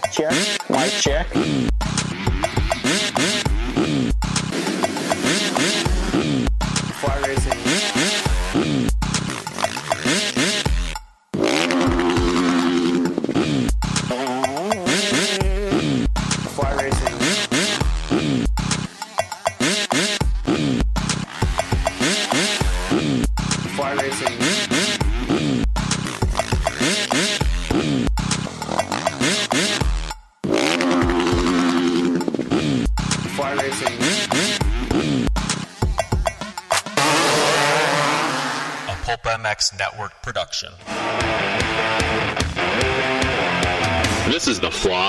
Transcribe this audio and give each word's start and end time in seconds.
check, 0.00 0.10
check. 0.12 0.70
Mic 0.70 0.90
check. 0.92 1.71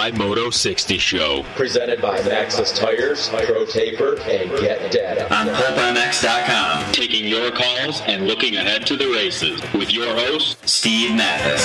Is 0.04 0.20
Moto 0.20 0.50
60 0.50 0.98
show. 0.98 1.44
presented 1.56 2.02
by 2.02 2.20
Maxxis 2.20 2.76
Tires, 2.76 3.30
Pro 3.30 3.66
Taper, 3.66 4.20
and 4.24 4.50
Get 4.60 4.92
Data. 4.92 5.34
On 5.34 5.48
PulpMX.com, 5.48 6.92
taking 6.92 7.26
your 7.26 7.52
calls 7.52 8.02
and 8.02 8.28
looking 8.28 8.58
ahead 8.58 8.86
to 8.88 8.98
the 8.98 9.08
races 9.08 9.62
with 9.74 9.94
your 9.94 10.14
host, 10.14 10.58
Steve 10.68 11.16
Matthes. 11.16 11.62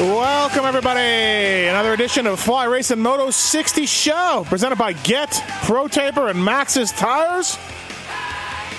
Welcome, 0.00 0.66
everybody. 0.66 1.68
Another 1.68 1.94
edition 1.94 2.26
of 2.26 2.38
Fly 2.38 2.64
Racing 2.66 3.00
Moto 3.00 3.30
60 3.30 3.86
Show, 3.86 4.44
presented 4.46 4.76
by 4.76 4.92
Get, 4.92 5.42
Pro 5.62 5.88
Taper, 5.88 6.28
and 6.28 6.38
Maxxis 6.38 6.94
Tires. 6.94 7.56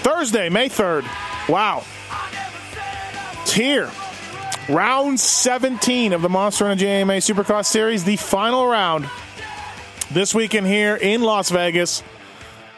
Thursday, 0.04 0.48
May 0.50 0.70
3rd. 0.70 1.06
Wow. 1.50 1.84
Here. 3.56 3.90
Round 4.68 5.18
17 5.18 6.12
of 6.12 6.22
the 6.22 6.28
Monster 6.28 6.66
Energy 6.66 6.90
AMA 6.90 7.14
Supercross 7.14 7.68
Series, 7.68 8.04
the 8.04 8.18
final 8.18 8.68
round. 8.68 9.10
This 10.12 10.36
weekend 10.36 10.68
here 10.68 10.98
in 10.98 11.22
Las 11.22 11.52
Vegas. 11.52 12.04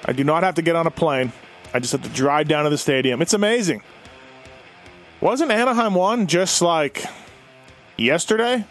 I 0.06 0.14
do 0.14 0.24
not 0.24 0.44
have 0.44 0.54
to 0.56 0.62
get 0.62 0.76
on 0.76 0.86
a 0.86 0.92
plane. 0.92 1.34
I 1.74 1.80
just 1.80 1.94
have 1.94 2.04
to 2.04 2.10
drive 2.10 2.48
down 2.48 2.66
to 2.66 2.70
the 2.70 2.78
stadium. 2.78 3.24
It's 3.24 3.34
amazing. 3.34 3.82
Wasn't 5.20 5.50
Anaheim 5.50 5.96
1 5.96 6.28
just 6.28 6.62
like 6.62 7.06
yesterday. 7.98 8.64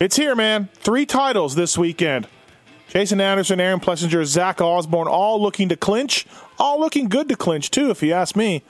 It's 0.00 0.16
here, 0.16 0.34
man. 0.34 0.70
Three 0.74 1.06
titles 1.06 1.54
this 1.54 1.78
weekend. 1.78 2.26
Jason 2.88 3.20
Anderson, 3.20 3.60
Aaron 3.60 3.78
Plessinger, 3.78 4.24
Zach 4.24 4.60
Osborne, 4.60 5.06
all 5.06 5.40
looking 5.40 5.68
to 5.68 5.76
clinch. 5.76 6.26
All 6.58 6.80
looking 6.80 7.08
good 7.08 7.28
to 7.28 7.36
clinch, 7.36 7.70
too, 7.70 7.90
if 7.90 8.02
you 8.02 8.12
ask 8.12 8.34
me. 8.34 8.64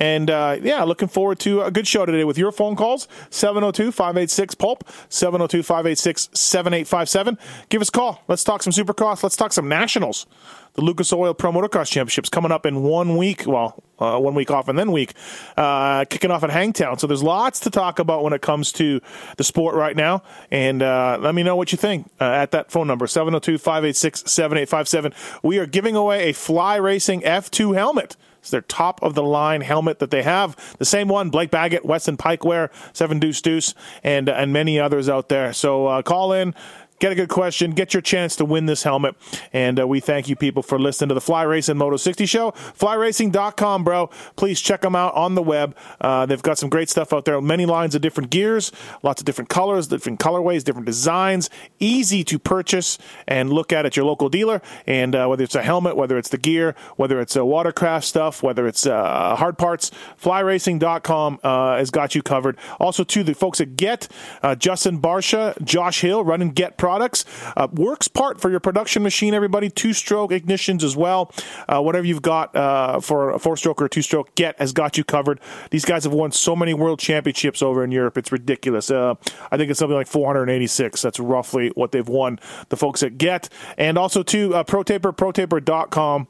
And 0.00 0.30
uh, 0.30 0.56
yeah, 0.62 0.82
looking 0.82 1.08
forward 1.08 1.38
to 1.40 1.60
a 1.60 1.70
good 1.70 1.86
show 1.86 2.06
today 2.06 2.24
with 2.24 2.38
your 2.38 2.50
phone 2.50 2.74
calls 2.74 3.06
702 3.28 3.92
586 3.92 4.54
Pulp, 4.54 4.84
702 5.10 5.62
586 5.62 6.30
7857. 6.32 7.38
Give 7.68 7.82
us 7.82 7.90
a 7.90 7.92
call. 7.92 8.22
Let's 8.26 8.42
talk 8.42 8.62
some 8.62 8.72
Supercross. 8.72 9.22
Let's 9.22 9.36
talk 9.36 9.52
some 9.52 9.68
Nationals. 9.68 10.26
The 10.74 10.82
Lucas 10.82 11.12
Oil 11.12 11.34
Pro 11.34 11.52
Motocross 11.52 11.90
Championships 11.90 12.28
coming 12.28 12.50
up 12.50 12.64
in 12.64 12.82
one 12.82 13.16
week. 13.16 13.44
Well, 13.46 13.82
uh, 13.98 14.18
one 14.18 14.34
week 14.34 14.50
off 14.50 14.68
and 14.68 14.78
then 14.78 14.92
week, 14.92 15.12
uh, 15.56 16.04
kicking 16.06 16.30
off 16.30 16.42
at 16.44 16.50
Hangtown. 16.50 16.98
So 16.98 17.06
there's 17.06 17.22
lots 17.22 17.60
to 17.60 17.70
talk 17.70 17.98
about 17.98 18.22
when 18.22 18.32
it 18.32 18.40
comes 18.40 18.72
to 18.72 19.00
the 19.36 19.44
sport 19.44 19.74
right 19.74 19.96
now. 19.96 20.22
And 20.50 20.80
uh, 20.80 21.18
let 21.20 21.34
me 21.34 21.42
know 21.42 21.56
what 21.56 21.72
you 21.72 21.78
think 21.78 22.10
uh, 22.20 22.24
at 22.24 22.52
that 22.52 22.70
phone 22.70 22.86
number 22.86 23.06
702 23.06 23.58
586 23.58 24.30
7857. 24.30 25.12
We 25.42 25.58
are 25.58 25.66
giving 25.66 25.96
away 25.96 26.30
a 26.30 26.32
Fly 26.32 26.76
Racing 26.76 27.20
F2 27.22 27.74
helmet. 27.74 28.16
It's 28.40 28.50
their 28.50 28.62
top 28.62 29.02
of 29.02 29.14
the 29.14 29.22
line 29.22 29.60
helmet 29.60 29.98
that 30.00 30.10
they 30.10 30.22
have. 30.22 30.56
The 30.78 30.84
same 30.84 31.08
one, 31.08 31.30
Blake 31.30 31.50
Baggett, 31.50 31.84
Weston 31.84 32.16
Peick 32.16 32.44
wear, 32.44 32.70
Seven 32.92 33.18
Deuce 33.20 33.40
Deuce, 33.40 33.74
and 34.02 34.28
and 34.28 34.52
many 34.52 34.80
others 34.80 35.08
out 35.08 35.28
there. 35.28 35.52
So 35.52 35.86
uh, 35.86 36.02
call 36.02 36.32
in. 36.32 36.54
Get 37.00 37.12
a 37.12 37.14
good 37.14 37.30
question. 37.30 37.70
Get 37.72 37.94
your 37.94 38.02
chance 38.02 38.36
to 38.36 38.44
win 38.44 38.66
this 38.66 38.82
helmet. 38.82 39.16
And 39.54 39.80
uh, 39.80 39.88
we 39.88 40.00
thank 40.00 40.28
you 40.28 40.36
people 40.36 40.62
for 40.62 40.78
listening 40.78 41.08
to 41.08 41.14
the 41.14 41.20
Fly 41.20 41.42
Racing 41.42 41.78
Moto 41.78 41.96
60 41.96 42.26
show. 42.26 42.50
FlyRacing.com, 42.50 43.84
bro. 43.84 44.08
Please 44.36 44.60
check 44.60 44.82
them 44.82 44.94
out 44.94 45.14
on 45.14 45.34
the 45.34 45.42
web. 45.42 45.74
Uh, 45.98 46.26
they've 46.26 46.42
got 46.42 46.58
some 46.58 46.68
great 46.68 46.90
stuff 46.90 47.14
out 47.14 47.24
there. 47.24 47.40
Many 47.40 47.64
lines 47.64 47.94
of 47.94 48.02
different 48.02 48.28
gears, 48.28 48.70
lots 49.02 49.22
of 49.22 49.24
different 49.24 49.48
colors, 49.48 49.88
different 49.88 50.20
colorways, 50.20 50.62
different 50.62 50.84
designs. 50.84 51.48
Easy 51.78 52.22
to 52.24 52.38
purchase 52.38 52.98
and 53.26 53.50
look 53.50 53.72
at 53.72 53.86
at 53.86 53.96
your 53.96 54.04
local 54.04 54.28
dealer. 54.28 54.60
And 54.86 55.16
uh, 55.16 55.26
whether 55.26 55.42
it's 55.42 55.54
a 55.54 55.62
helmet, 55.62 55.96
whether 55.96 56.18
it's 56.18 56.28
the 56.28 56.38
gear, 56.38 56.74
whether 56.96 57.18
it's 57.18 57.34
watercraft 57.34 58.04
stuff, 58.04 58.42
whether 58.42 58.66
it's 58.66 58.84
uh, 58.84 59.36
hard 59.36 59.56
parts, 59.56 59.90
FlyRacing.com 60.22 61.40
uh, 61.42 61.76
has 61.78 61.90
got 61.90 62.14
you 62.14 62.22
covered. 62.22 62.58
Also, 62.78 63.04
to 63.04 63.22
the 63.22 63.34
folks 63.34 63.58
at 63.58 63.76
Get, 63.76 64.06
uh, 64.42 64.54
Justin 64.54 65.00
Barcia, 65.00 65.60
Josh 65.64 66.02
Hill, 66.02 66.24
running 66.24 66.50
Get 66.50 66.76
products. 66.90 67.24
Uh, 67.56 67.68
works 67.72 68.08
part 68.08 68.40
for 68.40 68.50
your 68.50 68.58
production 68.58 69.00
machine, 69.00 69.32
everybody. 69.32 69.70
Two 69.70 69.92
stroke 69.92 70.32
ignitions 70.32 70.82
as 70.82 70.96
well. 70.96 71.32
Uh, 71.68 71.80
whatever 71.80 72.04
you've 72.04 72.20
got 72.20 72.54
uh, 72.56 72.98
for 72.98 73.30
a 73.30 73.38
four 73.38 73.56
stroke 73.56 73.80
or 73.80 73.88
two 73.88 74.02
stroke, 74.02 74.34
Get 74.34 74.58
has 74.58 74.72
got 74.72 74.98
you 74.98 75.04
covered. 75.04 75.40
These 75.70 75.84
guys 75.84 76.02
have 76.02 76.12
won 76.12 76.32
so 76.32 76.56
many 76.56 76.74
world 76.74 76.98
championships 76.98 77.62
over 77.62 77.84
in 77.84 77.92
Europe. 77.92 78.18
It's 78.18 78.32
ridiculous. 78.32 78.90
Uh, 78.90 79.14
I 79.52 79.56
think 79.56 79.70
it's 79.70 79.78
something 79.78 79.96
like 79.96 80.08
486. 80.08 81.00
That's 81.00 81.20
roughly 81.20 81.70
what 81.76 81.92
they've 81.92 82.08
won, 82.08 82.40
the 82.70 82.76
folks 82.76 83.04
at 83.04 83.16
Get. 83.18 83.48
And 83.78 83.96
also 83.96 84.24
to 84.24 84.56
uh, 84.56 84.64
ProTaper, 84.64 85.16
ProTaper.com. 85.16 86.26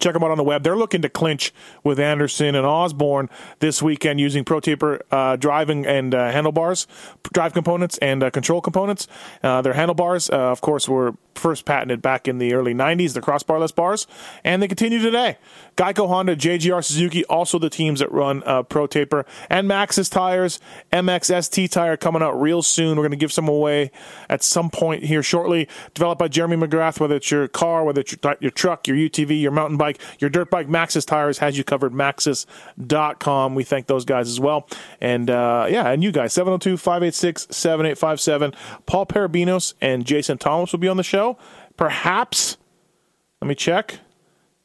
Check 0.00 0.14
them 0.14 0.24
out 0.24 0.30
on 0.30 0.38
the 0.38 0.44
web. 0.44 0.62
They're 0.62 0.76
looking 0.76 1.02
to 1.02 1.08
clinch 1.08 1.52
with 1.84 2.00
Anderson 2.00 2.54
and 2.54 2.66
Osborne 2.66 3.28
this 3.58 3.82
weekend 3.82 4.20
using 4.20 4.44
Pro 4.44 4.58
Taper 4.58 5.02
uh, 5.10 5.36
driving 5.36 5.86
and 5.86 6.14
uh, 6.14 6.30
handlebars, 6.30 6.86
drive 7.32 7.52
components 7.52 7.98
and 7.98 8.22
uh, 8.22 8.30
control 8.30 8.60
components. 8.60 9.06
Uh, 9.42 9.60
their 9.62 9.74
handlebars, 9.74 10.30
uh, 10.30 10.50
of 10.50 10.60
course, 10.60 10.88
were 10.88 11.14
first 11.34 11.64
patented 11.64 12.02
back 12.02 12.28
in 12.28 12.38
the 12.38 12.54
early 12.54 12.74
90s, 12.74 13.14
the 13.14 13.20
crossbarless 13.20 13.74
bars, 13.74 14.06
and 14.44 14.62
they 14.62 14.68
continue 14.68 14.98
today. 14.98 15.38
Geico 15.76 16.06
Honda, 16.06 16.36
JGR 16.36 16.84
Suzuki, 16.84 17.24
also 17.26 17.58
the 17.58 17.70
teams 17.70 18.00
that 18.00 18.12
run 18.12 18.42
uh, 18.44 18.62
Pro 18.62 18.86
Taper, 18.86 19.24
and 19.48 19.68
Maxxis 19.68 20.10
Tires, 20.10 20.60
MXST 20.92 21.70
Tire 21.70 21.96
coming 21.96 22.22
out 22.22 22.38
real 22.40 22.62
soon. 22.62 22.96
We're 22.96 23.04
going 23.04 23.12
to 23.12 23.16
give 23.16 23.32
some 23.32 23.48
away 23.48 23.90
at 24.28 24.42
some 24.42 24.70
point 24.70 25.04
here 25.04 25.22
shortly. 25.22 25.68
Developed 25.94 26.18
by 26.18 26.28
Jeremy 26.28 26.56
McGrath, 26.56 27.00
whether 27.00 27.16
it's 27.16 27.30
your 27.30 27.48
car, 27.48 27.84
whether 27.84 28.02
it's 28.02 28.12
your, 28.12 28.36
your 28.40 28.50
truck, 28.50 28.86
your 28.86 28.96
UTV, 28.96 29.40
your 29.40 29.52
mountain 29.52 29.76
bike, 29.76 30.00
your 30.18 30.30
dirt 30.30 30.50
bike, 30.50 30.68
Maxxis 30.68 31.06
Tires 31.06 31.38
has 31.38 31.56
you 31.56 31.64
covered. 31.64 31.92
Maxxis.com. 31.92 33.54
We 33.54 33.64
thank 33.64 33.86
those 33.86 34.04
guys 34.04 34.28
as 34.28 34.40
well. 34.40 34.68
And 35.00 35.30
uh, 35.30 35.66
yeah, 35.70 35.88
and 35.88 36.02
you 36.02 36.12
guys, 36.12 36.32
702 36.32 36.76
586 36.76 37.48
7857. 37.50 38.54
Paul 38.86 39.06
Perebijnos 39.06 39.74
and 39.80 40.04
Jason 40.04 40.38
Thomas 40.38 40.72
will 40.72 40.78
be 40.78 40.88
on 40.88 40.96
the 40.96 41.02
show. 41.02 41.21
Perhaps, 41.76 42.56
let 43.40 43.48
me 43.48 43.54
check. 43.54 43.98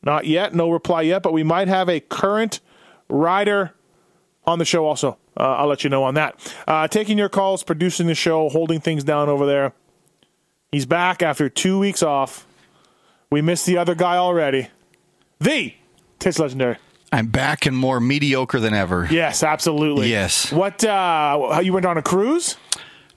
Not 0.03 0.25
yet, 0.25 0.53
no 0.53 0.69
reply 0.69 1.01
yet, 1.01 1.23
but 1.23 1.33
we 1.33 1.43
might 1.43 1.67
have 1.67 1.89
a 1.89 1.99
current 1.99 2.59
rider 3.09 3.73
on 4.45 4.59
the 4.59 4.65
show 4.65 4.85
also. 4.85 5.17
Uh, 5.35 5.55
I'll 5.57 5.67
let 5.67 5.83
you 5.83 5.89
know 5.89 6.03
on 6.03 6.13
that. 6.15 6.53
Uh, 6.67 6.87
taking 6.87 7.17
your 7.17 7.29
calls, 7.29 7.63
producing 7.63 8.07
the 8.07 8.15
show, 8.15 8.49
holding 8.49 8.79
things 8.79 9.03
down 9.03 9.29
over 9.29 9.45
there. 9.45 9.73
He's 10.71 10.85
back 10.85 11.21
after 11.21 11.49
two 11.49 11.79
weeks 11.79 12.01
off. 12.01 12.47
We 13.29 13.41
missed 13.41 13.65
the 13.65 13.77
other 13.77 13.95
guy 13.95 14.17
already. 14.17 14.69
The 15.39 15.73
Taste 16.19 16.39
Legendary. 16.39 16.77
I'm 17.11 17.27
back 17.27 17.65
and 17.65 17.77
more 17.77 17.99
mediocre 17.99 18.59
than 18.59 18.73
ever. 18.73 19.07
Yes, 19.09 19.43
absolutely. 19.43 20.09
Yes. 20.09 20.51
What? 20.51 20.83
Uh, 20.83 21.53
how 21.53 21.59
you 21.61 21.71
went 21.71 21.85
on 21.85 21.97
a 21.97 22.01
cruise? 22.01 22.57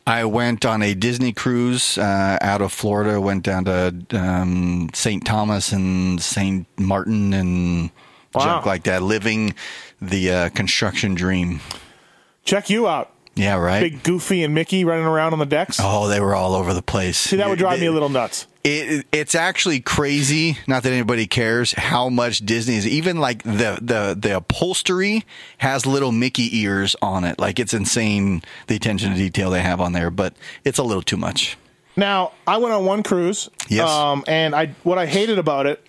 I 0.07 0.25
went 0.25 0.65
on 0.65 0.83
a 0.83 0.95
Disney 0.95 1.33
cruise 1.33 1.97
uh, 1.99 2.39
out 2.41 2.63
of 2.63 2.73
Florida, 2.73 3.21
went 3.21 3.45
down 3.45 3.65
to 3.67 3.95
um, 4.13 4.91
St. 4.93 5.25
Thomas 5.25 5.73
and 5.73 6.21
St. 6.21 6.67
Martin 6.79 7.33
and 7.33 7.91
Wow. 8.33 8.45
junk 8.45 8.67
like 8.67 8.85
that, 8.85 9.03
living 9.03 9.55
the 10.01 10.31
uh, 10.31 10.49
construction 10.51 11.15
dream. 11.15 11.61
Check 12.45 12.71
you 12.71 12.87
out. 12.87 13.13
Yeah, 13.35 13.57
right. 13.57 13.81
Big 13.81 14.03
Goofy 14.05 14.45
and 14.45 14.55
Mickey 14.55 14.85
running 14.85 15.05
around 15.05 15.33
on 15.33 15.41
the 15.41 15.47
decks. 15.47 15.79
Oh, 15.83 16.07
they 16.07 16.21
were 16.21 16.35
all 16.35 16.55
over 16.55 16.73
the 16.73 16.83
place. 16.83 17.17
See, 17.19 17.37
that 17.37 17.49
would 17.49 17.59
drive 17.59 17.81
me 17.81 17.87
a 17.87 17.93
little 17.93 18.09
nuts. 18.09 18.47
It, 18.63 19.07
it's 19.11 19.35
actually 19.35 19.81
crazy. 19.81 20.59
Not 20.67 20.83
that 20.83 20.93
anybody 20.93 21.27
cares 21.27 21.73
how 21.73 22.11
much 22.11 22.41
Disney 22.41 22.77
is. 22.77 22.87
Even 22.87 23.19
like 23.19 23.43
the 23.43 23.79
the 23.81 24.17
the 24.19 24.37
upholstery 24.37 25.25
has 25.59 25.87
little 25.87 26.13
Mickey 26.13 26.59
ears 26.59 26.95
on 27.01 27.25
it. 27.25 27.39
Like 27.39 27.59
it's 27.59 27.73
insane 27.73 28.43
the 28.67 28.77
attention 28.77 29.13
to 29.13 29.17
detail 29.17 29.51
they 29.51 29.63
have 29.63 29.81
on 29.81 29.93
there. 29.93 30.11
But 30.11 30.35
it's 30.65 30.79
a 30.79 30.83
little 30.83 31.03
too 31.03 31.17
much. 31.17 31.57
Now, 31.97 32.33
I 32.47 32.59
went 32.59 32.73
on 32.75 32.85
one 32.85 33.03
cruise. 33.03 33.49
Yes. 33.69 33.89
Um, 33.89 34.25
and 34.29 34.55
I 34.55 34.75
what 34.83 34.99
I 34.99 35.07
hated 35.07 35.39
about 35.39 35.67
it 35.67 35.85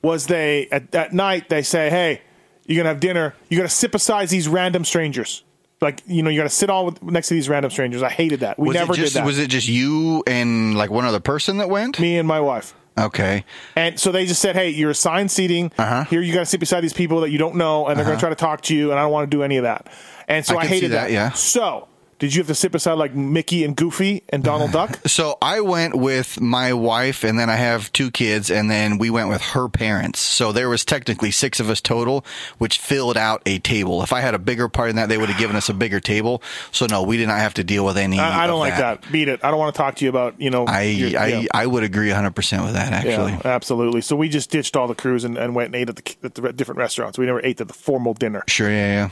was 0.00 0.26
they 0.26 0.66
at, 0.72 0.94
at 0.94 1.12
night 1.12 1.48
they 1.50 1.62
say, 1.62 1.90
"Hey, 1.90 2.22
You're 2.66 2.78
gonna 2.78 2.88
have 2.88 3.00
dinner. 3.00 3.34
You're 3.50 3.58
gonna 3.58 3.68
sit 3.68 3.92
beside 3.92 4.28
these 4.28 4.48
random 4.48 4.86
strangers. 4.86 5.44
Like 5.84 6.02
you 6.06 6.22
know, 6.22 6.30
you 6.30 6.40
gotta 6.40 6.48
sit 6.48 6.70
all 6.70 6.86
with, 6.86 7.02
next 7.02 7.28
to 7.28 7.34
these 7.34 7.48
random 7.48 7.70
strangers. 7.70 8.02
I 8.02 8.08
hated 8.08 8.40
that. 8.40 8.58
We 8.58 8.68
Was 8.68 8.74
never 8.74 8.94
just 8.94 9.12
did 9.12 9.20
that. 9.20 9.26
was 9.26 9.38
it 9.38 9.48
just 9.48 9.68
you 9.68 10.24
and 10.26 10.76
like 10.76 10.90
one 10.90 11.04
other 11.04 11.20
person 11.20 11.58
that 11.58 11.68
went? 11.68 12.00
Me 12.00 12.18
and 12.18 12.26
my 12.26 12.40
wife. 12.40 12.74
Okay. 12.96 13.44
And 13.76 13.98
so 13.98 14.12
they 14.12 14.24
just 14.24 14.40
said, 14.40 14.54
"Hey, 14.56 14.70
you're 14.70 14.90
assigned 14.90 15.30
seating. 15.30 15.72
Uh-huh. 15.76 16.04
Here, 16.04 16.20
you 16.20 16.32
got 16.32 16.40
to 16.40 16.46
sit 16.46 16.60
beside 16.60 16.80
these 16.80 16.92
people 16.92 17.20
that 17.22 17.30
you 17.30 17.38
don't 17.38 17.56
know, 17.56 17.86
and 17.86 17.98
they're 17.98 18.06
going 18.06 18.16
to 18.16 18.20
try 18.20 18.28
to 18.28 18.36
talk 18.36 18.62
to 18.62 18.74
you. 18.74 18.90
And 18.90 18.98
I 18.98 19.02
don't 19.02 19.12
want 19.12 19.30
to 19.30 19.36
do 19.36 19.42
any 19.42 19.56
of 19.56 19.64
that." 19.64 19.88
And 20.28 20.46
so 20.46 20.56
I 20.56 20.62
I, 20.62 20.66
hated 20.66 20.92
that, 20.92 21.10
yeah. 21.10 21.32
So, 21.32 21.88
did 22.18 22.34
you 22.34 22.40
have 22.40 22.46
to 22.48 22.54
sit 22.54 22.72
beside 22.72 22.94
like 22.94 23.14
Mickey 23.14 23.64
and 23.64 23.76
Goofy 23.76 24.22
and 24.28 24.42
Donald 24.42 24.72
Duck? 24.72 24.98
So 25.14 25.38
I 25.40 25.60
went 25.60 25.94
with 25.94 26.40
my 26.40 26.72
wife, 26.72 27.22
and 27.24 27.38
then 27.38 27.48
I 27.48 27.54
have 27.56 27.92
two 27.92 28.10
kids, 28.10 28.50
and 28.50 28.70
then 28.70 28.98
we 28.98 29.10
went 29.10 29.28
with 29.28 29.40
her 29.42 29.68
parents. 29.68 30.18
So 30.18 30.50
there 30.50 30.68
was 30.68 30.84
technically 30.84 31.30
six 31.30 31.60
of 31.60 31.70
us 31.70 31.80
total, 31.80 32.24
which 32.58 32.78
filled 32.78 33.16
out 33.16 33.42
a 33.46 33.58
table. 33.60 34.02
If 34.02 34.12
I 34.12 34.20
had 34.20 34.34
a 34.34 34.38
bigger 34.38 34.68
party 34.68 34.90
than 34.90 34.96
that, 34.96 35.08
they 35.08 35.18
would 35.18 35.28
have 35.28 35.38
given 35.38 35.54
us 35.56 35.68
a 35.68 35.74
bigger 35.74 36.00
table. 36.00 36.42
So 36.72 36.86
no, 36.86 37.02
we 37.04 37.16
did 37.16 37.28
not 37.28 37.38
have 37.38 37.54
to 37.54 37.64
deal 37.64 37.84
with 37.84 37.96
any. 37.96 38.18
I, 38.18 38.44
I 38.44 38.46
don't 38.46 38.58
like 38.58 38.76
that. 38.76 39.10
Beat 39.12 39.28
it. 39.28 39.44
I 39.44 39.50
don't 39.50 39.58
want 39.60 39.74
to 39.74 39.78
talk 39.78 39.96
to 39.96 40.04
you 40.04 40.08
about 40.10 40.40
you 40.40 40.50
know. 40.50 40.64
I 40.66 40.82
your- 40.82 41.20
I, 41.20 41.26
yeah. 41.28 41.46
I 41.54 41.66
would 41.66 41.84
agree 41.84 42.08
100 42.08 42.30
percent 42.34 42.64
with 42.64 42.72
that. 42.72 42.92
Actually, 42.92 43.32
Yeah, 43.32 43.40
absolutely. 43.44 44.00
So 44.00 44.16
we 44.16 44.28
just 44.28 44.50
ditched 44.50 44.74
all 44.76 44.88
the 44.88 44.94
crews 44.94 45.24
and, 45.24 45.36
and 45.38 45.54
went 45.54 45.66
and 45.66 45.76
ate 45.76 45.88
at 45.90 45.96
the, 45.96 46.16
at 46.24 46.34
the 46.34 46.52
different 46.52 46.78
restaurants. 46.78 47.18
We 47.18 47.26
never 47.26 47.44
ate 47.44 47.60
at 47.60 47.68
the 47.68 47.74
formal 47.74 48.14
dinner. 48.14 48.42
sure, 48.48 48.70
yeah, 48.70 49.10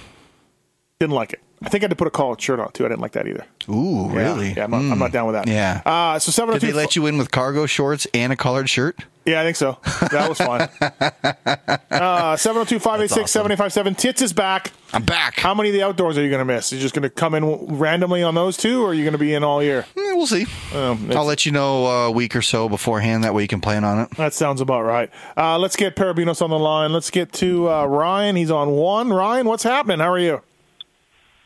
Didn't 0.99 1.15
like 1.15 1.33
it. 1.35 1.41
I 1.65 1.69
think 1.69 1.83
I 1.83 1.85
had 1.85 1.91
to 1.91 1.97
put 1.97 2.09
a 2.09 2.11
collared 2.11 2.41
shirt 2.41 2.59
on 2.61 2.73
too. 2.73 2.85
I 2.85 2.89
didn't 2.89 3.01
like 3.01 3.13
that 3.13 3.27
either. 3.27 3.45
Ooh, 3.69 4.09
Yeah. 4.13 4.17
really? 4.19 4.53
Yeah, 4.53 4.65
I'm 4.65 4.71
not, 4.71 4.79
I'm 4.93 4.99
not 4.99 5.13
down 5.13 5.27
with 5.27 5.35
that. 5.35 5.47
Yeah. 5.49 5.83
Uh, 5.87 6.19
so 6.19 6.31
seven. 6.33 6.55
Did 6.55 6.63
they 6.63 6.73
let 6.73 6.97
you 6.97 7.07
in 7.07 7.19
with 7.19 7.31
cargo 7.31 7.67
shorts 7.67 8.07
and 8.13 8.33
a 8.33 8.37
collared 8.37 8.69
shirt? 8.69 8.99
Yeah, 9.25 9.41
I 9.41 9.45
think 9.45 9.55
so. 9.57 9.79
That 10.11 10.29
was 10.29 10.39
fun. 10.39 10.69
Uh, 11.93 12.37
702 12.37 12.79
586 12.81 13.31
7857. 13.31 13.95
Tits 13.95 14.23
is 14.23 14.33
back. 14.33 14.73
I'm 14.93 15.05
back. 15.05 15.39
How 15.39 15.55
many 15.55 15.69
of 15.69 15.75
the 15.75 15.83
outdoors 15.83 16.19
are 16.19 16.23
you 16.23 16.31
going 16.31 16.41
to 16.41 16.45
miss? 16.45 16.73
You're 16.73 16.81
just 16.81 16.95
going 16.95 17.03
to 17.03 17.11
come 17.11 17.35
in 17.35 17.45
randomly 17.79 18.23
on 18.23 18.35
those 18.35 18.57
two, 18.57 18.83
or 18.83 18.89
are 18.89 18.95
you 18.95 19.05
going 19.05 19.13
to 19.13 19.19
be 19.19 19.35
in 19.35 19.45
all 19.45 19.63
year? 19.63 19.81
Eh, 19.97 20.13
we'll 20.15 20.27
see. 20.27 20.47
Um, 20.75 21.11
I'll 21.13 21.25
let 21.25 21.47
you 21.47 21.53
know 21.53 21.87
a 21.87 22.11
week 22.11 22.35
or 22.35 22.43
so 22.43 22.69
beforehand. 22.69 23.25
That 23.25 23.35
way 23.35 23.43
you 23.43 23.49
can 23.49 23.61
plan 23.61 23.85
on 23.85 24.01
it. 24.01 24.11
That 24.17 24.33
sounds 24.35 24.61
about 24.61 24.83
right. 24.83 25.11
Uh, 25.37 25.59
let's 25.59 25.77
get 25.77 25.95
Perebijnos 25.95 26.43
on 26.43 26.51
the 26.51 26.59
line. 26.59 26.93
Let's 26.93 27.11
get 27.11 27.33
to 27.35 27.71
uh, 27.71 27.85
Ryan. 27.87 28.35
He's 28.37 28.51
on 28.51 28.71
one. 28.73 29.11
Ryan, 29.13 29.47
what's 29.47 29.63
happening? 29.63 29.99
How 30.01 30.11
are 30.11 30.19
you? 30.19 30.43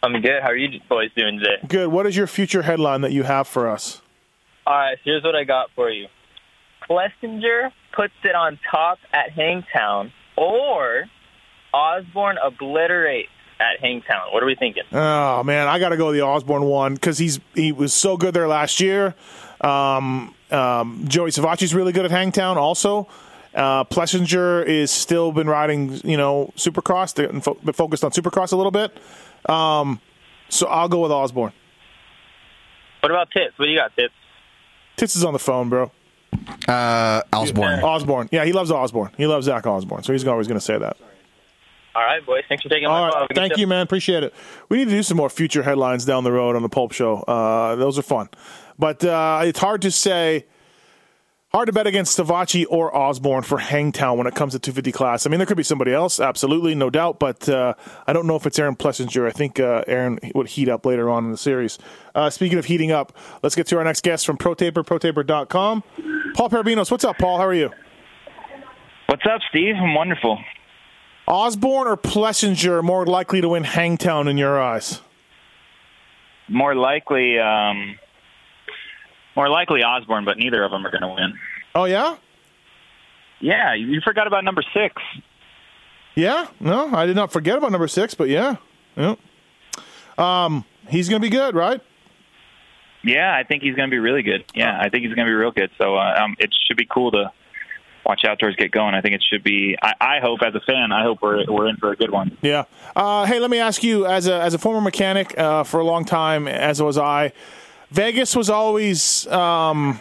I'm 0.03 0.21
good. 0.21 0.43
How 0.43 0.51
are 0.51 0.57
you 0.57 0.81
boys 0.89 1.11
doing 1.17 1.39
today? 1.39 1.67
Good. 1.67 1.89
What 1.89 2.07
is 2.07 2.17
your 2.17 2.27
future 2.27 2.63
headline 2.63 3.01
that 3.01 3.13
you 3.13 3.23
have 3.25 3.49
for 3.49 3.69
us? 3.69 4.03
All 4.67 4.75
right, 4.75 4.99
here's 5.05 5.23
what 5.23 5.35
I 5.35 5.45
got 5.45 5.71
for 5.75 5.91
you. 5.91 6.09
Plessinger 6.89 7.71
puts 7.95 8.15
it 8.25 8.35
on 8.35 8.59
top 8.71 8.99
at 9.13 9.31
Hangtown, 9.31 10.13
or 10.37 11.05
Osborne 11.73 12.37
obliterates 12.43 13.31
at 13.59 13.81
Hangtown. 13.81 14.33
What 14.33 14.43
are 14.43 14.47
we 14.47 14.55
thinking? 14.55 14.83
Oh 14.93 15.43
man, 15.43 15.69
I 15.69 15.79
got 15.79 15.91
to 15.91 15.97
go 15.97 16.07
with 16.07 16.17
the 16.17 16.23
Osborne 16.23 16.65
one 16.65 16.95
because 16.95 17.19
he's 17.19 17.41
he 17.55 17.73
was 17.73 17.93
so 17.93 18.17
good 18.17 18.35
there 18.35 18.49
last 18.49 18.81
year. 18.81 19.15
Um, 19.61 20.35
um, 20.51 21.05
Joey 21.09 21.31
Savatgy's 21.31 21.75
really 21.75 21.93
good 21.93 22.05
at 22.05 22.11
Hangtown 22.11 22.59
also. 22.59 23.09
Uh, 23.55 23.85
Plessinger 23.85 24.65
is 24.67 24.91
still 24.91 25.33
been 25.33 25.49
riding, 25.49 25.99
you 26.05 26.19
know, 26.19 26.53
Supercross, 26.57 27.15
been 27.17 27.41
focused 27.73 28.05
on 28.05 28.11
Supercross 28.11 28.53
a 28.53 28.57
little 28.57 28.71
bit. 28.71 28.97
Um, 29.49 30.01
so 30.49 30.67
I'll 30.69 30.89
go 30.89 31.01
with 31.01 31.13
Osborne. 31.13 31.53
What 33.01 33.11
about 33.13 33.31
Tits? 33.31 33.59
What 33.59 33.67
do 33.67 33.71
you 33.73 33.79
got, 33.79 33.95
Tits? 33.97 34.13
Tits 34.97 35.17
is 35.17 35.25
on 35.25 35.33
the 35.33 35.39
phone, 35.39 35.69
bro. 35.69 35.91
Uh, 36.69 37.23
Osborne. 37.33 37.81
Osborne, 37.81 38.29
yeah, 38.33 38.45
he 38.45 38.53
loves 38.53 38.71
Osborne. 38.71 39.11
He 39.17 39.27
loves 39.27 39.47
Zach 39.47 39.67
Osborne, 39.67 40.03
so 40.03 40.13
he's 40.13 40.27
always 40.27 40.47
going 40.49 40.59
to 40.59 40.65
say 40.65 40.79
that. 40.79 40.97
All 41.95 42.03
right, 42.03 42.25
boys. 42.27 42.43
Thanks 42.49 42.63
for 42.63 42.69
taking 42.69 42.89
my 42.89 42.95
All 42.95 42.99
call. 42.99 43.07
right, 43.07 43.15
Have 43.15 43.25
a 43.25 43.29
good 43.29 43.37
thank 43.41 43.55
show. 43.55 43.61
you, 43.61 43.67
man. 43.67 43.81
Appreciate 43.83 44.23
it. 44.23 44.35
We 44.69 44.77
need 44.79 44.85
to 44.87 44.91
do 44.91 45.03
some 45.03 45.17
more 45.17 45.31
future 45.31 45.63
headlines 45.63 46.05
down 46.05 46.25
the 46.25 46.33
road 46.33 46.55
on 46.57 46.63
the 46.63 46.69
Pulp 46.69 46.93
Show. 46.93 47.19
Uh, 47.23 47.75
those 47.77 47.99
are 47.99 48.03
fun, 48.03 48.29
but 48.79 49.03
uh, 49.05 49.41
it's 49.45 49.59
hard 49.59 49.83
to 49.83 49.91
say. 49.91 50.45
Hard 51.57 51.69
to 51.69 51.73
bet 51.73 51.87
against 51.87 52.19
Savatgy 52.19 52.67
or 52.69 52.95
Osborne 52.95 53.43
for 53.43 53.57
Hangtown 53.57 54.19
when 54.19 54.27
it 54.27 54.35
comes 54.35 54.53
to 54.53 54.59
250 54.59 54.93
class. 54.93 55.25
I 55.25 55.31
mean, 55.31 55.39
there 55.39 55.47
could 55.47 55.57
be 55.57 55.63
somebody 55.63 55.91
else, 55.91 56.21
absolutely, 56.21 56.75
no 56.75 56.91
doubt, 56.91 57.19
but 57.19 57.49
uh, 57.49 57.73
I 58.07 58.13
don't 58.13 58.27
know 58.27 58.37
if 58.37 58.45
it's 58.45 58.59
Aaron 58.59 58.77
Plessinger. 58.77 59.27
I 59.27 59.31
think 59.31 59.59
uh, 59.59 59.83
Aaron 59.87 60.19
would 60.35 60.49
heat 60.49 60.69
up 60.69 60.85
later 60.85 61.09
on 61.09 61.25
in 61.25 61.31
the 61.31 61.39
series. 61.39 61.79
Uh, 62.15 62.29
speaking 62.29 62.59
of 62.59 62.67
heating 62.67 62.93
up, 62.93 63.17
let's 63.43 63.55
get 63.55 63.67
to 63.69 63.79
our 63.79 63.85
next 63.85 64.03
guest 64.03 64.27
from 64.27 64.37
ProTaper, 64.37 64.85
ProTaper.com. 64.85 65.83
Paul 66.35 66.51
Perebijnos. 66.51 66.91
What's 66.91 67.05
up, 67.05 67.17
Paul? 67.17 67.39
How 67.39 67.47
are 67.47 67.55
you? 67.55 67.71
What's 69.07 69.25
up, 69.25 69.41
Steve? 69.49 69.77
I'm 69.77 69.95
wonderful. 69.95 70.39
Osborne 71.27 71.89
or 71.89 71.97
Plessinger 71.97 72.85
more 72.85 73.07
likely 73.07 73.41
to 73.41 73.49
win 73.49 73.65
Hangtown 73.65 74.29
in 74.29 74.37
your 74.37 74.61
eyes? 74.61 75.01
More 76.51 76.75
likely, 76.75 77.39
um, 77.39 77.97
more 79.37 79.49
likely 79.49 79.83
Osborne, 79.83 80.25
but 80.25 80.39
neither 80.39 80.65
of 80.65 80.71
them 80.71 80.87
are 80.87 80.91
going 80.91 81.03
to 81.03 81.09
win. 81.09 81.35
Oh, 81.75 81.85
yeah? 81.85 82.17
Yeah, 83.41 83.75
you 83.75 84.01
forgot 84.01 84.27
about 84.27 84.45
number 84.45 84.63
six. 84.75 85.03
Yeah, 86.15 86.47
no, 86.59 86.95
I 86.95 87.05
did 87.05 87.15
not 87.15 87.31
forget 87.31 87.59
about 87.59 87.71
number 87.71 87.89
six, 87.89 88.15
but 88.15 88.31
yeah, 88.31 88.57
yeah. 88.97 89.17
Um, 90.17 90.65
he's 90.89 91.11
going 91.11 91.21
to 91.21 91.27
be 91.27 91.31
good, 91.31 91.55
right? 91.55 91.83
Yeah, 93.05 93.37
I 93.37 93.45
think 93.45 93.63
he's 93.63 93.77
going 93.77 93.91
to 93.91 93.95
be 93.95 93.99
really 93.99 94.23
good. 94.23 94.45
Yeah, 94.55 94.79
I 94.81 94.89
think 94.89 95.05
he's 95.05 95.15
going 95.15 95.27
to 95.27 95.31
be 95.31 95.35
real 95.35 95.51
good. 95.51 95.71
So 95.77 95.97
uh, 95.97 96.23
um, 96.23 96.37
it 96.39 96.55
should 96.67 96.79
be 96.79 96.87
cool 96.87 97.13
to 97.13 97.31
watch 98.07 98.25
outdoors 98.25 98.57
get 98.57 98.71
going. 98.71 98.95
I 98.95 99.03
think 99.03 99.15
it 99.15 99.23
should 99.31 99.45
be. 99.45 99.77
I, 99.81 99.93
I 100.01 100.21
hope, 100.21 100.41
as 100.43 100.55
a 100.55 100.61
fan, 100.61 100.91
I 100.91 101.03
hope 101.03 101.19
we're 101.21 101.45
we're 101.47 101.69
in 101.69 101.77
for 101.77 101.93
a 101.93 101.97
good 101.97 102.11
one. 102.11 102.37
Yeah. 102.41 102.65
Uh, 102.97 103.27
hey, 103.27 103.39
let 103.39 103.51
me 103.51 103.59
ask 103.59 103.85
you, 103.85 104.07
as 104.07 104.27
a 104.27 104.41
as 104.41 104.55
a 104.55 104.59
former 104.59 104.81
mechanic 104.81 105.39
uh, 105.39 105.65
for 105.65 105.81
a 105.81 105.85
long 105.85 106.05
time, 106.05 106.49
as 106.49 106.83
was 106.83 106.97
I, 106.97 107.33
Vegas 107.91 108.35
was 108.35 108.51
always 108.51 109.27
um, 109.29 110.01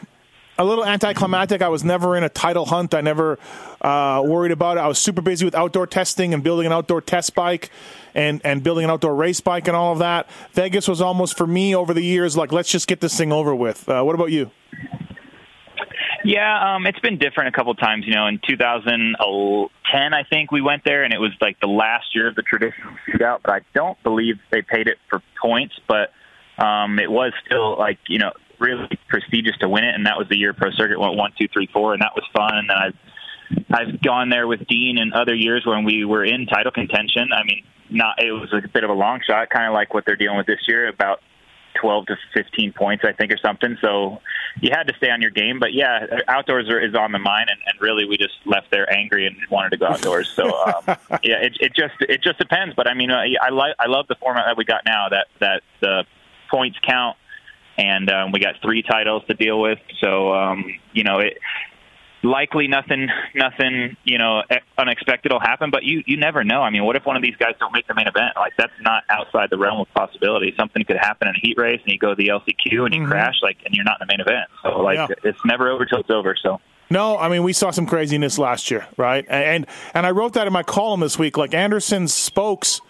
a 0.58 0.66
little 0.66 0.86
anticlimactic. 0.86 1.62
I 1.62 1.70
was 1.70 1.84
never 1.84 2.16
in 2.16 2.24
a 2.24 2.30
title 2.30 2.66
hunt. 2.66 2.94
I 2.94 3.02
never 3.02 3.38
uh, 3.82 4.24
worried 4.26 4.52
about 4.52 4.78
it. 4.78 4.82
I 4.82 4.88
was 4.88 4.98
super 4.98 5.22
busy 5.22 5.46
with 5.46 5.56
outdoor 5.56 5.88
testing 5.88 6.34
and 6.34 6.44
building 6.44 6.66
an 6.66 6.72
outdoor 6.72 7.02
test 7.02 7.36
bike. 7.36 7.70
And, 8.18 8.40
and 8.46 8.64
building 8.64 8.86
an 8.86 8.92
outdoor 8.92 9.14
race 9.14 9.42
bike 9.42 9.68
and 9.68 9.76
all 9.76 9.92
of 9.92 10.00
that. 10.00 10.30
Vegas 10.54 10.88
was 10.88 11.02
almost 11.02 11.36
for 11.36 11.46
me 11.46 11.76
over 11.76 11.94
the 11.94 12.02
years 12.02 12.38
like 12.38 12.54
let's 12.54 12.72
just 12.72 12.88
get 12.88 13.02
this 13.02 13.18
thing 13.18 13.34
over 13.34 13.54
with. 13.54 13.90
Uh, 13.90 14.04
what 14.04 14.16
about 14.16 14.32
you? 14.32 14.52
Yeah, 16.26 16.76
um, 16.76 16.88
it's 16.88 17.00
been 17.00 17.20
different 17.20 17.50
a 17.50 17.52
couple 17.52 17.76
times. 17.76 18.06
You 18.08 18.14
know, 18.14 18.26
in 18.28 18.40
2010, 18.48 20.14
I 20.14 20.24
think 20.24 20.52
we 20.52 20.62
went 20.62 20.84
there, 20.84 21.04
and 21.04 21.14
it 21.14 21.20
was 21.20 21.32
like 21.40 21.60
the 21.60 21.68
last 21.68 22.16
year 22.16 22.30
of 22.30 22.36
the 22.36 22.42
traditional 22.42 22.94
shootout. 23.08 23.42
But 23.44 23.52
I 23.52 23.60
don't 23.76 24.02
believe 24.02 24.40
they 24.50 24.62
paid 24.62 24.88
it 24.88 24.98
for 25.10 25.22
points, 25.40 25.76
but 25.88 26.12
um, 26.58 27.00
it 27.00 27.10
was 27.10 27.34
still 27.46 27.78
like 27.78 28.00
you 28.08 28.20
know 28.20 28.32
really 28.60 28.88
prestigious 29.10 29.58
to 29.60 29.70
win 29.70 29.84
it. 29.84 29.96
And 29.96 30.06
that 30.06 30.18
was 30.18 30.28
the 30.30 30.38
year 30.38 30.54
Pro 30.54 30.72
Circuit 30.72 31.00
went 31.00 31.16
one, 31.16 31.32
two, 31.40 31.48
three, 31.52 31.68
four, 31.72 31.94
and 31.94 32.02
that 32.02 32.14
was 32.16 32.24
fun. 32.34 32.58
And 32.58 32.70
then 32.70 32.78
I've 32.78 32.96
I've 33.72 34.02
gone 34.02 34.30
there 34.30 34.48
with 34.48 34.66
Dean 34.68 34.98
in 34.98 35.14
other 35.14 35.36
years 35.36 35.66
when 35.66 35.84
we 35.84 36.06
were 36.06 36.26
in 36.26 36.46
title 36.48 36.72
contention. 36.72 37.30
I 37.32 37.44
mean, 37.44 37.64
not 37.90 38.22
it 38.24 38.32
was 38.32 38.52
a 38.54 38.68
bit 38.68 38.84
of 38.84 38.90
a 38.90 38.94
long 38.94 39.22
shot, 39.28 39.50
kind 39.50 39.68
of 39.68 39.74
like 39.74 39.94
what 39.94 40.06
they're 40.06 40.16
dealing 40.16 40.38
with 40.38 40.48
this 40.48 40.68
year, 40.68 40.88
about 40.88 41.20
12 41.80 42.06
to 42.08 42.16
15 42.34 42.74
points, 42.74 43.04
I 43.06 43.12
think, 43.12 43.32
or 43.32 43.38
something. 43.38 43.78
So 43.82 44.22
you 44.62 44.72
had 44.72 44.88
to 44.88 44.94
stay 44.98 45.10
on 45.10 45.22
your 45.22 45.32
game. 45.32 45.60
But 45.60 45.74
yeah, 45.74 46.06
outdoors 46.28 46.70
are, 46.70 46.80
is 46.80 46.96
on 46.96 47.12
the 47.12 47.20
mind, 47.20 47.50
and, 47.50 47.60
and 47.68 47.82
really 47.82 48.06
we 48.06 48.18
just 48.18 48.34
left 48.46 48.72
there 48.72 48.92
angry 48.92 49.28
and 49.28 49.36
wanted 49.52 49.72
to 49.72 49.78
go 49.78 49.88
outdoors. 49.88 50.30
So 50.30 50.46
um, 50.46 50.84
yeah, 51.24 51.44
it, 51.44 51.58
it 51.60 51.74
just 51.76 51.96
it 52.00 52.24
just 52.24 52.40
depends. 52.40 52.76
But 52.76 52.88
I 52.88 52.94
mean, 52.94 53.12
I, 53.12 53.36
I 53.42 53.50
like 53.50 53.76
I 53.78 53.88
love 53.88 54.08
the 54.08 54.16
format 54.16 54.46
that 54.48 54.58
we 54.58 54.66
got 54.66 54.84
now. 54.86 55.10
That 55.10 55.28
that 55.40 55.62
the 55.82 56.06
points 56.50 56.78
count, 56.82 57.18
and 57.78 58.10
um, 58.10 58.32
we 58.32 58.40
got 58.40 58.56
three 58.62 58.82
titles 58.84 59.24
to 59.28 59.34
deal 59.34 59.60
with. 59.62 59.80
So 60.02 60.34
um, 60.34 60.66
you 60.94 61.04
know 61.04 61.20
it 61.20 61.38
likely 62.24 62.68
nothing 62.68 63.08
nothing 63.36 63.96
you 64.04 64.18
know 64.18 64.42
unexpected 64.80 65.32
will 65.32 65.40
happen 65.40 65.70
but 65.70 65.84
you 65.84 66.02
you 66.08 66.18
never 66.18 66.44
know 66.44 66.62
i 66.64 66.72
mean 66.72 66.84
what 66.84 66.96
if 66.96 67.06
one 67.06 67.16
of 67.16 67.22
these 67.22 67.36
guys 67.36 67.54
don't 67.60 67.72
make 67.72 67.86
the 67.88 67.94
main 67.94 68.08
event 68.08 68.32
like 68.36 68.52
that's 68.58 68.74
not 68.82 69.04
outside 69.12 69.48
the 69.52 69.58
realm 69.60 69.80
of 69.80 69.88
possibility 69.94 70.52
something 70.58 70.84
could 70.86 70.98
happen 70.98 71.28
in 71.28 71.36
a 71.36 71.40
heat 71.40 71.56
race 71.56 71.80
and 71.84 71.92
you 71.94 72.00
go 72.00 72.10
to 72.10 72.16
the 72.16 72.30
lcq 72.30 72.84
and 72.86 72.96
you 72.96 73.06
crash 73.06 73.36
like 73.44 73.58
and 73.64 73.76
you're 73.76 73.84
not 73.86 74.02
in 74.02 74.08
the 74.08 74.12
main 74.12 74.22
event 74.22 74.50
so 74.64 74.80
like 74.82 74.96
Yeah. 74.98 75.08
it's 75.24 75.38
never 75.46 75.70
over 75.70 75.86
till 75.86 76.00
it's 76.00 76.10
over 76.10 76.36
so 76.42 76.60
No, 76.90 77.16
I 77.16 77.30
mean 77.30 77.44
we 77.44 77.54
saw 77.54 77.70
some 77.70 77.86
craziness 77.86 78.40
last 78.40 78.72
year, 78.72 78.88
right? 78.98 79.24
And 79.30 79.68
and 79.94 80.06
I 80.08 80.10
wrote 80.12 80.34
that 80.34 80.48
in 80.48 80.54
my 80.54 80.64
column 80.64 81.02
this 81.02 81.20
week. 81.20 81.38
Like 81.38 81.54
Anderson's 81.54 82.12
spokes, 82.14 82.82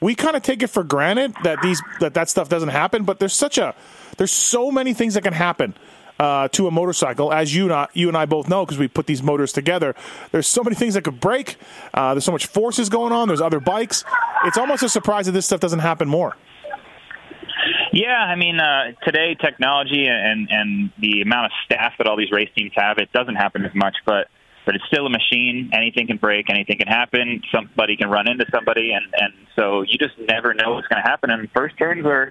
we 0.00 0.14
kind 0.14 0.36
of 0.36 0.42
take 0.42 0.62
it 0.62 0.68
for 0.68 0.82
granted 0.82 1.34
that 1.44 1.60
these 1.62 1.82
that 2.00 2.14
that 2.14 2.28
stuff 2.28 2.48
doesn't 2.48 2.70
happen. 2.70 3.04
But 3.04 3.18
there's 3.18 3.34
such 3.34 3.58
a 3.58 3.74
there's 4.16 4.32
so 4.32 4.70
many 4.70 4.94
things 4.94 5.14
that 5.14 5.22
can 5.22 5.32
happen 5.32 5.74
uh, 6.18 6.48
to 6.48 6.66
a 6.66 6.70
motorcycle, 6.70 7.32
as 7.32 7.54
you 7.54 7.66
not 7.68 7.90
you 7.94 8.08
and 8.08 8.16
I 8.16 8.26
both 8.26 8.48
know 8.48 8.64
because 8.64 8.78
we 8.78 8.88
put 8.88 9.06
these 9.06 9.22
motors 9.22 9.52
together. 9.52 9.94
There's 10.32 10.46
so 10.46 10.62
many 10.62 10.76
things 10.76 10.94
that 10.94 11.02
could 11.02 11.20
break. 11.20 11.56
Uh, 11.94 12.14
there's 12.14 12.24
so 12.24 12.32
much 12.32 12.46
forces 12.46 12.88
going 12.88 13.12
on. 13.12 13.28
There's 13.28 13.40
other 13.40 13.60
bikes. 13.60 14.04
It's 14.44 14.58
almost 14.58 14.82
a 14.82 14.88
surprise 14.88 15.26
that 15.26 15.32
this 15.32 15.46
stuff 15.46 15.60
doesn't 15.60 15.80
happen 15.80 16.08
more. 16.08 16.36
Yeah, 17.92 18.16
I 18.16 18.36
mean, 18.36 18.60
uh, 18.60 18.92
today 19.04 19.34
technology 19.34 20.06
and 20.06 20.48
and 20.50 20.90
the 20.98 21.22
amount 21.22 21.46
of 21.46 21.52
staff 21.64 21.94
that 21.98 22.06
all 22.06 22.16
these 22.16 22.30
race 22.30 22.50
teams 22.56 22.72
have, 22.76 22.98
it 22.98 23.12
doesn't 23.12 23.36
happen 23.36 23.64
as 23.64 23.74
much. 23.74 23.96
But 24.06 24.28
but 24.70 24.76
it's 24.76 24.84
still 24.86 25.04
a 25.04 25.10
machine. 25.10 25.68
Anything 25.72 26.06
can 26.06 26.16
break, 26.16 26.48
anything 26.48 26.78
can 26.78 26.86
happen. 26.86 27.42
Somebody 27.52 27.96
can 27.96 28.08
run 28.08 28.28
into 28.30 28.46
somebody, 28.52 28.92
and 28.92 29.04
and 29.18 29.32
so 29.56 29.82
you 29.82 29.98
just 29.98 30.16
never 30.28 30.54
know 30.54 30.74
what's 30.74 30.86
going 30.86 31.02
to 31.02 31.08
happen. 31.08 31.28
And 31.30 31.50
first 31.50 31.76
turns 31.76 32.06
are 32.06 32.30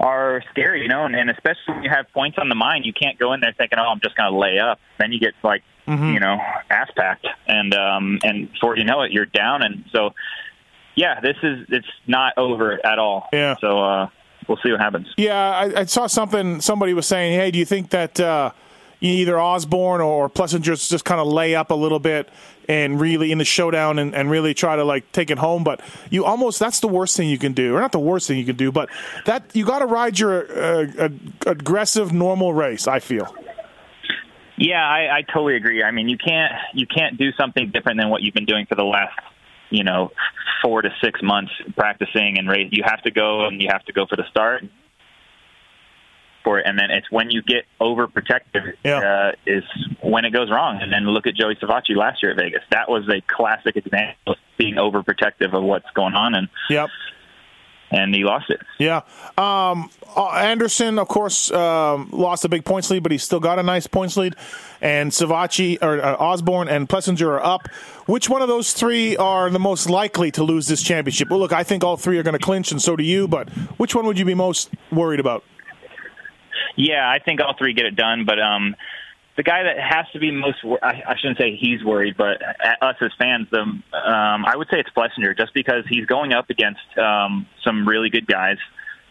are 0.00 0.42
scary, 0.52 0.80
you 0.80 0.88
know, 0.88 1.04
and, 1.04 1.14
and 1.14 1.28
especially 1.28 1.74
when 1.74 1.82
you 1.82 1.90
have 1.90 2.06
points 2.14 2.38
on 2.40 2.48
the 2.48 2.54
mind, 2.54 2.86
you 2.86 2.94
can't 2.94 3.18
go 3.18 3.34
in 3.34 3.40
there 3.40 3.52
thinking, 3.58 3.78
"Oh, 3.78 3.90
I'm 3.90 4.00
just 4.00 4.16
going 4.16 4.32
to 4.32 4.38
lay 4.38 4.58
up." 4.58 4.80
Then 4.98 5.12
you 5.12 5.20
get 5.20 5.34
like, 5.42 5.62
Mm-hmm. 5.86 6.14
you 6.14 6.20
know, 6.20 6.38
ass 6.70 6.88
packed, 6.96 7.26
and 7.46 7.74
um, 7.74 8.18
and 8.22 8.50
before 8.52 8.78
you 8.78 8.84
know 8.84 9.02
it, 9.02 9.12
you're 9.12 9.26
down. 9.26 9.62
And 9.62 9.84
so, 9.92 10.14
yeah, 10.94 11.20
this 11.20 11.36
is 11.42 11.66
it's 11.68 11.86
not 12.06 12.32
over 12.38 12.78
at 12.86 12.98
all. 12.98 13.28
Yeah. 13.34 13.56
So 13.60 13.82
uh, 13.82 14.08
we'll 14.48 14.58
see 14.62 14.70
what 14.70 14.80
happens. 14.80 15.08
Yeah, 15.18 15.36
I, 15.36 15.80
I 15.80 15.84
saw 15.84 16.06
something. 16.06 16.62
Somebody 16.62 16.94
was 16.94 17.06
saying, 17.06 17.38
"Hey, 17.38 17.50
do 17.50 17.58
you 17.58 17.66
think 17.66 17.90
that 17.90 18.18
uh, 18.18 18.52
either 19.00 19.40
Osborne 19.40 20.00
or 20.00 20.28
Plessinger's 20.28 20.88
just 20.88 21.04
kind 21.04 21.20
of 21.20 21.26
lay 21.26 21.54
up 21.54 21.70
a 21.70 21.74
little 21.74 21.98
bit 21.98 22.28
and 22.68 23.00
really 23.00 23.32
in 23.32 23.38
the 23.38 23.44
showdown 23.44 23.98
and, 23.98 24.14
and 24.14 24.30
really 24.30 24.54
try 24.54 24.76
to 24.76 24.84
like 24.84 25.10
take 25.12 25.30
it 25.30 25.38
home?" 25.38 25.64
But 25.64 25.80
you 26.10 26.24
almost 26.24 26.58
that's 26.58 26.80
the 26.80 26.88
worst 26.88 27.16
thing 27.16 27.28
you 27.28 27.38
can 27.38 27.52
do, 27.52 27.74
or 27.74 27.80
not 27.80 27.92
the 27.92 27.98
worst 27.98 28.28
thing 28.28 28.38
you 28.38 28.44
can 28.44 28.56
do, 28.56 28.70
but 28.72 28.88
that 29.26 29.44
you 29.54 29.64
got 29.64 29.80
to 29.80 29.86
ride 29.86 30.18
your 30.18 30.50
uh, 30.52 31.08
aggressive 31.46 32.12
normal 32.12 32.52
race. 32.52 32.86
I 32.86 33.00
feel. 33.00 33.34
Yeah, 34.56 34.86
I, 34.86 35.18
I 35.18 35.22
totally 35.22 35.56
agree. 35.56 35.82
I 35.82 35.90
mean, 35.90 36.08
you 36.08 36.18
can't 36.18 36.52
you 36.74 36.86
can't 36.86 37.16
do 37.16 37.32
something 37.32 37.70
different 37.70 37.98
than 37.98 38.10
what 38.10 38.22
you've 38.22 38.34
been 38.34 38.44
doing 38.44 38.66
for 38.66 38.74
the 38.74 38.84
last 38.84 39.18
you 39.70 39.84
know 39.84 40.12
four 40.62 40.82
to 40.82 40.90
six 41.02 41.20
months 41.22 41.52
practicing 41.76 42.38
and 42.38 42.48
race. 42.48 42.68
You 42.70 42.82
have 42.84 43.02
to 43.02 43.10
go 43.10 43.46
and 43.46 43.62
you 43.62 43.68
have 43.70 43.84
to 43.86 43.92
go 43.92 44.06
for 44.06 44.16
the 44.16 44.24
start 44.30 44.64
for 46.42 46.58
it, 46.58 46.66
and 46.66 46.78
then 46.78 46.90
it's 46.90 47.10
when 47.10 47.30
you 47.30 47.42
get 47.42 47.64
overprotective 47.80 48.74
uh, 48.84 49.32
is 49.46 49.64
when 50.02 50.24
it 50.24 50.30
goes 50.30 50.50
wrong. 50.50 50.78
And 50.80 50.92
then 50.92 51.04
look 51.06 51.26
at 51.26 51.34
Joey 51.34 51.56
Savatgy 51.56 51.96
last 51.96 52.22
year 52.22 52.32
at 52.32 52.38
Vegas. 52.38 52.62
That 52.70 52.88
was 52.88 53.08
a 53.08 53.20
classic 53.20 53.76
example 53.76 54.16
of 54.32 54.36
being 54.56 54.74
overprotective 54.74 55.52
of 55.52 55.62
what's 55.62 55.90
going 55.94 56.14
on, 56.14 56.34
and 56.34 56.48
Yep. 56.70 56.88
and 57.90 58.14
he 58.14 58.24
lost 58.24 58.50
it. 58.50 58.60
Yeah. 58.78 59.02
Um, 59.36 59.90
uh, 60.16 60.30
Anderson, 60.30 60.98
of 60.98 61.08
course, 61.08 61.50
um, 61.52 62.08
lost 62.12 62.44
a 62.44 62.48
big 62.48 62.64
points 62.64 62.90
lead, 62.90 63.02
but 63.02 63.12
he's 63.12 63.22
still 63.22 63.40
got 63.40 63.58
a 63.58 63.62
nice 63.62 63.86
points 63.86 64.16
lead. 64.16 64.34
And 64.80 65.10
Savatgy 65.10 65.78
or 65.82 66.00
uh, 66.02 66.16
Osborne 66.16 66.68
and 66.68 66.88
Plessinger 66.88 67.26
are 67.28 67.44
up. 67.44 67.68
Which 68.06 68.28
one 68.28 68.42
of 68.42 68.48
those 68.48 68.72
three 68.72 69.16
are 69.16 69.50
the 69.50 69.58
most 69.58 69.88
likely 69.90 70.30
to 70.32 70.42
lose 70.42 70.66
this 70.66 70.82
championship? 70.82 71.30
Well, 71.30 71.38
look, 71.38 71.52
I 71.52 71.62
think 71.64 71.84
all 71.84 71.96
three 71.96 72.18
are 72.18 72.22
going 72.22 72.38
to 72.38 72.44
clinch, 72.44 72.72
and 72.72 72.80
so 72.80 72.96
do 72.96 73.04
you. 73.04 73.28
But 73.28 73.50
which 73.78 73.94
one 73.94 74.06
would 74.06 74.18
you 74.18 74.24
be 74.24 74.34
most 74.34 74.70
worried 74.90 75.20
about? 75.20 75.44
Yeah, 76.76 77.08
I 77.08 77.18
think 77.18 77.40
all 77.40 77.54
three 77.58 77.72
get 77.74 77.86
it 77.86 77.96
done, 77.96 78.24
but 78.24 78.38
um, 78.40 78.74
the 79.36 79.42
guy 79.42 79.62
that 79.62 79.78
has 79.78 80.06
to 80.12 80.18
be 80.18 80.30
most 80.30 80.58
I, 80.82 81.02
I 81.08 81.16
shouldn't 81.18 81.38
say 81.38 81.56
he's 81.58 81.82
worried, 81.84 82.16
but 82.16 82.42
a- 82.42 82.84
us 82.84 82.96
as 83.00 83.10
fans, 83.18 83.48
the 83.50 83.60
um, 83.60 83.82
I 83.92 84.54
would 84.56 84.68
say 84.70 84.78
it's 84.80 84.90
Plessinger, 84.90 85.36
just 85.36 85.54
because 85.54 85.84
he's 85.88 86.06
going 86.06 86.32
up 86.32 86.50
against 86.50 86.80
um, 86.98 87.46
some 87.64 87.88
really 87.88 88.10
good 88.10 88.26
guys. 88.26 88.58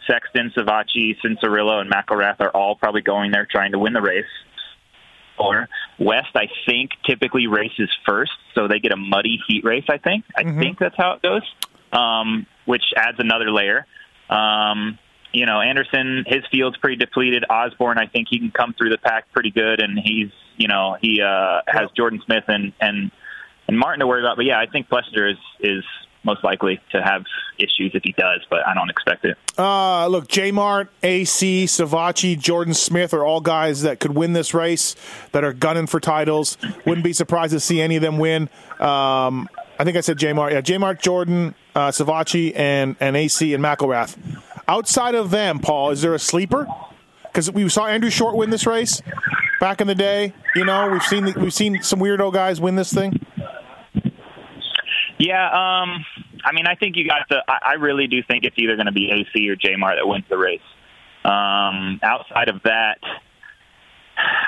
Sexton, 0.08 0.52
Savatgy, 0.56 1.16
Cianciarulo, 1.24 1.82
and 1.82 1.92
McElrath 1.92 2.40
are 2.40 2.50
all 2.50 2.76
probably 2.76 3.02
going 3.02 3.32
there 3.32 3.48
trying 3.50 3.72
to 3.74 3.80
win 3.80 3.94
the 3.94 4.02
race. 4.02 4.26
Or 5.38 5.70
West, 6.00 6.36
I 6.36 6.48
think, 6.66 6.92
typically 7.08 7.48
races 7.48 7.90
first, 8.06 8.32
so 8.56 8.68
they 8.68 8.80
get 8.80 8.92
a 8.92 8.98
muddy 8.98 9.40
heat 9.48 9.64
race. 9.64 9.86
I 9.90 9.98
think. 9.98 10.26
I 10.36 10.44
think 10.60 10.80
that's 10.80 10.96
how 10.98 11.14
it 11.14 11.22
goes, 11.22 11.44
um, 11.94 12.46
which 12.66 12.84
adds 12.96 13.18
another 13.20 13.52
layer. 13.52 13.86
Um, 14.30 15.00
you 15.32 15.46
know, 15.46 15.62
Anderson, 15.62 16.26
his 16.28 16.44
field's 16.52 16.78
pretty 16.78 16.96
depleted. 16.96 17.46
Osborne, 17.50 17.98
I 17.98 18.08
think 18.08 18.28
he 18.30 18.40
can 18.40 18.52
come 18.52 18.74
through 18.74 18.90
the 18.90 18.98
pack 18.98 19.32
pretty 19.32 19.52
good, 19.52 19.82
and 19.82 20.00
he's, 20.00 20.32
you 20.58 20.68
know, 20.68 20.98
he 21.02 21.22
uh, 21.22 21.62
has 21.68 21.90
Jordon 21.98 22.24
Smith 22.26 22.46
and 22.48 22.74
and 22.82 23.12
and 23.68 23.78
Martin 23.78 24.00
to 24.00 24.08
worry 24.08 24.22
about. 24.22 24.38
But 24.38 24.46
yeah, 24.46 24.60
I 24.60 24.66
think 24.66 24.90
Plessinger 24.90 25.32
is 25.32 25.38
is 25.60 25.84
most 26.24 26.44
likely 26.44 26.80
to 26.92 27.02
have 27.02 27.24
issues 27.58 27.92
if 27.94 28.04
he 28.04 28.12
does, 28.12 28.46
but 28.50 28.60
I 28.68 28.74
don't 28.74 28.90
expect 28.90 29.26
it. 29.26 29.38
Uh, 29.58 30.08
look, 30.08 30.28
J 30.28 30.52
Mart, 30.52 30.92
AC, 31.04 31.66
Savatgy, 31.66 32.38
Jordon 32.38 32.76
Smith 32.76 33.14
are 33.14 33.24
all 33.24 33.42
guys 33.42 33.84
that 33.84 34.00
could 34.00 34.16
win 34.16 34.34
this 34.34 34.54
race, 34.54 34.96
that 35.32 35.44
are 35.44 35.54
gunning 35.54 35.88
for 35.88 36.00
titles. 36.00 36.58
Wouldn't 36.86 37.04
be 37.04 37.14
surprised 37.14 37.54
to 37.54 37.60
see 37.60 37.82
any 37.82 37.96
of 37.96 38.02
them 38.02 38.18
win. 38.18 38.50
Um, 38.80 39.48
I 39.80 39.86
think 39.86 39.96
I 39.96 40.02
said 40.02 40.18
J 40.18 40.34
Mart. 40.34 40.52
Yeah, 40.52 40.62
J 40.62 40.78
Mart, 40.78 41.02
Jordon, 41.02 41.54
uh, 41.74 41.90
Savatgy, 41.90 42.54
and, 42.56 42.98
and 43.00 43.16
AC 43.16 43.54
and 43.54 43.64
McElrath. 43.64 44.18
Outside 44.70 45.16
of 45.16 45.32
them, 45.32 45.58
Paul, 45.58 45.90
is 45.90 46.04
there 46.04 46.14
a 46.14 46.20
sleeper? 46.20 46.68
Because 47.24 47.52
we 47.52 47.68
saw 47.70 47.88
Andrew 47.88 48.12
Short 48.12 48.36
win 48.36 48.52
this 48.52 48.68
race 48.68 49.02
back 49.60 49.82
in 49.82 49.88
the 49.88 49.96
day. 49.96 50.32
You 50.54 50.64
know, 50.64 50.88
we've 50.90 51.02
seen 51.02 51.34
we've 51.42 51.54
seen 51.54 51.82
some 51.82 52.00
weirdo 52.00 52.32
guys 52.32 52.62
win 52.62 52.76
this 52.76 52.94
thing. 52.94 53.20
Yeah, 55.18 55.46
um, 55.48 56.06
I 56.46 56.54
mean, 56.54 56.68
I 56.68 56.76
think 56.76 56.98
you 56.98 57.08
got 57.08 57.28
to. 57.30 57.42
I 57.48 57.72
I 57.72 57.74
really 57.74 58.06
do 58.06 58.22
think 58.22 58.44
it's 58.44 58.56
either 58.60 58.76
going 58.76 58.86
to 58.86 58.92
be 58.92 59.10
AC 59.10 59.50
or 59.50 59.56
Jmar 59.56 59.96
that 59.96 60.08
wins 60.08 60.26
the 60.30 60.38
race. 60.38 60.62
Um, 61.26 62.00
outside 62.04 62.50
of 62.50 62.62
that, 62.64 63.00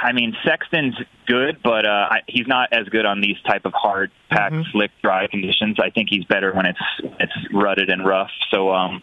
I 0.03 0.11
mean, 0.13 0.35
Sexton's 0.45 0.95
good, 1.25 1.57
but 1.63 1.87
uh, 1.87 2.07
I, 2.11 2.17
he's 2.27 2.47
not 2.47 2.73
as 2.73 2.87
good 2.89 3.07
on 3.07 3.21
these 3.21 3.37
type 3.47 3.65
of 3.65 3.73
hard, 3.73 4.11
packed, 4.29 4.55
slick, 4.71 4.91
dry 5.01 5.25
conditions. 5.25 5.77
I 5.81 5.89
think 5.89 6.09
he's 6.11 6.25
better 6.25 6.53
when 6.53 6.67
it's 6.67 6.79
it's 7.19 7.33
rutted 7.53 7.89
and 7.89 8.05
rough. 8.05 8.29
So, 8.51 8.71
um, 8.71 9.01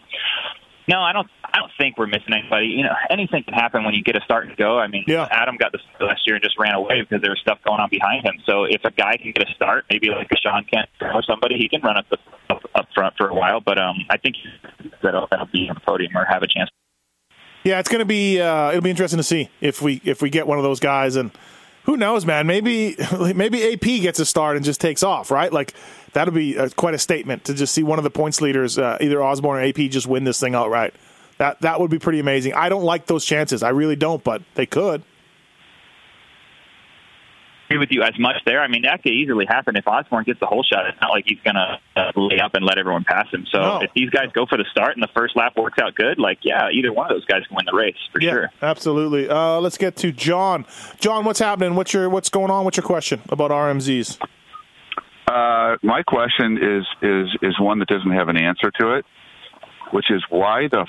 no, 0.89 1.01
I 1.01 1.13
don't. 1.13 1.29
I 1.45 1.59
don't 1.59 1.71
think 1.77 1.97
we're 1.97 2.07
missing 2.07 2.33
anybody. 2.33 2.67
You 2.67 2.83
know, 2.83 2.95
anything 3.11 3.43
can 3.43 3.53
happen 3.53 3.83
when 3.83 3.93
you 3.93 4.03
get 4.03 4.17
a 4.17 4.21
start 4.21 4.47
and 4.47 4.57
go. 4.57 4.79
I 4.79 4.87
mean, 4.87 5.03
yeah. 5.07 5.27
Adam 5.29 5.55
got 5.55 5.71
the 5.71 5.79
last 6.03 6.21
year 6.25 6.35
and 6.35 6.43
just 6.43 6.57
ran 6.57 6.73
away 6.73 7.01
because 7.01 7.21
there 7.21 7.29
was 7.29 7.39
stuff 7.41 7.59
going 7.63 7.79
on 7.79 7.89
behind 7.89 8.25
him. 8.25 8.41
So 8.45 8.63
if 8.63 8.81
a 8.83 8.91
guy 8.91 9.17
can 9.17 9.31
get 9.31 9.47
a 9.47 9.53
start, 9.53 9.85
maybe 9.89 10.09
like 10.09 10.27
a 10.31 10.37
Sean 10.37 10.65
Kent 10.65 10.89
or 11.01 11.21
somebody, 11.23 11.57
he 11.57 11.69
can 11.69 11.81
run 11.81 11.97
up 11.97 12.05
the, 12.09 12.17
up, 12.49 12.61
up 12.73 12.87
front 12.95 13.15
for 13.17 13.27
a 13.27 13.33
while. 13.35 13.61
But 13.61 13.79
um, 13.79 13.97
I 14.09 14.17
think 14.17 14.35
that'll, 15.03 15.27
that'll 15.29 15.45
be 15.47 15.69
on 15.69 15.75
the 15.75 15.81
podium 15.81 16.17
or 16.17 16.25
have 16.25 16.41
a 16.41 16.47
chance. 16.47 16.71
Yeah, 17.63 17.79
it's 17.79 17.89
going 17.89 17.99
to 17.99 18.05
be 18.05 18.41
uh, 18.41 18.69
it'll 18.69 18.81
be 18.81 18.89
interesting 18.89 19.17
to 19.17 19.23
see 19.23 19.49
if 19.61 19.81
we 19.81 20.01
if 20.03 20.23
we 20.23 20.31
get 20.31 20.47
one 20.47 20.57
of 20.57 20.63
those 20.63 20.79
guys 20.79 21.15
and 21.17 21.31
who 21.83 21.97
knows, 21.97 22.25
man? 22.25 22.47
Maybe 22.47 22.95
maybe 23.35 23.73
AP 23.73 24.01
gets 24.01 24.19
a 24.19 24.25
start 24.25 24.55
and 24.55 24.65
just 24.65 24.81
takes 24.81 25.03
off, 25.03 25.31
right? 25.31 25.51
Like 25.51 25.73
that'll 26.13 26.33
be 26.33 26.57
uh, 26.57 26.69
quite 26.75 26.93
a 26.93 26.97
statement 26.99 27.45
to 27.45 27.53
just 27.53 27.73
see 27.73 27.83
one 27.83 27.97
of 27.99 28.03
the 28.03 28.09
points 28.09 28.41
leaders, 28.41 28.77
uh, 28.77 28.97
either 29.01 29.21
Osborne 29.23 29.59
or 29.59 29.63
AP, 29.67 29.75
just 29.91 30.07
win 30.07 30.23
this 30.23 30.39
thing 30.39 30.55
outright. 30.55 30.93
That 31.37 31.61
that 31.61 31.79
would 31.79 31.89
be 31.91 31.99
pretty 31.99 32.19
amazing. 32.19 32.53
I 32.53 32.69
don't 32.69 32.83
like 32.83 33.05
those 33.07 33.23
chances. 33.25 33.63
I 33.63 33.69
really 33.69 33.95
don't, 33.95 34.23
but 34.23 34.41
they 34.55 34.65
could. 34.65 35.03
agree 37.69 37.77
with 37.77 37.91
you 37.91 38.01
as 38.01 38.17
much 38.17 38.35
there. 38.45 38.61
I 38.61 38.67
mean, 38.67 38.81
that 38.81 39.03
could 39.03 39.11
easily 39.13 39.45
happen 39.47 39.75
if 39.75 39.87
Osborne 39.87 40.23
gets 40.23 40.39
the 40.39 40.47
whole 40.47 40.63
shot. 40.63 40.87
It's 40.87 40.99
not 40.99 41.11
like 41.11 41.25
he's 41.27 41.37
going 41.43 41.55
to 41.55 41.79
uh, 41.95 42.11
lay 42.15 42.39
up 42.39 42.55
and 42.55 42.65
let 42.65 42.79
everyone 42.79 43.03
pass 43.03 43.27
him. 43.31 43.45
So 43.51 43.59
No. 43.59 43.81
if 43.81 43.91
these 43.93 44.09
guys 44.09 44.29
go 44.33 44.47
for 44.47 44.57
the 44.57 44.65
start 44.71 44.95
and 44.95 45.03
the 45.03 45.09
first 45.15 45.35
lap 45.37 45.53
works 45.55 45.77
out 45.79 45.93
good, 45.93 46.17
like 46.17 46.39
yeah, 46.41 46.69
either 46.71 46.91
one 46.91 47.05
of 47.11 47.15
those 47.15 47.25
guys 47.25 47.43
can 47.47 47.55
win 47.55 47.65
the 47.71 47.77
race 47.77 47.95
for 48.11 48.19
yeah, 48.21 48.31
sure. 48.31 48.49
absolutely. 48.63 49.29
Uh, 49.29 49.59
let's 49.59 49.77
get 49.77 49.95
to 49.97 50.11
John. 50.11 50.65
John, 50.99 51.25
what's 51.25 51.39
happening? 51.39 51.75
What's 51.75 51.93
your 51.93 52.09
what's 52.09 52.29
going 52.29 52.49
on? 52.49 52.65
What's 52.65 52.77
your 52.77 52.85
question 52.85 53.21
about 53.29 53.51
RMZs? 53.51 54.17
Uh, 55.29 55.77
my 55.83 56.01
question 56.01 56.57
is 56.57 56.85
is 57.03 57.27
is 57.43 57.59
one 57.59 57.77
that 57.79 57.87
doesn't 57.87 58.11
have 58.11 58.29
an 58.29 58.37
answer 58.37 58.71
to 58.79 58.95
it, 58.95 59.05
which 59.91 60.09
is 60.09 60.23
why 60.29 60.67
the 60.67 60.87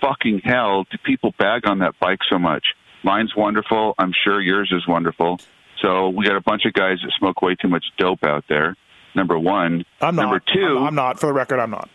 fucking 0.00 0.40
hell 0.42 0.84
do 0.90 0.98
people 1.04 1.32
bag 1.38 1.68
on 1.68 1.78
that 1.78 1.94
bike 2.00 2.18
so 2.28 2.36
much? 2.36 2.64
Mine's 3.04 3.32
wonderful. 3.36 3.94
I'm 3.96 4.12
sure 4.24 4.40
yours 4.40 4.72
is 4.74 4.88
wonderful. 4.88 5.38
So 5.80 6.08
we 6.08 6.26
got 6.26 6.36
a 6.36 6.40
bunch 6.40 6.64
of 6.66 6.72
guys 6.72 6.98
that 7.02 7.12
smoke 7.16 7.42
way 7.42 7.54
too 7.54 7.68
much 7.68 7.84
dope 7.96 8.24
out 8.24 8.44
there. 8.48 8.76
Number 9.14 9.38
one. 9.38 9.84
I'm 10.00 10.16
not. 10.16 10.22
Number 10.22 10.40
two. 10.52 10.78
I'm, 10.78 10.86
I'm 10.88 10.94
not. 10.96 11.20
For 11.20 11.26
the 11.26 11.32
record, 11.32 11.60
I'm 11.60 11.70
not. 11.70 11.88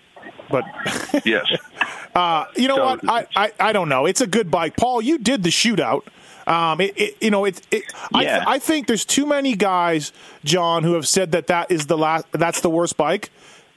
But 0.50 0.63
yes. 1.25 1.46
Uh, 2.15 2.46
you 2.55 2.70
know 2.70 2.77
what? 2.77 3.01
I, 3.10 3.27
I 3.36 3.51
I 3.60 3.74
don't 3.74 3.89
know. 3.89 4.05
It's 4.05 4.22
a 4.22 4.27
good 4.27 4.50
bike, 4.50 4.77
Paul. 4.77 5.01
You 5.01 5.17
did 5.17 5.44
the 5.44 5.50
shootout. 5.50 6.03
Um, 6.48 6.82
it, 6.82 6.94
it 6.96 7.18
you 7.22 7.32
know 7.32 7.46
it. 7.46 7.62
it 7.72 7.84
Yeah. 8.14 8.44
I, 8.46 8.56
I 8.56 8.60
think 8.60 8.88
there's 8.88 9.06
too 9.06 9.25
many 9.25 9.56
guys, 9.56 10.12
John, 10.44 10.84
who 10.84 10.94
have 10.94 11.08
said 11.08 11.32
that 11.32 11.48
that 11.48 11.72
is 11.72 11.88
the 11.88 11.98
last. 11.98 12.25
That's 12.32 12.62
the 12.62 12.70
worst 12.70 12.98
bike, 12.98 13.32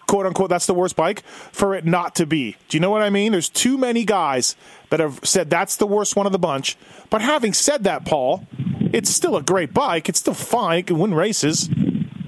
quote 0.07 0.27
unquote. 0.27 0.51
That's 0.51 0.67
the 0.67 0.75
worst 0.75 0.97
bike 0.97 1.23
for 1.53 1.75
it 1.75 1.85
not 1.85 2.15
to 2.17 2.27
be. 2.27 2.57
Do 2.69 2.77
you 2.77 2.81
know 2.81 2.91
what 2.91 3.03
I 3.03 3.11
mean? 3.11 3.33
There's 3.33 3.49
too 3.49 3.79
many 3.79 4.05
guys 4.05 4.55
that 4.91 5.01
have 5.01 5.21
said 5.23 5.51
that's 5.51 5.77
the 5.77 5.87
worst 5.87 6.17
one 6.17 6.27
of 6.27 6.33
the 6.33 6.39
bunch. 6.39 6.77
But 7.11 7.23
having 7.23 7.53
said 7.55 7.85
that, 7.85 8.05
Paul, 8.05 8.47
it's 8.93 9.11
still 9.11 9.37
a 9.37 9.43
great 9.43 9.73
bike. 9.73 10.09
It's 10.09 10.19
still 10.21 10.35
fine. 10.35 10.81
It 10.81 10.87
can 10.89 10.99
win 10.99 11.15
races. 11.15 11.69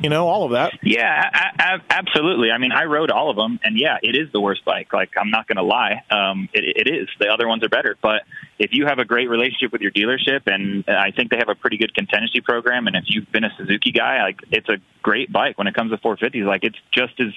You 0.02 0.08
know 0.10 0.28
all 0.28 0.44
of 0.44 0.52
that. 0.52 0.72
Yeah, 0.82 1.28
a- 1.32 1.62
a- 1.76 1.82
absolutely. 1.90 2.50
I 2.50 2.58
mean, 2.58 2.72
I 2.72 2.84
rode 2.84 3.10
all 3.10 3.30
of 3.30 3.36
them, 3.36 3.60
and 3.62 3.78
yeah, 3.78 3.98
it 4.02 4.16
is 4.16 4.32
the 4.32 4.40
worst 4.40 4.64
bike. 4.64 4.92
Like, 4.92 5.10
I'm 5.16 5.30
not 5.30 5.46
going 5.46 5.56
to 5.56 5.62
lie, 5.62 6.02
um, 6.10 6.48
it, 6.54 6.86
it 6.86 6.92
is. 6.94 7.08
The 7.18 7.28
other 7.28 7.46
ones 7.46 7.62
are 7.64 7.68
better, 7.68 7.96
but 8.00 8.22
if 8.58 8.70
you 8.72 8.86
have 8.86 8.98
a 8.98 9.04
great 9.04 9.28
relationship 9.28 9.72
with 9.72 9.82
your 9.82 9.90
dealership, 9.90 10.42
and 10.46 10.84
I 10.88 11.10
think 11.10 11.30
they 11.30 11.36
have 11.36 11.48
a 11.50 11.54
pretty 11.54 11.76
good 11.76 11.94
contingency 11.94 12.40
program, 12.40 12.86
and 12.86 12.96
if 12.96 13.04
you've 13.08 13.30
been 13.30 13.44
a 13.44 13.50
Suzuki 13.58 13.92
guy, 13.92 14.22
like, 14.22 14.40
it's 14.50 14.68
a 14.68 14.78
great 15.02 15.30
bike 15.32 15.58
when 15.58 15.66
it 15.66 15.74
comes 15.74 15.90
to 15.90 15.98
450s. 15.98 16.44
Like, 16.46 16.64
it's 16.64 16.78
just 16.92 17.18
as 17.20 17.28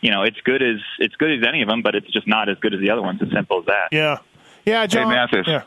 you 0.00 0.10
know, 0.10 0.22
it's 0.22 0.38
good 0.44 0.62
as 0.62 0.76
it's 0.98 1.16
good 1.16 1.32
as 1.32 1.48
any 1.48 1.62
of 1.62 1.68
them, 1.68 1.80
but 1.80 1.94
it's 1.94 2.10
just 2.12 2.26
not 2.28 2.48
as 2.50 2.58
good 2.58 2.74
as 2.74 2.80
the 2.80 2.90
other 2.90 3.00
ones. 3.00 3.22
As 3.22 3.30
simple 3.32 3.60
as 3.60 3.66
that. 3.66 3.88
Yeah, 3.90 4.18
yeah, 4.66 4.86
John. 4.86 5.08
Hey, 5.08 5.14
Matthes. 5.14 5.46
Yeah. 5.48 5.62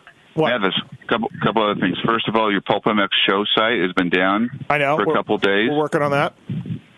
There's 0.62 0.82
a 1.04 1.08
couple 1.08 1.30
couple 1.44 1.64
other 1.70 1.80
things. 1.80 1.98
First 2.06 2.28
of 2.28 2.36
all, 2.36 2.52
your 2.52 2.62
Pulp 2.62 2.84
MX 2.86 3.10
show 3.28 3.44
site 3.56 3.80
has 3.80 3.92
been 3.94 4.10
down 4.10 4.50
I 4.70 4.78
know 4.78 4.98
for 4.98 5.12
a 5.12 5.14
couple 5.14 5.38
days. 5.38 5.70
We're 5.70 5.78
working 5.78 6.02
on 6.02 6.12
that. 6.12 6.34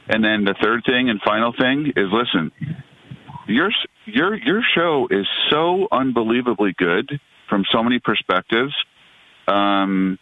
And 0.09 0.23
then 0.23 0.43
the 0.43 0.55
third 0.61 0.83
thing 0.85 1.09
and 1.09 1.21
final 1.21 1.53
thing 1.53 1.93
is 1.95 2.07
listen, 2.11 2.51
your 3.47 3.71
your 4.05 4.35
your 4.35 4.61
show 4.75 5.07
is 5.09 5.27
so 5.49 5.87
unbelievably 5.91 6.75
good 6.77 7.19
from 7.47 7.63
so 7.71 7.83
many 7.83 7.99
perspectives 7.99 8.73
um, 9.47 10.19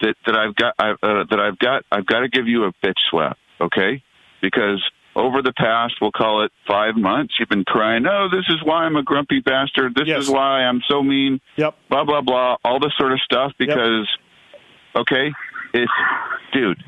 that 0.00 0.14
that 0.26 0.36
I've 0.36 0.54
got 0.54 0.74
I, 0.78 0.90
uh, 0.90 1.24
that 1.30 1.40
I've 1.40 1.58
got 1.58 1.84
I've 1.90 2.06
got 2.06 2.20
to 2.20 2.28
give 2.28 2.46
you 2.46 2.64
a 2.64 2.72
bitch 2.84 2.98
slap, 3.10 3.38
okay? 3.60 4.02
Because 4.40 4.82
over 5.18 5.42
the 5.42 5.52
past, 5.52 5.94
we'll 6.00 6.12
call 6.12 6.44
it 6.44 6.52
five 6.66 6.96
months, 6.96 7.34
you've 7.38 7.48
been 7.48 7.64
crying, 7.64 8.06
"Oh, 8.06 8.28
this 8.30 8.44
is 8.48 8.62
why 8.62 8.84
I'm 8.84 8.96
a 8.96 9.02
grumpy 9.02 9.40
bastard. 9.40 9.94
This 9.94 10.06
Yes. 10.06 10.22
is 10.24 10.30
why 10.30 10.64
I'm 10.64 10.80
so 10.88 11.02
mean." 11.02 11.40
Yep. 11.56 11.74
Blah 11.90 12.04
blah 12.04 12.20
blah. 12.20 12.56
All 12.64 12.78
this 12.78 12.92
sort 12.96 13.12
of 13.12 13.20
stuff 13.20 13.52
because, 13.58 14.08
okay, 14.94 15.32
it's 15.74 15.92
dude. 16.52 16.82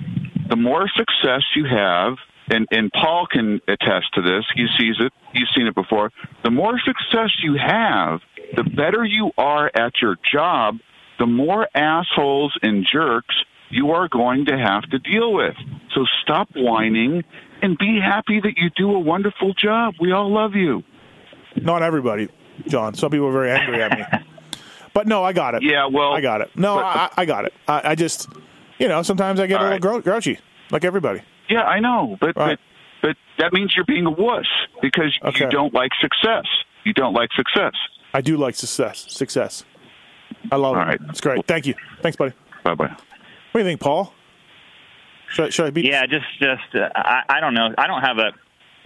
The 0.49 0.57
more 0.57 0.89
success 0.89 1.43
you 1.55 1.65
have, 1.65 2.19
and 2.51 2.67
and 2.71 2.93
Paul 2.93 3.27
can 3.27 3.61
attest 3.69 4.15
to 4.15 4.23
this. 4.23 4.45
He 4.55 4.67
sees 4.79 4.97
it. 5.01 5.13
He's 5.33 5.49
seen 5.55 5.67
it 5.67 5.75
before. 5.75 6.13
The 6.45 6.51
more 6.51 6.79
success 6.79 7.31
you 7.43 7.55
have, 7.55 8.21
the 8.55 8.65
better 8.65 9.05
you 9.05 9.33
are 9.37 9.71
at 9.75 10.01
your 10.01 10.17
job. 10.23 10.79
The 11.19 11.27
more 11.27 11.69
assholes 11.75 12.57
and 12.63 12.87
jerks 12.87 13.45
you 13.69 13.93
are 13.93 14.09
going 14.09 14.47
to 14.47 14.57
have 14.59 14.83
to 14.91 14.99
deal 14.99 15.33
with. 15.33 15.55
So 15.95 16.05
stop 16.23 16.49
whining 16.57 17.23
and 17.63 17.77
be 17.79 17.99
happy 18.03 18.41
that 18.41 18.55
you 18.57 18.71
do 18.77 18.93
a 18.95 18.99
wonderful 18.99 19.55
job. 19.55 19.95
We 20.01 20.13
all 20.13 20.33
love 20.33 20.55
you. 20.55 20.83
Not 21.57 21.83
everybody, 21.83 22.29
John. 22.69 22.95
Some 22.95 23.11
people 23.11 23.27
are 23.29 23.33
very 23.33 23.51
angry 23.51 23.83
at 23.83 23.99
me. 23.99 24.05
But 24.93 25.07
no, 25.07 25.23
I 25.23 25.33
got 25.33 25.55
it. 25.55 25.63
Yeah, 25.63 25.87
well, 25.87 26.13
I 26.15 26.21
got 26.21 26.41
it. 26.41 26.51
No, 26.57 26.75
but- 26.75 26.85
I, 26.85 27.11
I 27.19 27.25
got 27.25 27.45
it. 27.45 27.55
I, 27.69 27.91
I 27.91 27.95
just, 27.95 28.27
you 28.81 28.89
know, 28.89 29.03
sometimes 29.03 29.39
I 29.39 29.47
get 29.47 29.61
a 29.61 29.63
little 29.65 29.79
gro- 29.79 30.01
grouchy, 30.01 30.41
like 30.73 30.85
everybody. 30.85 31.23
Yeah, 31.49 31.63
I 31.63 31.79
know, 31.79 32.17
but 32.21 32.37
Right. 32.37 32.59
but 33.01 33.11
but 33.11 33.17
that 33.39 33.53
means 33.53 33.73
you're 33.77 33.85
being 33.85 34.05
a 34.05 34.11
wuss 34.11 34.47
because 34.83 35.17
Okay. 35.25 35.45
you 35.45 35.51
don't 35.51 35.73
like 35.73 35.93
success. 36.01 36.45
You 36.83 36.93
don't 36.93 37.15
like 37.15 37.31
success. 37.37 37.73
I 38.13 38.21
do 38.21 38.37
like 38.37 38.57
success. 38.57 39.07
Success. 39.09 39.65
I 40.51 40.57
love 40.57 40.75
All 40.77 40.83
it. 40.83 40.87
right. 40.87 41.01
It's 41.09 41.21
great. 41.21 41.47
Thank 41.47 41.67
you. 41.69 41.75
Thanks, 42.03 42.17
buddy. 42.17 42.35
Bye 42.65 42.75
bye. 42.75 42.87
What 42.89 42.99
do 43.55 43.59
you 43.61 43.65
think, 43.65 43.81
Paul? 43.81 44.13
Should, 45.31 45.47
I- 45.47 45.51
should 45.51 45.67
I 45.67 45.71
be? 45.71 45.83
Yeah, 45.83 46.07
just 46.07 46.27
just 46.39 46.75
uh, 46.75 46.89
I 46.95 47.23
I 47.29 47.41
don't 47.41 47.55
know. 47.55 47.75
I 47.79 47.87
don't 47.87 48.03
have 48.03 48.19
a 48.19 48.33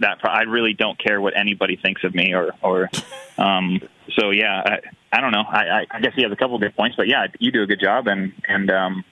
that. 0.01 0.19
pro- 0.19 0.31
I 0.31 0.41
really 0.43 0.73
don't 0.73 0.97
care 0.97 1.19
what 1.21 1.35
anybody 1.37 1.75
thinks 1.75 2.03
of 2.03 2.13
me 2.15 2.33
or 2.33 2.51
or. 2.61 2.89
Um, 3.37 3.81
so 4.17 4.29
yeah, 4.29 4.61
I, 4.65 5.17
I 5.17 5.19
don't 5.19 5.33
know. 5.33 5.43
I, 5.45 5.59
I 5.81 5.85
I 5.91 5.99
guess 5.99 6.13
he 6.15 6.23
has 6.23 6.31
a 6.31 6.37
couple 6.37 6.57
good 6.57 6.73
points, 6.73 6.95
but 6.95 7.09
yeah, 7.09 7.27
you 7.37 7.51
do 7.51 7.63
a 7.63 7.67
good 7.67 7.81
job, 7.81 8.07
and 8.07 8.31
and 8.47 8.71
um, 8.71 9.03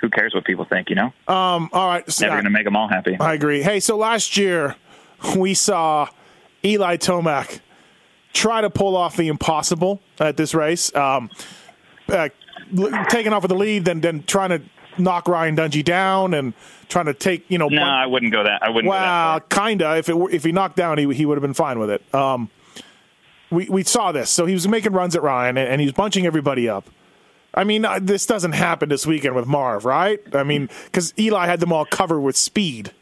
who 0.00 0.08
cares 0.08 0.32
what 0.34 0.46
people 0.46 0.64
think? 0.64 0.88
You 0.88 0.96
know, 0.96 1.12
Um. 1.28 1.68
All 1.74 1.86
right. 1.86 2.10
So- 2.10 2.24
never 2.24 2.36
going 2.36 2.44
to 2.44 2.50
make 2.50 2.64
them 2.64 2.74
all 2.74 2.88
happy. 2.88 3.18
I 3.20 3.34
agree. 3.34 3.60
Hey, 3.60 3.78
so 3.80 3.98
last 3.98 4.38
year 4.38 4.76
we 5.36 5.52
saw 5.52 6.08
Eli 6.64 6.96
Tomac 6.96 7.60
try 8.32 8.62
to 8.62 8.70
pull 8.70 8.96
off 8.96 9.14
the 9.18 9.28
impossible 9.28 10.00
at 10.18 10.38
this 10.38 10.54
race, 10.54 10.94
um, 10.94 11.28
uh, 12.08 12.30
taking 13.10 13.34
off 13.34 13.42
with 13.42 13.50
the 13.50 13.58
lead, 13.58 13.84
then 13.84 14.00
then 14.00 14.22
trying 14.22 14.48
to 14.50 14.62
knock 15.00 15.28
Ryan 15.28 15.56
Dungey 15.56 15.84
down 15.84 16.34
and 16.34 16.54
trying 16.88 17.06
to 17.06 17.14
take 17.14 17.44
you 17.50 17.58
know. 17.58 17.68
No, 17.68 17.80
bun- 17.80 17.88
I 17.88 18.06
wouldn't 18.06 18.32
go 18.32 18.44
that. 18.44 18.62
I 18.62 18.70
wouldn't. 18.70 18.90
go 18.92 18.98
that 18.98 19.50
well, 19.50 19.66
kinda. 19.66 19.96
If 19.96 20.08
it 20.08 20.16
were, 20.16 20.30
if 20.30 20.44
he 20.44 20.52
knocked 20.52 20.76
down, 20.76 20.98
he 20.98 21.12
he 21.14 21.26
would 21.26 21.36
have 21.36 21.42
been 21.42 21.54
fine 21.54 21.78
with 21.78 21.90
it. 21.90 22.14
Um, 22.14 22.50
we 23.50 23.68
we 23.68 23.82
saw 23.82 24.12
this, 24.12 24.30
so 24.30 24.46
he 24.46 24.54
was 24.54 24.66
making 24.68 24.92
runs 24.92 25.16
at 25.16 25.22
Ryan 25.22 25.58
and, 25.58 25.68
and 25.68 25.80
he 25.80 25.86
was 25.86 25.94
bunching 25.94 26.26
everybody 26.26 26.68
up. 26.68 26.88
I 27.52 27.64
mean, 27.64 27.84
uh, 27.84 27.98
this 28.00 28.26
doesn't 28.26 28.52
happen 28.52 28.88
this 28.88 29.06
weekend 29.06 29.34
with 29.34 29.46
Marv, 29.46 29.84
right? 29.84 30.20
I 30.34 30.44
mean, 30.44 30.68
because 30.84 31.12
Eli 31.18 31.46
had 31.46 31.58
them 31.58 31.72
all 31.72 31.84
covered 31.84 32.20
with 32.20 32.36
speed. 32.36 32.92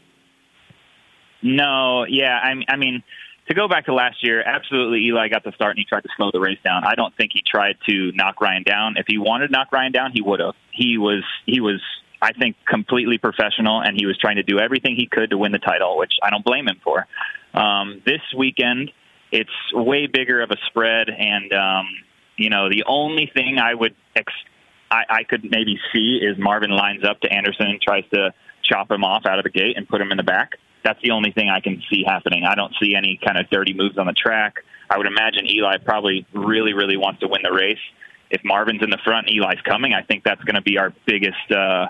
No, 1.41 2.05
yeah, 2.05 2.39
I, 2.43 2.55
I 2.67 2.75
mean, 2.75 3.03
to 3.49 3.55
go 3.55 3.67
back 3.67 3.85
to 3.85 3.93
last 3.93 4.23
year, 4.23 4.41
absolutely, 4.41 5.05
Eli 5.07 5.27
got 5.27 5.43
the 5.43 5.51
start 5.53 5.71
and 5.71 5.79
he 5.79 5.85
tried 5.85 6.03
to 6.03 6.09
slow 6.15 6.29
the 6.31 6.39
race 6.39 6.59
down. 6.63 6.83
I 6.85 6.95
don't 6.95 7.15
think 7.17 7.31
he 7.33 7.43
tried 7.45 7.77
to 7.89 8.11
knock 8.13 8.41
Ryan 8.41 8.63
down. 8.63 8.95
If 8.97 9.05
he 9.07 9.17
wanted 9.17 9.47
to 9.47 9.53
knock 9.53 9.71
Ryan 9.71 9.91
down, 9.91 10.11
he 10.13 10.21
would 10.21 10.39
have. 10.39 10.53
He 10.71 10.97
was, 10.97 11.23
he 11.45 11.59
was, 11.59 11.81
I 12.21 12.31
think, 12.33 12.55
completely 12.67 13.17
professional, 13.17 13.81
and 13.81 13.97
he 13.99 14.05
was 14.05 14.17
trying 14.17 14.35
to 14.35 14.43
do 14.43 14.59
everything 14.59 14.95
he 14.95 15.07
could 15.07 15.31
to 15.31 15.37
win 15.37 15.51
the 15.51 15.59
title, 15.59 15.97
which 15.97 16.13
I 16.21 16.29
don't 16.29 16.45
blame 16.45 16.67
him 16.67 16.79
for. 16.83 17.07
Um, 17.53 18.01
this 18.05 18.21
weekend, 18.37 18.91
it's 19.31 19.49
way 19.73 20.05
bigger 20.05 20.41
of 20.41 20.51
a 20.51 20.57
spread, 20.67 21.09
and 21.09 21.51
um, 21.51 21.87
you 22.37 22.49
know, 22.49 22.69
the 22.69 22.83
only 22.87 23.31
thing 23.33 23.57
I 23.57 23.73
would 23.73 23.95
ex- 24.15 24.31
I, 24.91 25.03
I 25.09 25.23
could 25.23 25.43
maybe 25.43 25.79
see 25.91 26.19
is 26.21 26.37
Marvin 26.37 26.71
lines 26.71 27.03
up 27.03 27.19
to 27.21 27.31
Anderson 27.31 27.67
and 27.67 27.81
tries 27.81 28.03
to 28.13 28.33
chop 28.63 28.91
him 28.91 29.03
off 29.03 29.25
out 29.25 29.39
of 29.39 29.43
the 29.43 29.49
gate 29.49 29.75
and 29.75 29.87
put 29.87 30.01
him 30.01 30.11
in 30.11 30.17
the 30.17 30.23
back. 30.23 30.51
That's 30.83 30.99
the 31.03 31.11
only 31.11 31.31
thing 31.31 31.49
I 31.49 31.59
can 31.59 31.81
see 31.91 32.03
happening. 32.05 32.43
I 32.45 32.55
don't 32.55 32.73
see 32.81 32.95
any 32.95 33.19
kind 33.23 33.37
of 33.37 33.49
dirty 33.49 33.73
moves 33.73 33.97
on 33.97 34.07
the 34.07 34.13
track. 34.13 34.55
I 34.89 34.97
would 34.97 35.07
imagine 35.07 35.45
Eli 35.47 35.77
probably 35.77 36.25
really, 36.33 36.73
really 36.73 36.97
wants 36.97 37.19
to 37.19 37.27
win 37.27 37.41
the 37.43 37.51
race. 37.51 37.77
If 38.31 38.41
Marvin's 38.43 38.81
in 38.81 38.89
the 38.89 38.99
front 39.03 39.27
and 39.27 39.35
Eli's 39.35 39.61
coming, 39.63 39.93
I 39.93 40.03
think 40.03 40.23
that's 40.23 40.43
going 40.43 40.55
to 40.55 40.61
be 40.61 40.77
our 40.77 40.93
biggest 41.05 41.51
uh, 41.51 41.87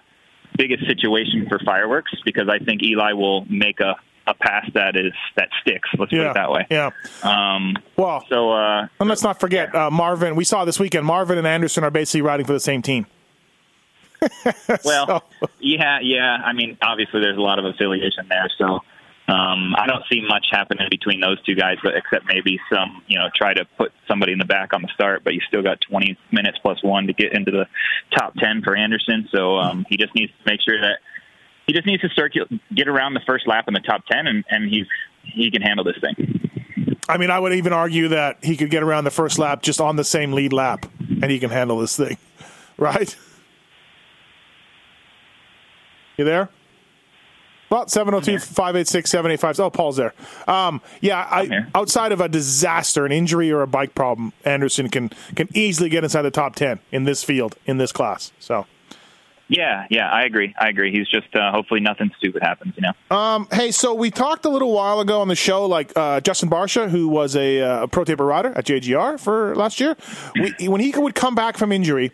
biggest 0.57 0.85
situation 0.87 1.47
for 1.47 1.59
fireworks 1.65 2.11
because 2.25 2.49
I 2.49 2.59
think 2.63 2.81
Eli 2.83 3.13
will 3.13 3.45
make 3.45 3.79
a, 3.79 3.95
a 4.27 4.33
pass 4.33 4.65
that 4.73 4.95
is 4.95 5.13
that 5.35 5.49
sticks. 5.61 5.89
Let's 5.97 6.11
put 6.11 6.19
it 6.19 6.33
that 6.33 6.51
way. 6.51 6.65
Yeah. 6.69 6.91
Um, 7.23 7.75
Well, 7.97 8.25
so 8.29 8.51
uh, 8.51 8.87
and 8.99 9.09
let's 9.09 9.23
not 9.23 9.39
forget 9.39 9.73
uh, 9.75 9.91
Marvin. 9.91 10.35
We 10.35 10.43
saw 10.45 10.65
this 10.65 10.79
weekend. 10.79 11.05
Marvin 11.05 11.37
and 11.37 11.47
Anderson 11.47 11.83
are 11.83 11.91
basically 11.91 12.21
riding 12.21 12.45
for 12.45 12.53
the 12.53 12.59
same 12.59 12.81
team. 12.81 13.05
Well, 14.83 15.23
yeah, 15.59 15.99
yeah. 16.01 16.37
I 16.43 16.53
mean, 16.53 16.77
obviously, 16.81 17.21
there's 17.21 17.37
a 17.37 17.41
lot 17.41 17.59
of 17.59 17.65
affiliation 17.65 18.27
there, 18.29 18.49
so 18.57 18.79
um, 19.27 19.75
I 19.77 19.85
don't 19.87 20.03
see 20.11 20.21
much 20.27 20.47
happening 20.51 20.87
between 20.89 21.19
those 21.19 21.41
two 21.43 21.55
guys, 21.55 21.77
but 21.83 21.95
except 21.95 22.25
maybe 22.27 22.59
some, 22.71 23.03
you 23.07 23.17
know, 23.19 23.29
try 23.35 23.53
to 23.53 23.65
put 23.77 23.91
somebody 24.07 24.31
in 24.31 24.39
the 24.39 24.45
back 24.45 24.73
on 24.73 24.81
the 24.81 24.89
start. 24.93 25.23
But 25.23 25.33
you 25.33 25.41
still 25.47 25.61
got 25.61 25.79
20 25.81 26.17
minutes 26.31 26.57
plus 26.61 26.83
one 26.83 27.07
to 27.07 27.13
get 27.13 27.33
into 27.33 27.51
the 27.51 27.65
top 28.17 28.33
10 28.35 28.61
for 28.63 28.75
Anderson, 28.75 29.27
so 29.31 29.57
um, 29.57 29.85
he 29.89 29.97
just 29.97 30.15
needs 30.15 30.31
to 30.31 30.51
make 30.51 30.61
sure 30.61 30.79
that 30.81 30.99
he 31.67 31.73
just 31.73 31.85
needs 31.85 32.01
to 32.01 32.09
circulate, 32.15 32.49
get 32.73 32.87
around 32.87 33.13
the 33.13 33.21
first 33.27 33.47
lap 33.47 33.65
in 33.67 33.75
the 33.75 33.79
top 33.81 34.03
10, 34.07 34.25
and, 34.25 34.43
and 34.49 34.69
he's 34.69 34.87
he 35.23 35.51
can 35.51 35.61
handle 35.61 35.85
this 35.85 35.97
thing. 36.01 36.97
I 37.07 37.17
mean, 37.17 37.29
I 37.29 37.39
would 37.39 37.53
even 37.53 37.73
argue 37.73 38.09
that 38.09 38.43
he 38.43 38.57
could 38.57 38.71
get 38.71 38.81
around 38.81 39.03
the 39.03 39.11
first 39.11 39.37
lap 39.37 39.61
just 39.61 39.79
on 39.79 39.95
the 39.95 40.03
same 40.03 40.33
lead 40.33 40.53
lap, 40.53 40.87
and 40.99 41.25
he 41.25 41.39
can 41.39 41.51
handle 41.51 41.77
this 41.77 41.95
thing, 41.95 42.17
right? 42.77 43.15
You 46.19 46.25
there? 46.25 46.49
Well, 47.69 47.87
702 47.87 48.39
586 48.39 49.09
785. 49.09 49.59
Oh, 49.61 49.69
Paul's 49.69 49.95
there. 49.95 50.13
Um, 50.49 50.81
yeah, 50.99 51.19
I, 51.19 51.65
outside 51.73 52.11
of 52.11 52.19
a 52.19 52.27
disaster, 52.27 53.05
an 53.05 53.13
injury, 53.13 53.49
or 53.53 53.61
a 53.61 53.67
bike 53.67 53.95
problem, 53.95 54.33
Anderson 54.43 54.89
can, 54.89 55.11
can 55.35 55.47
easily 55.53 55.87
get 55.87 56.03
inside 56.03 56.23
the 56.23 56.31
top 56.31 56.55
10 56.55 56.79
in 56.91 57.05
this 57.05 57.23
field, 57.23 57.55
in 57.65 57.77
this 57.77 57.93
class. 57.93 58.33
So. 58.37 58.65
Yeah, 59.47 59.87
yeah, 59.89 60.09
I 60.09 60.25
agree. 60.25 60.53
I 60.59 60.67
agree. 60.67 60.91
He's 60.91 61.07
just 61.07 61.33
uh, 61.33 61.53
hopefully 61.53 61.79
nothing 61.79 62.11
stupid 62.17 62.43
happens, 62.43 62.73
you 62.75 62.81
know. 62.81 63.15
Um, 63.15 63.47
hey, 63.49 63.71
so 63.71 63.93
we 63.93 64.11
talked 64.11 64.43
a 64.43 64.49
little 64.49 64.73
while 64.73 64.99
ago 64.99 65.21
on 65.21 65.29
the 65.29 65.37
show, 65.37 65.65
like 65.67 65.93
uh, 65.95 66.19
Justin 66.19 66.49
Barcia, 66.49 66.89
who 66.89 67.07
was 67.07 67.37
a, 67.37 67.61
uh, 67.61 67.87
pro 67.87 68.03
taper 68.03 68.25
rider 68.25 68.51
at 68.57 68.65
JGR 68.65 69.17
for 69.17 69.55
last 69.55 69.79
year. 69.79 69.95
We, 70.35 70.67
when 70.67 70.81
he 70.81 70.91
would 70.91 71.15
come 71.15 71.33
back 71.33 71.55
from 71.55 71.71
injury, 71.71 72.11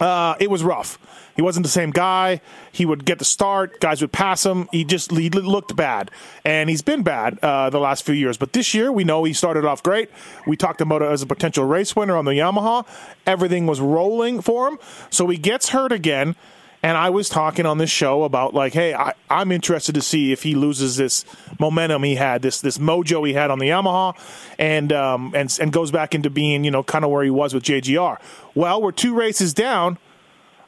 uh, 0.00 0.34
it 0.40 0.50
was 0.50 0.64
rough. 0.64 0.98
He 1.40 1.42
wasn't 1.42 1.64
the 1.64 1.70
same 1.70 1.90
guy. 1.90 2.42
He 2.70 2.84
would 2.84 3.06
get 3.06 3.18
the 3.18 3.24
start. 3.24 3.80
Guys 3.80 4.02
would 4.02 4.12
pass 4.12 4.44
him. 4.44 4.68
He 4.72 4.84
just 4.84 5.10
he 5.10 5.30
looked 5.30 5.74
bad, 5.74 6.10
and 6.44 6.68
he's 6.68 6.82
been 6.82 7.02
bad 7.02 7.38
uh, 7.42 7.70
the 7.70 7.80
last 7.80 8.04
few 8.04 8.14
years. 8.14 8.36
But 8.36 8.52
this 8.52 8.74
year, 8.74 8.92
we 8.92 9.04
know 9.04 9.24
he 9.24 9.32
started 9.32 9.64
off 9.64 9.82
great. 9.82 10.10
We 10.46 10.58
talked 10.58 10.82
about 10.82 11.00
it 11.00 11.06
as 11.06 11.22
a 11.22 11.26
potential 11.26 11.64
race 11.64 11.96
winner 11.96 12.14
on 12.14 12.26
the 12.26 12.32
Yamaha. 12.32 12.86
Everything 13.26 13.64
was 13.64 13.80
rolling 13.80 14.42
for 14.42 14.68
him. 14.68 14.78
So 15.08 15.28
he 15.28 15.38
gets 15.38 15.70
hurt 15.70 15.92
again. 15.92 16.36
And 16.82 16.98
I 16.98 17.08
was 17.08 17.30
talking 17.30 17.64
on 17.64 17.78
this 17.78 17.90
show 17.90 18.24
about 18.24 18.52
like, 18.52 18.74
hey, 18.74 18.92
I, 18.92 19.14
I'm 19.30 19.50
interested 19.50 19.94
to 19.94 20.02
see 20.02 20.32
if 20.32 20.42
he 20.42 20.54
loses 20.54 20.98
this 20.98 21.24
momentum 21.58 22.02
he 22.02 22.16
had, 22.16 22.42
this 22.42 22.60
this 22.60 22.76
mojo 22.76 23.26
he 23.26 23.32
had 23.32 23.50
on 23.50 23.60
the 23.60 23.70
Yamaha, 23.70 24.14
and 24.58 24.92
um, 24.92 25.32
and 25.34 25.56
and 25.58 25.72
goes 25.72 25.90
back 25.90 26.14
into 26.14 26.28
being 26.28 26.64
you 26.64 26.70
know 26.70 26.82
kind 26.82 27.02
of 27.02 27.10
where 27.10 27.24
he 27.24 27.30
was 27.30 27.54
with 27.54 27.62
JGR. 27.62 28.18
Well, 28.54 28.82
we're 28.82 28.92
two 28.92 29.14
races 29.14 29.54
down. 29.54 29.96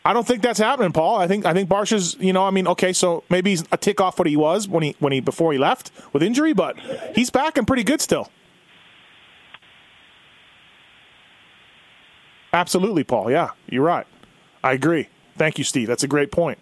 I 0.04 0.12
don't 0.12 0.26
think 0.26 0.42
that's 0.42 0.58
happening, 0.58 0.92
Paul. 0.92 1.16
I 1.16 1.28
think 1.28 1.46
I 1.46 1.54
think 1.54 1.68
Barcia's, 1.68 2.16
you 2.18 2.32
know, 2.32 2.44
I 2.44 2.50
mean, 2.50 2.66
okay, 2.66 2.92
so 2.92 3.22
maybe 3.30 3.50
he's 3.50 3.64
a 3.70 3.76
tick 3.76 4.00
off 4.00 4.18
what 4.18 4.26
he 4.26 4.36
was 4.36 4.66
when 4.66 4.82
he 4.82 4.96
when 4.98 5.12
he 5.12 5.20
before 5.20 5.52
he 5.52 5.58
left 5.58 5.92
with 6.12 6.22
injury, 6.22 6.52
but 6.52 6.78
he's 7.14 7.30
back 7.30 7.56
and 7.56 7.66
pretty 7.66 7.84
good 7.84 8.00
still. 8.00 8.28
Absolutely, 12.52 13.04
Paul. 13.04 13.30
Yeah, 13.30 13.50
you're 13.68 13.84
right. 13.84 14.06
I 14.62 14.72
agree. 14.72 15.08
Thank 15.36 15.56
you, 15.58 15.64
Steve. 15.64 15.88
That's 15.88 16.02
a 16.02 16.08
great 16.08 16.30
point. 16.30 16.58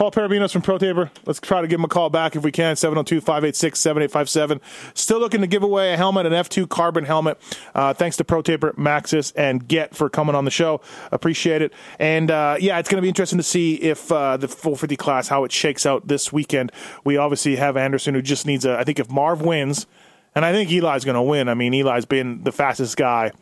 Paul 0.00 0.10
Perebijnos 0.10 0.50
from 0.50 0.62
Pro 0.62 0.78
Taper. 0.78 1.10
Let's 1.26 1.40
try 1.40 1.60
to 1.60 1.68
give 1.68 1.78
him 1.78 1.84
a 1.84 1.88
call 1.88 2.08
back 2.08 2.34
if 2.34 2.42
we 2.42 2.50
can. 2.50 2.74
702 2.74 3.20
586 3.20 3.78
7857. 3.78 4.58
Still 4.94 5.18
looking 5.18 5.42
to 5.42 5.46
give 5.46 5.62
away 5.62 5.92
a 5.92 5.96
helmet, 5.98 6.24
an 6.24 6.32
F2 6.32 6.70
carbon 6.70 7.04
helmet. 7.04 7.38
Uh, 7.74 7.92
thanks 7.92 8.16
to 8.16 8.24
Pro 8.24 8.40
Taper, 8.40 8.72
Maxxis, 8.78 9.30
and 9.36 9.68
Get 9.68 9.94
for 9.94 10.08
coming 10.08 10.34
on 10.34 10.46
the 10.46 10.50
show. 10.50 10.80
Appreciate 11.12 11.60
it. 11.60 11.74
And 11.98 12.30
uh, 12.30 12.56
yeah, 12.58 12.78
it's 12.78 12.88
going 12.88 12.96
to 12.96 13.02
be 13.02 13.10
interesting 13.10 13.36
to 13.36 13.42
see 13.42 13.74
if 13.74 14.10
uh, 14.10 14.38
the 14.38 14.48
450 14.48 14.96
class, 14.96 15.28
how 15.28 15.44
it 15.44 15.52
shakes 15.52 15.84
out 15.84 16.08
this 16.08 16.32
weekend. 16.32 16.72
We 17.04 17.18
obviously 17.18 17.56
have 17.56 17.76
Anderson 17.76 18.14
who 18.14 18.22
just 18.22 18.46
needs 18.46 18.64
a, 18.64 18.78
I 18.78 18.84
think 18.84 19.00
if 19.00 19.10
Marv 19.10 19.42
wins, 19.42 19.86
and 20.34 20.46
I 20.46 20.52
think 20.52 20.72
Eli's 20.72 21.04
going 21.04 21.16
to 21.16 21.20
win. 21.20 21.46
I 21.50 21.52
mean, 21.52 21.74
Eli's 21.74 22.06
been 22.06 22.42
the 22.42 22.52
fastest 22.52 22.96
guy 22.96 23.32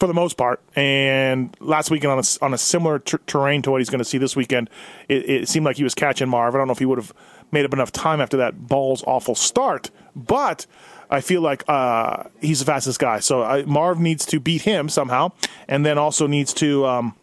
for 0.00 0.06
the 0.06 0.14
most 0.14 0.36
part. 0.36 0.60
And 0.74 1.54
last 1.60 1.90
weekend 1.90 2.10
on 2.12 2.18
a, 2.18 2.44
on 2.44 2.54
a 2.54 2.58
similar 2.58 2.98
ter- 2.98 3.20
terrain 3.26 3.62
to 3.62 3.70
what 3.70 3.80
he's 3.80 3.90
going 3.90 4.00
to 4.00 4.04
see 4.04 4.18
this 4.18 4.34
weekend, 4.34 4.70
it, 5.08 5.28
it 5.28 5.48
seemed 5.48 5.66
like 5.66 5.76
he 5.76 5.84
was 5.84 5.94
catching 5.94 6.28
Marv. 6.28 6.54
I 6.54 6.58
don't 6.58 6.66
know 6.66 6.72
if 6.72 6.78
he 6.78 6.86
would 6.86 6.98
have 6.98 7.12
made 7.52 7.64
up 7.64 7.72
enough 7.72 7.92
time 7.92 8.20
after 8.20 8.38
that 8.38 8.66
ball's 8.66 9.04
awful 9.06 9.34
start, 9.34 9.90
but 10.16 10.66
I 11.10 11.20
feel 11.20 11.42
like 11.42 11.64
uh, 11.68 12.24
he's 12.40 12.60
the 12.60 12.64
fastest 12.64 12.98
guy. 12.98 13.20
So 13.20 13.42
I, 13.42 13.62
Marv 13.64 14.00
needs 14.00 14.24
to 14.26 14.40
beat 14.40 14.62
him 14.62 14.88
somehow, 14.88 15.32
and 15.68 15.84
then 15.84 15.98
also 15.98 16.26
needs 16.26 16.54
to. 16.54 16.86
Um, 16.86 17.14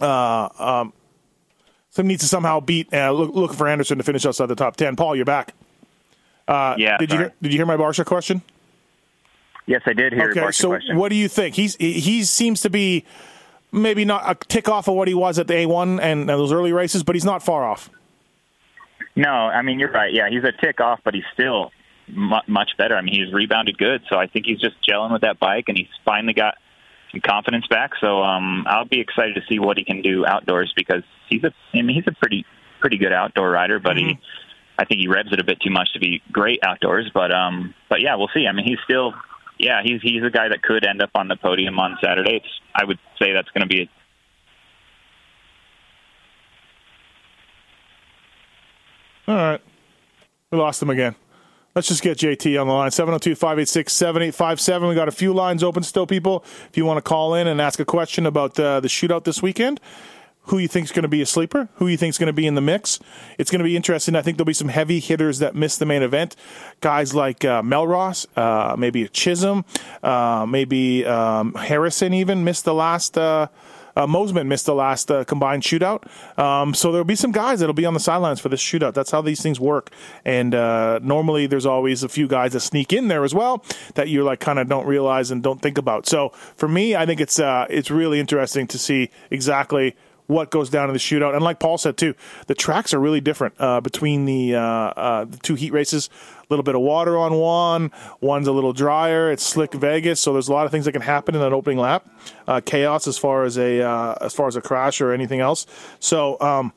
uh, 0.00 0.48
um, 0.58 0.92
some 1.90 2.06
needs 2.06 2.22
to 2.22 2.28
somehow 2.28 2.60
beat. 2.60 2.92
Uh, 2.94 3.10
look, 3.12 3.34
looking 3.34 3.56
for 3.56 3.68
Anderson 3.68 3.98
to 3.98 4.04
finish 4.04 4.24
outside 4.24 4.46
the 4.46 4.54
top 4.54 4.76
ten. 4.76 4.96
Paul, 4.96 5.16
you're 5.16 5.24
back. 5.24 5.54
Uh, 6.48 6.74
Yeah, 6.78 6.96
Did 6.98 7.10
you 7.12 7.18
hear, 7.18 7.32
did 7.42 7.52
you 7.52 7.58
hear 7.58 7.66
my 7.66 7.76
Barcia 7.76 8.06
question? 8.06 8.42
Yes, 9.66 9.82
I 9.86 9.92
did 9.92 10.12
hear 10.12 10.30
Okay, 10.30 10.50
so 10.52 10.68
question. 10.70 10.96
what 10.96 11.10
do 11.10 11.14
you 11.16 11.28
think? 11.28 11.54
He's 11.54 11.76
he 11.76 12.24
seems 12.24 12.60
to 12.62 12.70
be 12.70 13.04
maybe 13.72 14.04
not 14.04 14.22
a 14.28 14.34
tick 14.34 14.68
off 14.68 14.88
of 14.88 14.94
what 14.94 15.06
he 15.06 15.14
was 15.14 15.38
at 15.38 15.46
the 15.46 15.54
A1 15.54 16.00
and 16.02 16.28
those 16.28 16.52
early 16.52 16.72
races, 16.72 17.02
but 17.04 17.14
he's 17.14 17.24
not 17.24 17.42
far 17.42 17.64
off. 17.64 17.88
No, 19.16 19.30
I 19.30 19.62
mean 19.62 19.78
you're 19.78 19.90
right. 19.92 20.12
Yeah, 20.12 20.28
he's 20.28 20.44
a 20.44 20.52
tick 20.52 20.80
off, 20.80 21.00
but 21.04 21.14
he's 21.14 21.24
still 21.34 21.70
mu- 22.08 22.40
much 22.46 22.70
better. 22.78 22.96
I 22.96 23.02
mean, 23.02 23.14
he's 23.14 23.32
rebounded 23.32 23.78
good, 23.78 24.02
so 24.08 24.16
I 24.18 24.26
think 24.26 24.46
he's 24.46 24.60
just 24.60 24.76
gelling 24.88 25.12
with 25.12 25.22
that 25.22 25.38
bike, 25.38 25.64
and 25.68 25.76
he's 25.76 25.88
finally 26.04 26.32
got 26.32 26.54
some 27.12 27.20
confidence 27.20 27.66
back. 27.68 27.92
So 28.00 28.22
um, 28.22 28.64
I'll 28.68 28.84
be 28.86 29.00
excited 29.00 29.34
to 29.34 29.42
see 29.48 29.58
what 29.58 29.76
he 29.76 29.84
can 29.84 30.02
do 30.02 30.24
outdoors 30.26 30.72
because 30.76 31.02
he's 31.28 31.42
a, 31.44 31.52
I 31.74 31.82
mean, 31.82 31.96
he's 31.96 32.06
a 32.06 32.12
pretty 32.16 32.44
pretty 32.80 32.96
good 32.98 33.12
outdoor 33.12 33.50
rider, 33.50 33.78
but 33.78 33.96
he, 33.98 34.18
I 34.78 34.84
think 34.86 35.00
he 35.00 35.08
revs 35.08 35.30
it 35.32 35.38
a 35.40 35.44
bit 35.44 35.60
too 35.60 35.70
much 35.70 35.92
to 35.92 35.98
be 36.00 36.22
great 36.32 36.60
outdoors. 36.64 37.10
But 37.12 37.32
um, 37.34 37.74
but 37.88 38.00
yeah, 38.00 38.16
we'll 38.16 38.30
see. 38.32 38.46
I 38.46 38.52
mean, 38.52 38.64
he's 38.66 38.78
still, 38.84 39.12
yeah, 39.60 39.82
he's 39.82 40.00
he's 40.02 40.22
a 40.24 40.30
guy 40.30 40.48
that 40.48 40.62
could 40.62 40.86
end 40.86 41.02
up 41.02 41.10
on 41.14 41.28
the 41.28 41.36
podium 41.36 41.78
on 41.78 41.98
Saturday. 42.02 42.36
It's, 42.36 42.60
I 42.74 42.84
would 42.84 42.98
say 43.18 43.32
that's 43.32 43.50
going 43.50 43.62
to 43.62 43.66
be. 43.68 43.82
A, 43.82 43.88
All 49.30 49.36
right. 49.36 49.60
We 50.50 50.58
lost 50.58 50.82
him 50.82 50.90
again. 50.90 51.14
Let's 51.74 51.86
just 51.86 52.02
get 52.02 52.18
JT 52.18 52.60
on 52.60 52.66
the 52.66 52.72
line. 52.72 52.90
702 52.90 53.36
586 53.36 53.92
7857. 53.92 54.88
We 54.88 54.94
got 54.96 55.06
a 55.06 55.12
few 55.12 55.32
lines 55.32 55.62
open 55.62 55.84
still, 55.84 56.06
people. 56.06 56.44
If 56.68 56.76
you 56.76 56.84
want 56.84 56.96
to 56.96 57.02
call 57.02 57.34
in 57.34 57.46
and 57.46 57.60
ask 57.60 57.78
a 57.78 57.84
question 57.84 58.26
about 58.26 58.58
uh, 58.58 58.80
the 58.80 58.88
shootout 58.88 59.22
this 59.22 59.40
weekend, 59.40 59.78
who 60.50 60.58
you 60.58 60.66
think 60.66 60.84
is 60.84 60.92
going 60.92 61.04
to 61.04 61.08
be 61.08 61.22
a 61.22 61.26
sleeper, 61.26 61.68
who 61.76 61.86
you 61.86 61.96
think 61.96 62.10
is 62.10 62.18
going 62.18 62.26
to 62.26 62.32
be 62.32 62.46
in 62.46 62.56
the 62.56 62.60
mix. 62.60 62.98
It's 63.38 63.52
going 63.52 63.60
to 63.60 63.64
be 63.64 63.76
interesting. 63.76 64.16
I 64.16 64.22
think 64.22 64.36
there'll 64.36 64.46
be 64.46 64.52
some 64.52 64.68
heavy 64.68 64.98
hitters 64.98 65.38
that 65.38 65.54
miss 65.54 65.78
the 65.78 65.86
main 65.86 66.02
event. 66.02 66.34
Guys 66.80 67.14
like 67.14 67.44
uh, 67.44 67.62
Melross, 67.62 68.26
uh, 68.36 68.74
maybe 68.76 69.06
Chisholm, 69.08 69.64
uh, 70.02 70.44
maybe 70.48 71.06
um, 71.06 71.54
Harrison 71.54 72.12
even 72.14 72.42
missed 72.42 72.64
the 72.64 72.74
last. 72.74 73.16
Uh, 73.16 73.46
uh, 73.96 74.06
Mosiman 74.06 74.46
missed 74.46 74.66
the 74.66 74.74
last 74.74 75.10
uh, 75.10 75.24
combined 75.24 75.62
shootout. 75.62 76.06
Um, 76.38 76.74
so 76.74 76.92
there'll 76.92 77.04
be 77.04 77.16
some 77.16 77.32
guys 77.32 77.60
that'll 77.60 77.74
be 77.74 77.84
on 77.84 77.94
the 77.94 78.00
sidelines 78.00 78.40
for 78.40 78.48
this 78.48 78.62
shootout. 78.62 78.94
That's 78.94 79.10
how 79.10 79.20
these 79.20 79.42
things 79.42 79.58
work. 79.58 79.90
And 80.24 80.54
uh, 80.54 81.00
normally 81.02 81.46
there's 81.46 81.66
always 81.66 82.02
a 82.02 82.08
few 82.08 82.28
guys 82.28 82.52
that 82.52 82.60
sneak 82.60 82.92
in 82.92 83.08
there 83.08 83.24
as 83.24 83.34
well 83.34 83.64
that 83.94 84.08
you're 84.08 84.24
like 84.24 84.40
kind 84.40 84.58
of 84.58 84.68
don't 84.68 84.86
realize 84.86 85.30
and 85.30 85.42
don't 85.42 85.60
think 85.60 85.76
about. 85.76 86.06
So 86.06 86.30
for 86.56 86.68
me, 86.68 86.96
I 86.96 87.04
think 87.04 87.20
it's 87.20 87.38
uh, 87.38 87.66
it's 87.68 87.90
really 87.90 88.20
interesting 88.20 88.66
to 88.68 88.78
see 88.78 89.10
exactly 89.30 89.96
what 90.30 90.50
goes 90.50 90.70
down 90.70 90.88
in 90.88 90.92
the 90.92 90.98
shootout. 90.98 91.34
And 91.34 91.42
like 91.42 91.58
Paul 91.58 91.76
said 91.76 91.96
too, 91.96 92.14
the 92.46 92.54
tracks 92.54 92.94
are 92.94 93.00
really 93.00 93.20
different 93.20 93.54
uh, 93.58 93.80
between 93.80 94.24
the 94.24 94.54
uh, 94.54 94.60
uh, 94.60 95.24
the 95.24 95.36
two 95.38 95.56
heat 95.56 95.72
races. 95.72 96.08
A 96.42 96.46
little 96.50 96.62
bit 96.62 96.74
of 96.74 96.80
water 96.80 97.18
on 97.18 97.34
one, 97.34 97.92
one's 98.20 98.48
a 98.48 98.52
little 98.52 98.72
drier. 98.72 99.30
It's 99.30 99.42
slick 99.42 99.72
Vegas, 99.74 100.20
so 100.20 100.32
there's 100.32 100.48
a 100.48 100.52
lot 100.52 100.66
of 100.66 100.72
things 100.72 100.84
that 100.84 100.92
can 100.92 101.02
happen 101.02 101.34
in 101.34 101.40
that 101.40 101.52
opening 101.52 101.78
lap. 101.78 102.08
Uh, 102.46 102.60
chaos 102.60 103.06
as 103.06 103.18
far 103.18 103.44
as 103.44 103.58
a 103.58 103.82
uh, 103.82 104.14
as 104.20 104.32
far 104.32 104.46
as 104.46 104.56
a 104.56 104.60
crash 104.60 105.00
or 105.00 105.12
anything 105.12 105.40
else. 105.40 105.66
So. 105.98 106.40
Um, 106.40 106.72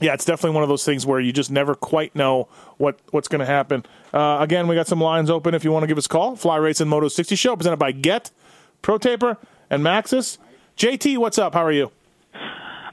yeah, 0.00 0.14
it's 0.14 0.24
definitely 0.24 0.54
one 0.54 0.64
of 0.64 0.68
those 0.68 0.84
things 0.84 1.06
where 1.06 1.20
you 1.20 1.32
just 1.32 1.52
never 1.52 1.76
quite 1.76 2.16
know 2.16 2.48
what, 2.76 2.98
what's 3.12 3.28
going 3.28 3.38
to 3.38 3.46
happen. 3.46 3.84
Uh, 4.12 4.38
again, 4.40 4.66
we 4.66 4.74
got 4.74 4.88
some 4.88 5.00
lines 5.00 5.30
open 5.30 5.54
if 5.54 5.62
you 5.62 5.70
want 5.70 5.84
to 5.84 5.86
give 5.86 5.96
us 5.96 6.06
a 6.06 6.08
call. 6.08 6.34
Fly 6.34 6.56
Racing 6.56 6.88
Moto 6.88 7.06
60 7.06 7.36
Show 7.36 7.54
presented 7.54 7.76
by 7.76 7.92
Get, 7.92 8.32
Pro 8.80 8.98
Taper, 8.98 9.38
and 9.70 9.84
Maxxis. 9.84 10.38
JT, 10.76 11.18
what's 11.18 11.38
up? 11.38 11.54
How 11.54 11.64
are 11.64 11.70
you? 11.70 11.92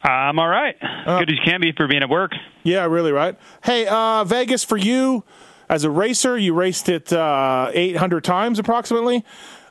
I'm 0.03 0.39
all 0.39 0.47
right. 0.47 0.75
Uh, 0.81 1.19
Good 1.19 1.31
as 1.31 1.35
you 1.37 1.41
can 1.43 1.61
be 1.61 1.71
for 1.71 1.87
being 1.87 2.03
at 2.03 2.09
work. 2.09 2.31
Yeah, 2.63 2.85
really, 2.85 3.11
right? 3.11 3.37
Hey, 3.63 3.85
uh, 3.87 4.23
Vegas, 4.23 4.63
for 4.63 4.77
you 4.77 5.23
as 5.69 5.83
a 5.83 5.89
racer, 5.89 6.37
you 6.37 6.53
raced 6.53 6.89
it 6.89 7.11
uh, 7.11 7.71
800 7.73 8.23
times 8.23 8.59
approximately. 8.59 9.25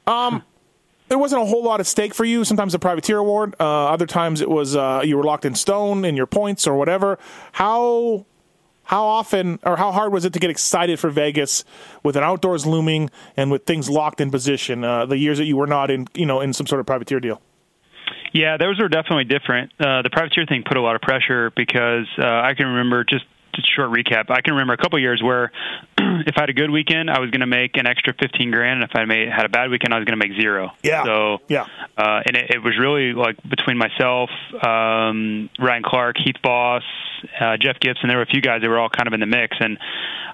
Um, 0.07 0.43
there 1.09 1.19
wasn't 1.19 1.43
a 1.43 1.47
whole 1.47 1.65
lot 1.65 1.81
at 1.81 1.87
stake 1.87 2.15
for 2.15 2.25
you. 2.25 2.45
Sometimes 2.45 2.75
a 2.75 2.79
privateer 2.79 3.19
award. 3.19 3.57
Uh, 3.59 3.87
other 3.89 4.07
times 4.07 4.41
it 4.41 4.51
was 4.51 4.77
uh, 4.77 5.01
you 5.05 5.17
were 5.17 5.25
locked 5.25 5.45
in 5.45 5.55
stone 5.55 6.05
in 6.05 6.17
your 6.17 6.27
points 6.27 6.67
or 6.67 6.77
whatever. 6.77 7.19
How 7.53 8.27
how 8.85 9.05
often 9.05 9.59
or 9.65 9.77
how 9.77 9.91
hard 9.93 10.13
was 10.13 10.25
it 10.25 10.33
to 10.35 10.39
get 10.39 10.51
excited 10.51 10.99
for 11.01 11.11
Vegas 11.11 11.65
with 12.03 12.17
an 12.17 12.23
outdoors 12.23 12.67
looming 12.67 13.11
and 13.37 13.51
with 13.51 13.65
things 13.65 13.89
locked 13.89 14.21
in 14.21 14.31
position? 14.31 14.85
Uh, 14.85 15.07
the 15.07 15.17
years 15.17 15.39
that 15.39 15.47
you 15.47 15.57
were 15.57 15.67
not 15.67 15.91
in, 15.91 16.07
you 16.15 16.27
know, 16.27 16.41
in 16.41 16.53
some 16.53 16.67
sort 16.67 16.81
of 16.81 16.87
privateer 16.87 17.21
deal. 17.21 17.41
Yeah, 18.33 18.57
those 18.57 18.81
are 18.81 18.89
definitely 18.89 19.25
different. 19.25 19.73
Uh, 19.79 20.03
the 20.03 20.11
privateer 20.11 20.47
thing 20.47 20.63
put 20.67 20.77
a 20.77 20.81
lot 20.81 20.97
of 20.97 21.03
pressure 21.03 21.51
because 21.57 22.07
uh, 22.19 22.25
I 22.25 22.55
can 22.55 22.67
remember 22.67 23.05
just 23.05 23.25
a 23.59 23.63
short 23.75 23.91
recap. 23.91 24.31
I 24.31 24.41
can 24.41 24.55
remember 24.55 24.75
a 24.75 24.77
couple 24.77 24.99
years 24.99 25.23
where 25.23 25.51
if 25.99 26.37
I 26.37 26.43
had 26.43 26.51
a 26.51 26.55
good 26.55 26.71
weekend, 26.71 27.11
I 27.11 27.19
was 27.19 27.31
going 27.31 27.41
to 27.41 27.47
make 27.47 27.77
an 27.77 27.87
extra 27.87 28.15
fifteen 28.15 28.51
grand, 28.51 28.83
and 28.83 28.91
if 28.91 28.97
I 28.97 29.05
made, 29.05 29.29
had 29.29 29.47
a 29.47 29.49
bad 29.49 29.71
weekend, 29.71 29.93
I 29.93 29.99
was 29.99 30.05
going 30.05 30.19
to 30.19 30.29
make 30.29 30.39
zero. 30.41 30.71
Yeah. 30.83 31.05
So 31.05 31.39
yeah, 31.49 31.67
uh, 31.97 32.23
and 32.27 32.37
it, 32.37 32.51
it 32.51 32.63
was 32.63 32.79
really 32.79 33.13
like 33.13 33.37
between 33.49 33.79
myself, 33.79 34.31
um, 34.63 35.51
Ryan 35.59 35.83
Clark, 35.83 36.17
Heath 36.25 36.37
Voss, 36.43 36.83
uh, 37.41 37.57
Jeff 37.61 37.81
Gibson. 37.81 38.09
There 38.09 38.19
were 38.19 38.25
a 38.25 38.27
few 38.27 38.41
guys 38.41 38.63
that 38.63 38.69
were 38.69 38.79
all 38.79 38.91
kind 38.91 39.07
of 39.07 39.15
in 39.15 39.21
the 39.21 39.27
mix, 39.27 39.57
and 39.61 39.79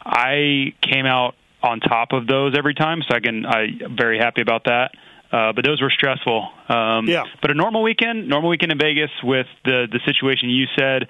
I 0.05 0.75
came 0.83 1.07
out 1.07 1.35
on 1.63 1.81
top 1.81 2.13
of 2.13 2.27
those 2.27 2.55
every 2.57 2.75
time. 2.75 3.03
So 3.09 3.17
I 3.17 3.21
can 3.21 3.47
I'm 3.47 3.97
very 3.97 4.19
happy 4.19 4.43
about 4.43 4.65
that. 4.65 4.93
Uh, 5.35 5.53
but 5.53 5.65
those 5.65 5.83
were 5.83 5.91
stressful. 5.91 6.49
Um, 6.69 7.09
yeah. 7.09 7.25
But 7.43 7.51
a 7.51 7.55
normal 7.55 7.83
weekend, 7.83 8.29
normal 8.29 8.51
weekend 8.51 8.71
in 8.71 8.79
Vegas 8.79 9.11
with 9.23 9.49
the 9.65 9.89
the 9.91 9.99
situation 10.07 10.49
you 10.49 10.67
said, 10.79 11.09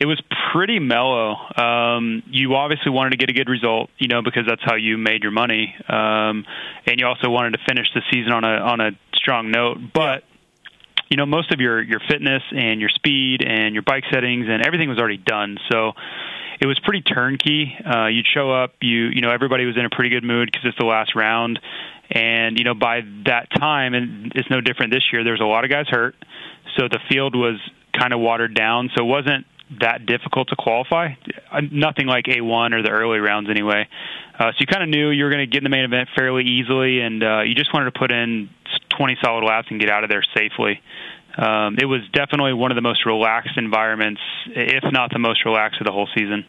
it 0.00 0.06
was 0.06 0.18
pretty 0.52 0.78
mellow. 0.78 1.36
Um, 1.54 2.22
you 2.30 2.54
obviously 2.54 2.92
wanted 2.92 3.10
to 3.10 3.16
get 3.18 3.28
a 3.28 3.34
good 3.34 3.50
result, 3.50 3.90
you 3.98 4.08
know, 4.08 4.22
because 4.22 4.44
that's 4.48 4.62
how 4.64 4.76
you 4.76 4.96
made 4.96 5.22
your 5.22 5.32
money, 5.32 5.74
um, 5.86 6.46
and 6.86 6.98
you 6.98 7.06
also 7.06 7.28
wanted 7.28 7.58
to 7.58 7.58
finish 7.68 7.88
the 7.94 8.00
season 8.10 8.32
on 8.32 8.44
a 8.44 8.56
on 8.56 8.80
a 8.80 8.90
strong 9.12 9.50
note. 9.50 9.76
But 9.92 10.24
you 11.10 11.18
know, 11.18 11.26
most 11.26 11.52
of 11.52 11.60
your 11.60 11.82
your 11.82 12.00
fitness 12.08 12.42
and 12.50 12.80
your 12.80 12.90
speed 12.90 13.42
and 13.46 13.74
your 13.74 13.82
bike 13.82 14.04
settings 14.10 14.46
and 14.48 14.64
everything 14.64 14.88
was 14.88 14.98
already 14.98 15.18
done. 15.18 15.58
So 15.70 15.92
it 16.60 16.66
was 16.66 16.78
pretty 16.80 17.02
turnkey. 17.02 17.76
Uh, 17.84 18.06
you'd 18.06 18.26
show 18.26 18.50
up, 18.50 18.74
you 18.80 19.08
you 19.08 19.20
know, 19.20 19.30
everybody 19.30 19.66
was 19.66 19.76
in 19.76 19.84
a 19.84 19.90
pretty 19.90 20.10
good 20.10 20.24
mood 20.24 20.48
because 20.50 20.66
it's 20.66 20.78
the 20.78 20.86
last 20.86 21.14
round, 21.14 21.60
and 22.10 22.58
you 22.58 22.64
know, 22.64 22.74
by 22.74 23.00
that 23.26 23.48
time, 23.58 23.94
and 23.94 24.32
it's 24.34 24.50
no 24.50 24.60
different 24.60 24.92
this 24.92 25.04
year. 25.12 25.24
There 25.24 25.32
was 25.32 25.42
a 25.42 25.46
lot 25.46 25.64
of 25.64 25.70
guys 25.70 25.86
hurt, 25.88 26.14
so 26.76 26.88
the 26.88 27.00
field 27.08 27.34
was 27.34 27.60
kind 27.98 28.12
of 28.12 28.20
watered 28.20 28.54
down. 28.54 28.90
So 28.96 29.04
it 29.04 29.08
wasn't 29.08 29.46
that 29.80 30.06
difficult 30.06 30.48
to 30.48 30.56
qualify. 30.56 31.12
Uh, 31.52 31.60
Nothing 31.70 32.06
like 32.06 32.24
A1 32.24 32.72
or 32.72 32.82
the 32.82 32.90
early 32.90 33.18
rounds 33.18 33.50
anyway. 33.50 33.86
Uh, 34.38 34.52
so 34.52 34.56
you 34.60 34.66
kind 34.66 34.82
of 34.82 34.88
knew 34.88 35.10
you 35.10 35.24
were 35.24 35.30
going 35.30 35.44
to 35.44 35.50
get 35.50 35.58
in 35.58 35.64
the 35.64 35.70
main 35.70 35.84
event 35.84 36.08
fairly 36.16 36.44
easily, 36.44 37.00
and 37.00 37.22
uh, 37.22 37.40
you 37.42 37.54
just 37.54 37.74
wanted 37.74 37.92
to 37.92 37.98
put 37.98 38.12
in 38.12 38.48
20 38.96 39.16
solid 39.22 39.44
laps 39.44 39.68
and 39.70 39.80
get 39.80 39.90
out 39.90 40.04
of 40.04 40.10
there 40.10 40.24
safely. 40.34 40.80
Um, 41.36 41.76
it 41.78 41.84
was 41.84 42.00
definitely 42.12 42.52
one 42.52 42.70
of 42.70 42.76
the 42.76 42.82
most 42.82 43.04
relaxed 43.06 43.56
environments, 43.56 44.20
if 44.46 44.84
not 44.90 45.12
the 45.12 45.18
most 45.18 45.44
relaxed 45.44 45.80
of 45.80 45.86
the 45.86 45.92
whole 45.92 46.08
season. 46.14 46.44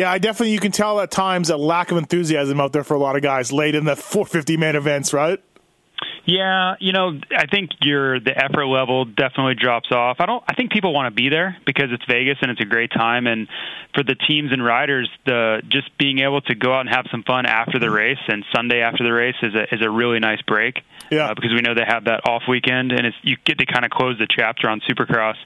Yeah, 0.00 0.10
I 0.10 0.16
definitely 0.16 0.54
you 0.54 0.60
can 0.60 0.72
tell 0.72 0.98
at 1.00 1.10
times 1.10 1.50
a 1.50 1.58
lack 1.58 1.90
of 1.90 1.98
enthusiasm 1.98 2.58
out 2.58 2.72
there 2.72 2.84
for 2.84 2.94
a 2.94 2.98
lot 2.98 3.16
of 3.16 3.22
guys 3.22 3.52
late 3.52 3.74
in 3.74 3.84
the 3.84 3.96
450 3.96 4.56
man 4.56 4.74
events, 4.74 5.12
right? 5.12 5.38
Yeah, 6.24 6.76
you 6.80 6.92
know, 6.92 7.20
I 7.36 7.44
think 7.46 7.70
your 7.82 8.18
the 8.18 8.32
effort 8.34 8.64
level 8.64 9.04
definitely 9.04 9.56
drops 9.56 9.92
off. 9.92 10.16
I 10.20 10.24
don't. 10.26 10.42
I 10.48 10.54
think 10.54 10.72
people 10.72 10.94
want 10.94 11.14
to 11.14 11.14
be 11.14 11.28
there 11.28 11.58
because 11.66 11.88
it's 11.90 12.04
Vegas 12.06 12.38
and 12.40 12.50
it's 12.50 12.62
a 12.62 12.64
great 12.64 12.90
time, 12.90 13.26
and 13.26 13.46
for 13.94 14.02
the 14.02 14.14
teams 14.14 14.52
and 14.52 14.64
riders, 14.64 15.10
the 15.26 15.60
just 15.68 15.96
being 15.98 16.20
able 16.20 16.40
to 16.42 16.54
go 16.54 16.72
out 16.72 16.80
and 16.80 16.88
have 16.88 17.04
some 17.10 17.22
fun 17.24 17.44
after 17.44 17.78
the 17.78 17.90
race 17.90 18.20
and 18.28 18.42
Sunday 18.54 18.80
after 18.80 19.04
the 19.04 19.12
race 19.12 19.34
is 19.42 19.54
a 19.54 19.74
is 19.74 19.82
a 19.82 19.90
really 19.90 20.18
nice 20.18 20.40
break. 20.42 20.80
Yeah, 21.10 21.30
uh, 21.30 21.34
because 21.34 21.52
we 21.52 21.60
know 21.60 21.74
they 21.74 21.84
have 21.86 22.04
that 22.04 22.26
off 22.26 22.44
weekend, 22.48 22.92
and 22.92 23.06
it's 23.06 23.16
you 23.22 23.36
get 23.44 23.58
to 23.58 23.66
kind 23.66 23.84
of 23.84 23.90
close 23.90 24.16
the 24.18 24.28
chapter 24.30 24.68
on 24.68 24.80
Supercross. 24.88 25.36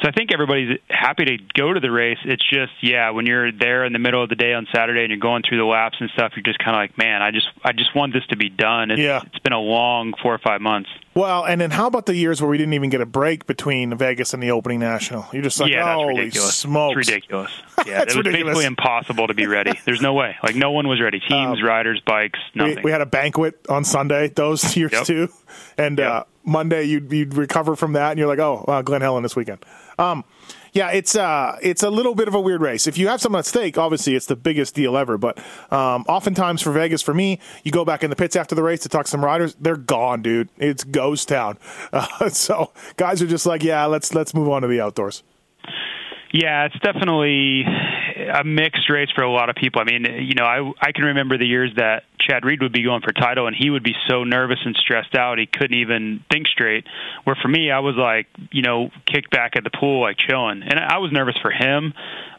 So 0.00 0.06
I 0.08 0.12
think 0.12 0.32
everybody's 0.32 0.78
happy 0.88 1.24
to 1.24 1.36
go 1.54 1.72
to 1.72 1.80
the 1.80 1.90
race. 1.90 2.18
It's 2.24 2.48
just, 2.48 2.70
yeah, 2.82 3.10
when 3.10 3.26
you're 3.26 3.50
there 3.50 3.84
in 3.84 3.92
the 3.92 3.98
middle 3.98 4.22
of 4.22 4.28
the 4.28 4.36
day 4.36 4.52
on 4.54 4.66
Saturday 4.72 5.00
and 5.02 5.10
you're 5.10 5.18
going 5.18 5.42
through 5.48 5.58
the 5.58 5.64
laps 5.64 5.96
and 5.98 6.08
stuff, 6.10 6.32
you're 6.36 6.44
just 6.44 6.60
kind 6.60 6.76
of 6.76 6.80
like, 6.80 6.96
man, 6.96 7.20
I 7.20 7.32
just, 7.32 7.48
I 7.64 7.72
just 7.72 7.96
want 7.96 8.12
this 8.12 8.24
to 8.30 8.36
be 8.36 8.48
done. 8.48 8.92
It's, 8.92 9.00
Yeah. 9.00 9.22
it's 9.26 9.40
been 9.40 9.52
a 9.52 9.58
long 9.60 10.14
four 10.22 10.32
or 10.32 10.38
five 10.38 10.60
months. 10.60 10.88
Well, 11.14 11.44
and 11.44 11.60
then 11.60 11.72
how 11.72 11.88
about 11.88 12.06
the 12.06 12.14
years 12.14 12.40
where 12.40 12.48
we 12.48 12.58
didn't 12.58 12.74
even 12.74 12.90
get 12.90 13.00
a 13.00 13.06
break 13.06 13.46
between 13.48 13.96
Vegas 13.98 14.34
and 14.34 14.40
the 14.42 14.52
opening 14.52 14.78
national? 14.78 15.26
You're 15.32 15.42
just 15.42 15.58
like, 15.58 15.72
yeah, 15.72 15.92
holy 15.94 16.16
ridiculous. 16.16 16.54
smokes. 16.54 16.96
It's 16.98 17.08
ridiculous. 17.08 17.50
Yeah, 17.86 18.02
it 18.02 18.06
was 18.08 18.16
ridiculous. 18.16 18.42
basically 18.44 18.64
impossible 18.66 19.26
to 19.28 19.34
be 19.34 19.46
ready. 19.46 19.72
There's 19.84 20.00
no 20.00 20.12
way. 20.12 20.34
Like 20.42 20.56
no 20.56 20.72
one 20.72 20.88
was 20.88 21.00
ready. 21.00 21.20
Teams, 21.20 21.62
riders, 21.62 22.02
bikes, 22.04 22.38
Um, 22.58 22.64
We, 22.64 22.68
nothing. 22.70 22.84
we 22.84 22.90
had 22.90 23.00
a 23.00 23.06
banquet 23.06 23.54
on 23.68 23.84
Sunday 23.84 24.28
those 24.28 24.76
years 24.76 24.90
Yep. 24.92 25.04
too, 25.04 25.28
and 25.76 26.00
uh, 26.00 26.24
Monday 26.44 26.84
you'd, 26.84 27.12
you'd 27.12 27.34
recover 27.34 27.76
from 27.76 27.92
that, 27.92 28.10
and 28.10 28.18
you're 28.18 28.26
like, 28.26 28.40
oh, 28.40 28.64
uh, 28.66 28.82
Glen 28.82 29.00
Helen 29.00 29.22
this 29.22 29.36
weekend. 29.36 29.64
Um, 29.98 30.24
yeah, 30.72 30.90
it's 30.90 31.16
uh, 31.16 31.58
it's 31.62 31.82
a 31.82 31.90
little 31.90 32.14
bit 32.14 32.28
of 32.28 32.34
a 32.34 32.40
weird 32.40 32.60
race. 32.60 32.86
If 32.86 32.98
you 32.98 33.08
have 33.08 33.20
something 33.20 33.38
at 33.38 33.46
stake, 33.46 33.78
obviously 33.78 34.14
it's 34.14 34.26
the 34.26 34.36
biggest 34.36 34.74
deal 34.74 34.96
ever. 34.96 35.18
But 35.18 35.38
um, 35.72 36.04
oftentimes 36.08 36.62
for 36.62 36.72
Vegas, 36.72 37.02
for 37.02 37.14
me, 37.14 37.40
you 37.64 37.72
go 37.72 37.84
back 37.84 38.04
in 38.04 38.10
the 38.10 38.16
pits 38.16 38.36
after 38.36 38.54
the 38.54 38.62
race 38.62 38.80
to 38.80 38.88
talk 38.88 39.04
to 39.06 39.10
some 39.10 39.24
riders. 39.24 39.56
They're 39.60 39.76
gone, 39.76 40.22
dude. 40.22 40.50
It's 40.56 40.84
ghost 40.84 41.28
town. 41.28 41.58
Uh, 41.92 42.28
so 42.30 42.72
guys 42.96 43.22
are 43.22 43.26
just 43.26 43.46
like, 43.46 43.62
yeah, 43.62 43.86
let's 43.86 44.14
let's 44.14 44.34
move 44.34 44.48
on 44.48 44.62
to 44.62 44.68
the 44.68 44.80
outdoors. 44.80 45.22
Yeah, 46.32 46.66
it's 46.66 46.78
definitely 46.80 47.64
a 47.64 48.44
mixed 48.44 48.90
race 48.90 49.08
for 49.14 49.22
a 49.22 49.30
lot 49.30 49.48
of 49.48 49.56
people. 49.56 49.80
I 49.80 49.84
mean, 49.84 50.04
you 50.04 50.34
know, 50.34 50.44
I 50.44 50.72
I 50.80 50.92
can 50.92 51.04
remember 51.04 51.38
the 51.38 51.46
years 51.46 51.72
that 51.76 52.04
Chad 52.20 52.44
Reed 52.44 52.60
would 52.62 52.72
be 52.72 52.82
going 52.82 53.00
for 53.00 53.12
title 53.12 53.46
and 53.46 53.56
he 53.56 53.70
would 53.70 53.82
be 53.82 53.94
so 54.08 54.24
nervous 54.24 54.58
and 54.64 54.76
stressed 54.76 55.14
out 55.14 55.38
he 55.38 55.46
couldn't 55.46 55.78
even 55.78 56.22
think 56.30 56.46
straight. 56.46 56.84
Where 57.24 57.36
for 57.40 57.48
me, 57.48 57.70
I 57.70 57.80
was 57.80 57.94
like, 57.96 58.26
you 58.52 58.62
know, 58.62 58.90
kicked 59.06 59.30
back 59.30 59.56
at 59.56 59.64
the 59.64 59.70
pool 59.70 60.02
like 60.02 60.16
chilling, 60.18 60.62
and 60.62 60.78
I 60.78 60.98
was 60.98 61.12
nervous 61.12 61.36
for 61.40 61.50
him, 61.50 61.94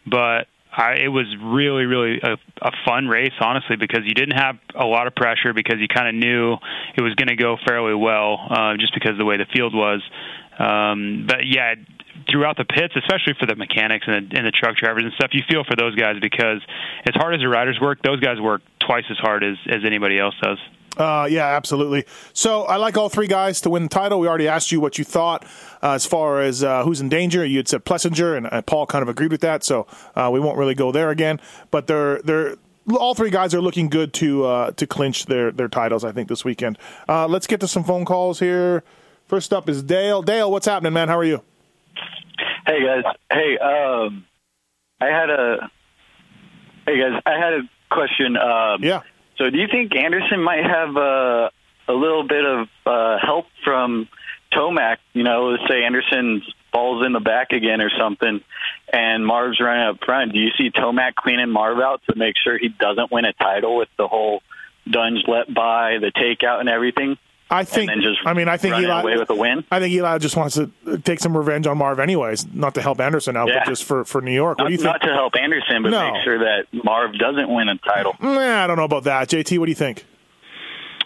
but 0.06 0.48
I, 0.72 0.94
it 1.04 1.08
was 1.08 1.26
really, 1.42 1.86
really 1.86 2.20
a, 2.22 2.34
a 2.62 2.72
fun 2.86 3.08
race, 3.08 3.34
honestly, 3.42 3.76
because 3.76 4.02
you 4.06 4.14
didn't 4.14 4.38
have 4.38 4.58
a 4.76 4.86
lot 4.86 5.08
of 5.08 5.16
pressure 5.16 5.52
because 5.54 5.78
you 5.80 5.88
kind 5.88 6.08
of 6.08 6.14
knew 6.16 6.58
it 6.96 7.02
was 7.02 7.16
going 7.16 7.28
to 7.30 7.36
go 7.36 7.58
fairly 7.68 7.96
well, 7.96 8.38
uh, 8.50 8.78
just 8.78 8.94
because 8.94 9.12
of 9.12 9.18
the 9.18 9.26
way 9.26 9.38
the 9.38 9.48
field 9.52 9.74
was. 9.74 10.02
Um, 10.60 11.26
but 11.28 11.48
yeah, 11.48 11.74
throughout 12.30 12.58
the 12.58 12.66
pits, 12.66 12.94
especially 12.96 13.34
for 13.40 13.46
the 13.46 13.56
mechanics 13.56 14.06
and 14.08 14.32
the, 14.32 14.38
and 14.38 14.46
the 14.46 14.52
truck 14.52 14.76
drivers 14.76 15.04
and 15.04 15.14
stuff, 15.14 15.32
you 15.34 15.42
feel 15.50 15.64
for 15.64 15.76
those 15.76 15.96
guys 15.96 16.16
because 16.22 16.62
as 17.06 17.16
hard 17.16 17.36
as 17.36 17.42
the 17.42 17.48
riders 17.48 17.80
work, 17.82 18.02
those 18.02 18.20
guys 18.20 18.40
work 18.40 18.62
twice 18.80 19.06
as 19.10 19.18
hard 19.18 19.44
as 19.44 19.58
as 19.68 19.84
anybody 19.86 20.20
else 20.20 20.36
does. 20.42 20.58
Uh, 20.98 21.28
yeah, 21.30 21.46
absolutely. 21.46 22.06
So 22.34 22.64
I 22.64 22.76
like 22.76 22.98
all 22.98 23.08
three 23.08 23.28
guys 23.28 23.62
to 23.62 23.70
win 23.70 23.84
the 23.84 23.90
title. 23.90 24.20
We 24.20 24.28
already 24.28 24.48
asked 24.48 24.72
you 24.72 24.82
what 24.82 24.98
you 24.98 25.06
thought 25.06 25.46
uh, 25.82 25.92
as 25.92 26.06
far 26.06 26.42
as 26.42 26.62
uh, 26.62 26.84
who's 26.84 27.00
in 27.00 27.08
danger. 27.08 27.46
You 27.46 27.58
had 27.58 27.70
said 27.70 27.86
Plessinger, 27.86 28.36
and 28.36 28.48
uh, 28.48 28.62
Paul 28.64 28.86
kind 28.86 29.02
of 29.02 29.08
agreed 29.08 29.32
with 29.32 29.42
that. 29.42 29.64
So 29.64 29.88
uh, 30.16 30.30
we 30.32 30.40
won't 30.40 30.58
really 30.58 30.76
go 30.76 30.92
there 30.92 31.10
again. 31.10 31.40
But 31.72 31.88
they're 31.88 32.22
they're 32.24 32.56
all 32.98 33.14
three 33.16 33.30
guys 33.30 33.54
are 33.54 33.62
looking 33.62 33.88
good 33.88 34.14
to 34.16 34.46
uh, 34.46 34.72
to 34.72 34.86
clinch 34.86 35.26
their 35.28 35.52
their 35.52 35.70
titles. 35.70 36.04
I 36.04 36.12
think 36.12 36.28
this 36.28 36.44
weekend. 36.44 36.78
Uh, 37.08 37.28
let's 37.28 37.48
get 37.48 37.60
to 37.62 37.68
some 37.68 37.84
phone 37.84 38.04
calls 38.04 38.40
here. 38.40 38.84
First 39.28 39.54
up 39.54 39.70
is 39.70 39.84
Dale. 39.84 40.22
Dale, 40.22 40.52
what's 40.52 40.66
happening, 40.66 40.94
man? 40.94 41.08
How 41.08 41.18
are 41.18 41.24
you? 41.24 41.44
Hey 42.70 42.86
guys. 42.86 43.16
Hey, 43.32 43.58
um, 43.58 44.26
I 45.02 45.08
had 45.08 45.32
a. 45.32 45.72
Hey 46.86 47.00
guys, 47.00 47.20
I 47.26 47.32
had 47.32 47.54
a 47.54 47.62
question. 47.90 48.38
Um, 48.38 48.84
yeah. 48.84 49.02
So, 49.40 49.50
do 49.50 49.58
you 49.58 49.66
think 49.72 49.96
Anderson 49.96 50.44
might 50.44 50.64
have 50.64 50.96
a 50.96 51.50
a 51.88 51.94
little 51.94 52.28
bit 52.28 52.46
of 52.46 52.68
uh, 52.86 53.18
help 53.26 53.48
from 53.64 54.08
Tomac? 54.54 54.98
You 55.14 55.24
know, 55.24 55.48
let's 55.48 55.64
say 55.68 55.84
Anderson 55.84 56.44
falls 56.72 57.04
in 57.04 57.14
the 57.14 57.20
back 57.20 57.54
again 57.54 57.82
or 57.82 57.90
something, 57.98 58.40
and 58.94 59.26
Marv's 59.26 59.60
running 59.60 59.88
up 59.88 60.04
front. 60.06 60.34
Do 60.34 60.40
you 60.40 60.52
see 60.56 60.70
Tomac 60.70 61.16
cleaning 61.16 61.50
Marv 61.50 61.80
out 61.80 62.02
to 62.08 62.16
make 62.16 62.36
sure 62.38 62.60
he 62.60 62.70
doesn't 62.70 63.12
win 63.12 63.26
a 63.26 63.34
title 63.34 63.78
with 63.78 63.90
the 63.98 64.08
whole 64.08 64.44
Dunge 64.88 65.24
let 65.28 65.52
by, 65.52 65.98
the 66.00 66.12
takeout, 66.12 66.60
and 66.60 66.70
everything? 66.70 67.18
I 67.52 67.64
think. 67.64 67.90
and 67.92 68.02
then 68.04 68.12
just 68.14 68.20
I 68.28 68.34
mean, 68.34 68.48
I 68.48 68.58
think 68.58 68.76
Eli 68.78 69.02
away 69.02 69.18
with 69.18 69.30
a 69.32 69.36
win. 69.36 69.64
I 69.72 69.80
think 69.80 69.94
Eli 69.94 70.18
just 70.20 70.38
wants 70.38 70.56
to 70.56 70.72
take 71.04 71.20
some 71.20 71.36
revenge 71.36 71.66
on 71.68 71.78
Marv, 71.78 72.00
anyways. 72.00 72.46
Not 72.54 72.76
to 72.76 72.82
help 72.82 73.00
Anderson 73.00 73.36
out, 73.36 73.48
Yeah. 73.48 73.60
but 73.64 73.70
just 73.70 73.84
for 73.86 74.06
for 74.06 74.22
New 74.22 74.34
York. 74.34 74.58
What 74.60 74.66
Not, 74.66 74.68
do 74.68 74.72
you 74.74 74.78
think? 74.78 74.86
not 74.86 75.02
to 75.02 75.14
help 75.14 75.36
Anderson, 75.36 75.82
but 75.84 75.90
No. 75.90 76.12
make 76.14 76.24
sure 76.24 76.40
that 76.40 76.66
Marv 76.84 77.18
doesn't 77.18 77.50
win 77.50 77.70
a 77.70 77.78
title. 77.78 78.16
Nah, 78.22 78.64
I 78.64 78.68
don't 78.68 78.78
know 78.78 78.84
about 78.84 79.06
that. 79.06 79.30
JT, 79.30 79.58
what 79.58 79.66
do 79.66 79.72
you 79.72 79.76
think? 79.76 80.06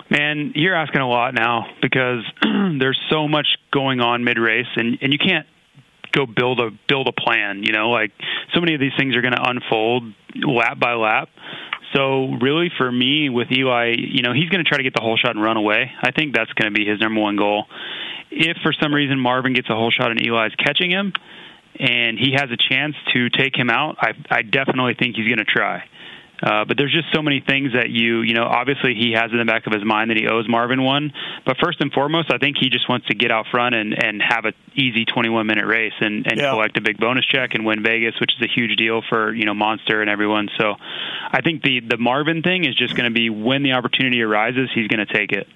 Man, 0.09 0.51
you're 0.55 0.75
asking 0.75 1.01
a 1.01 1.07
lot 1.09 1.33
now 1.33 1.65
because 1.81 2.23
there's 2.43 2.99
so 3.09 3.27
much 3.27 3.47
going 3.71 3.99
on 4.01 4.23
mid 4.23 4.37
race, 4.37 4.67
and 4.75 4.97
and 5.01 5.11
you 5.13 5.19
can't 5.19 5.47
go 6.11 6.25
build 6.25 6.59
a 6.59 6.69
build 6.87 7.07
a 7.07 7.13
plan. 7.13 7.63
You 7.63 7.71
know, 7.71 7.89
like 7.89 8.11
so 8.53 8.59
many 8.59 8.73
of 8.75 8.79
these 8.79 8.91
things 8.97 9.15
are 9.15 9.21
going 9.21 9.33
to 9.33 9.49
unfold 9.49 10.03
lap 10.35 10.77
by 10.79 10.93
lap. 10.93 11.29
So 11.93 12.31
really, 12.41 12.71
for 12.77 12.91
me 12.91 13.29
with 13.29 13.51
Eli, 13.51 13.95
you 13.97 14.23
know, 14.23 14.33
he's 14.33 14.49
going 14.49 14.63
to 14.63 14.67
try 14.67 14.77
to 14.77 14.83
get 14.83 14.93
the 14.95 15.01
whole 15.01 15.17
shot 15.17 15.35
and 15.35 15.43
run 15.43 15.57
away. 15.57 15.91
I 16.01 16.11
think 16.11 16.35
that's 16.35 16.51
going 16.53 16.73
to 16.73 16.77
be 16.77 16.85
his 16.85 16.99
number 16.99 17.21
one 17.21 17.35
goal. 17.35 17.65
If 18.31 18.57
for 18.63 18.73
some 18.73 18.93
reason 18.93 19.19
Marvin 19.19 19.53
gets 19.53 19.69
a 19.69 19.75
whole 19.75 19.91
shot 19.91 20.09
and 20.09 20.19
Eli's 20.19 20.55
catching 20.55 20.89
him, 20.89 21.13
and 21.79 22.19
he 22.19 22.33
has 22.33 22.49
a 22.51 22.57
chance 22.57 22.95
to 23.13 23.29
take 23.29 23.57
him 23.57 23.69
out, 23.69 23.97
I 23.99 24.13
I 24.29 24.41
definitely 24.43 24.95
think 24.97 25.15
he's 25.15 25.27
going 25.27 25.39
to 25.39 25.45
try. 25.45 25.83
Uh, 26.45 26.65
but 26.65 26.75
there's 26.77 26.91
just 26.91 27.07
so 27.15 27.21
many 27.21 27.39
things 27.39 27.71
that 27.73 27.89
you, 27.89 28.19
you 28.21 28.33
know, 28.33 28.43
obviously 28.43 28.93
he 28.95 29.13
has 29.13 29.31
in 29.31 29.37
the 29.37 29.45
back 29.45 29.65
of 29.65 29.71
his 29.71 29.85
mind 29.85 30.09
that 30.11 30.17
he 30.17 30.27
owes 30.27 30.45
Marvin 30.49 30.83
one. 30.83 31.13
But 31.45 31.55
first 31.63 31.79
and 31.79 31.89
foremost, 31.93 32.33
I 32.33 32.37
think 32.37 32.57
he 32.59 32.69
just 32.69 32.89
wants 32.89 33.07
to 33.07 33.15
get 33.15 33.31
out 33.31 33.45
front 33.49 33.75
and, 33.75 33.93
and 33.93 34.21
have 34.21 34.43
a 34.43 34.51
easy 34.75 35.05
21 35.05 35.47
minute 35.47 35.65
race 35.65 35.93
and, 36.01 36.27
and 36.27 36.37
Yeah. 36.37 36.49
collect 36.51 36.75
a 36.75 36.81
big 36.81 36.97
bonus 36.97 37.25
check 37.25 37.51
and 37.53 37.65
win 37.65 37.81
Vegas, 37.81 38.19
which 38.19 38.31
is 38.37 38.41
a 38.43 38.51
huge 38.53 38.75
deal 38.75 39.01
for, 39.07 39.33
you 39.33 39.45
know, 39.45 39.53
Monster 39.53 40.01
and 40.01 40.09
everyone. 40.09 40.49
So 40.59 40.75
I 41.31 41.39
think 41.41 41.63
the, 41.63 41.79
the 41.79 41.97
Marvin 41.97 42.41
thing 42.41 42.65
is 42.65 42.75
just 42.75 42.93
going 42.97 43.05
to 43.09 43.17
be 43.17 43.29
when 43.29 43.63
the 43.63 43.71
opportunity 43.71 44.21
arises, 44.21 44.69
he's 44.75 44.89
going 44.89 45.05
to 45.07 45.13
take 45.13 45.31
it. 45.31 45.47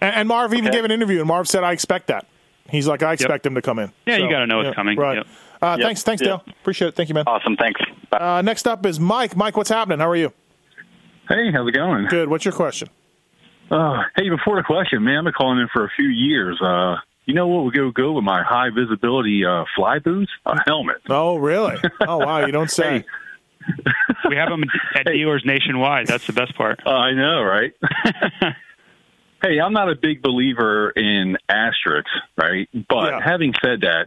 And, 0.00 0.14
and 0.14 0.28
Marv 0.28 0.54
even 0.54 0.72
gave 0.72 0.86
an 0.86 0.92
interview, 0.92 1.18
and 1.18 1.28
Marv 1.28 1.46
said, 1.46 1.62
"I 1.62 1.72
expect 1.72 2.06
that." 2.06 2.26
He's 2.70 2.88
like, 2.88 3.02
"I 3.02 3.12
expect 3.12 3.44
him 3.44 3.54
to 3.56 3.60
come 3.60 3.78
in." 3.78 3.92
Yeah, 4.06 4.16
you 4.16 4.24
So, 4.24 4.30
gotta 4.30 4.46
know 4.46 4.60
it's 4.60 4.68
yeah, 4.68 4.74
coming. 4.74 4.98
Right. 4.98 5.18
Yep. 5.18 5.26
Uh, 5.62 5.76
Yep. 5.78 5.86
Thanks, 5.86 6.02
thanks, 6.02 6.22
Yep. 6.22 6.44
Dale. 6.46 6.54
Appreciate 6.62 6.88
it. 6.88 6.94
Thank 6.96 7.08
you, 7.08 7.14
man. 7.14 7.24
Awesome. 7.26 7.56
Thanks. 7.56 7.80
Uh, 8.12 8.42
next 8.42 8.66
up 8.66 8.84
is 8.86 8.98
Mike. 8.98 9.36
Mike, 9.36 9.56
what's 9.56 9.68
happening? 9.70 9.98
How 10.00 10.08
are 10.08 10.16
you? 10.16 10.32
Hey, 11.28 11.50
how's 11.52 11.68
it 11.68 11.72
going? 11.72 12.06
Good. 12.08 12.28
What's 12.28 12.44
your 12.44 12.52
question? 12.54 12.88
Uh, 13.70 14.02
hey, 14.16 14.28
before 14.28 14.56
the 14.56 14.62
question, 14.64 15.04
man, 15.04 15.18
I've 15.18 15.24
been 15.24 15.32
calling 15.32 15.58
in 15.60 15.68
for 15.72 15.84
a 15.84 15.90
few 15.96 16.08
years. 16.08 16.60
Uh, 16.60 16.96
you 17.26 17.34
know 17.34 17.46
what 17.46 17.64
would 17.64 17.74
go 17.74 17.90
good 17.92 18.12
with 18.12 18.24
my 18.24 18.42
high 18.42 18.70
visibility 18.70 19.44
uh, 19.44 19.64
fly 19.76 20.00
boots? 20.00 20.32
A 20.46 20.56
helmet. 20.66 20.96
Oh, 21.08 21.36
really? 21.36 21.76
Oh, 22.00 22.18
wow. 22.18 22.44
You 22.46 22.52
don't 22.52 22.70
say. 22.70 23.04
We 24.28 24.36
have 24.36 24.48
them 24.48 24.64
at 24.94 25.06
dealers 25.06 25.42
nationwide. 25.44 26.06
That's 26.06 26.26
the 26.26 26.32
best 26.32 26.54
part. 26.56 26.80
I 26.86 27.12
know, 27.12 27.42
right? 27.42 27.72
hey, 29.42 29.58
I'm 29.60 29.72
not 29.72 29.90
a 29.90 29.94
big 29.94 30.22
believer 30.22 30.90
in 30.90 31.36
asterisks, 31.48 32.10
right? 32.36 32.68
But 32.88 33.10
Yeah. 33.12 33.20
having 33.24 33.54
said 33.62 33.80
that, 33.82 34.06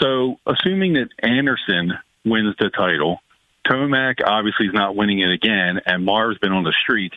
so 0.00 0.38
assuming 0.46 0.94
that 0.94 1.08
Anderson 1.22 1.92
wins 2.24 2.54
the 2.58 2.70
title, 2.70 3.18
Tomac 3.66 4.16
obviously 4.24 4.66
is 4.66 4.72
not 4.72 4.96
winning 4.96 5.20
it 5.20 5.30
again, 5.30 5.80
and 5.84 6.04
Marv's 6.04 6.38
been 6.38 6.52
on 6.52 6.64
the 6.64 6.74
street. 6.82 7.12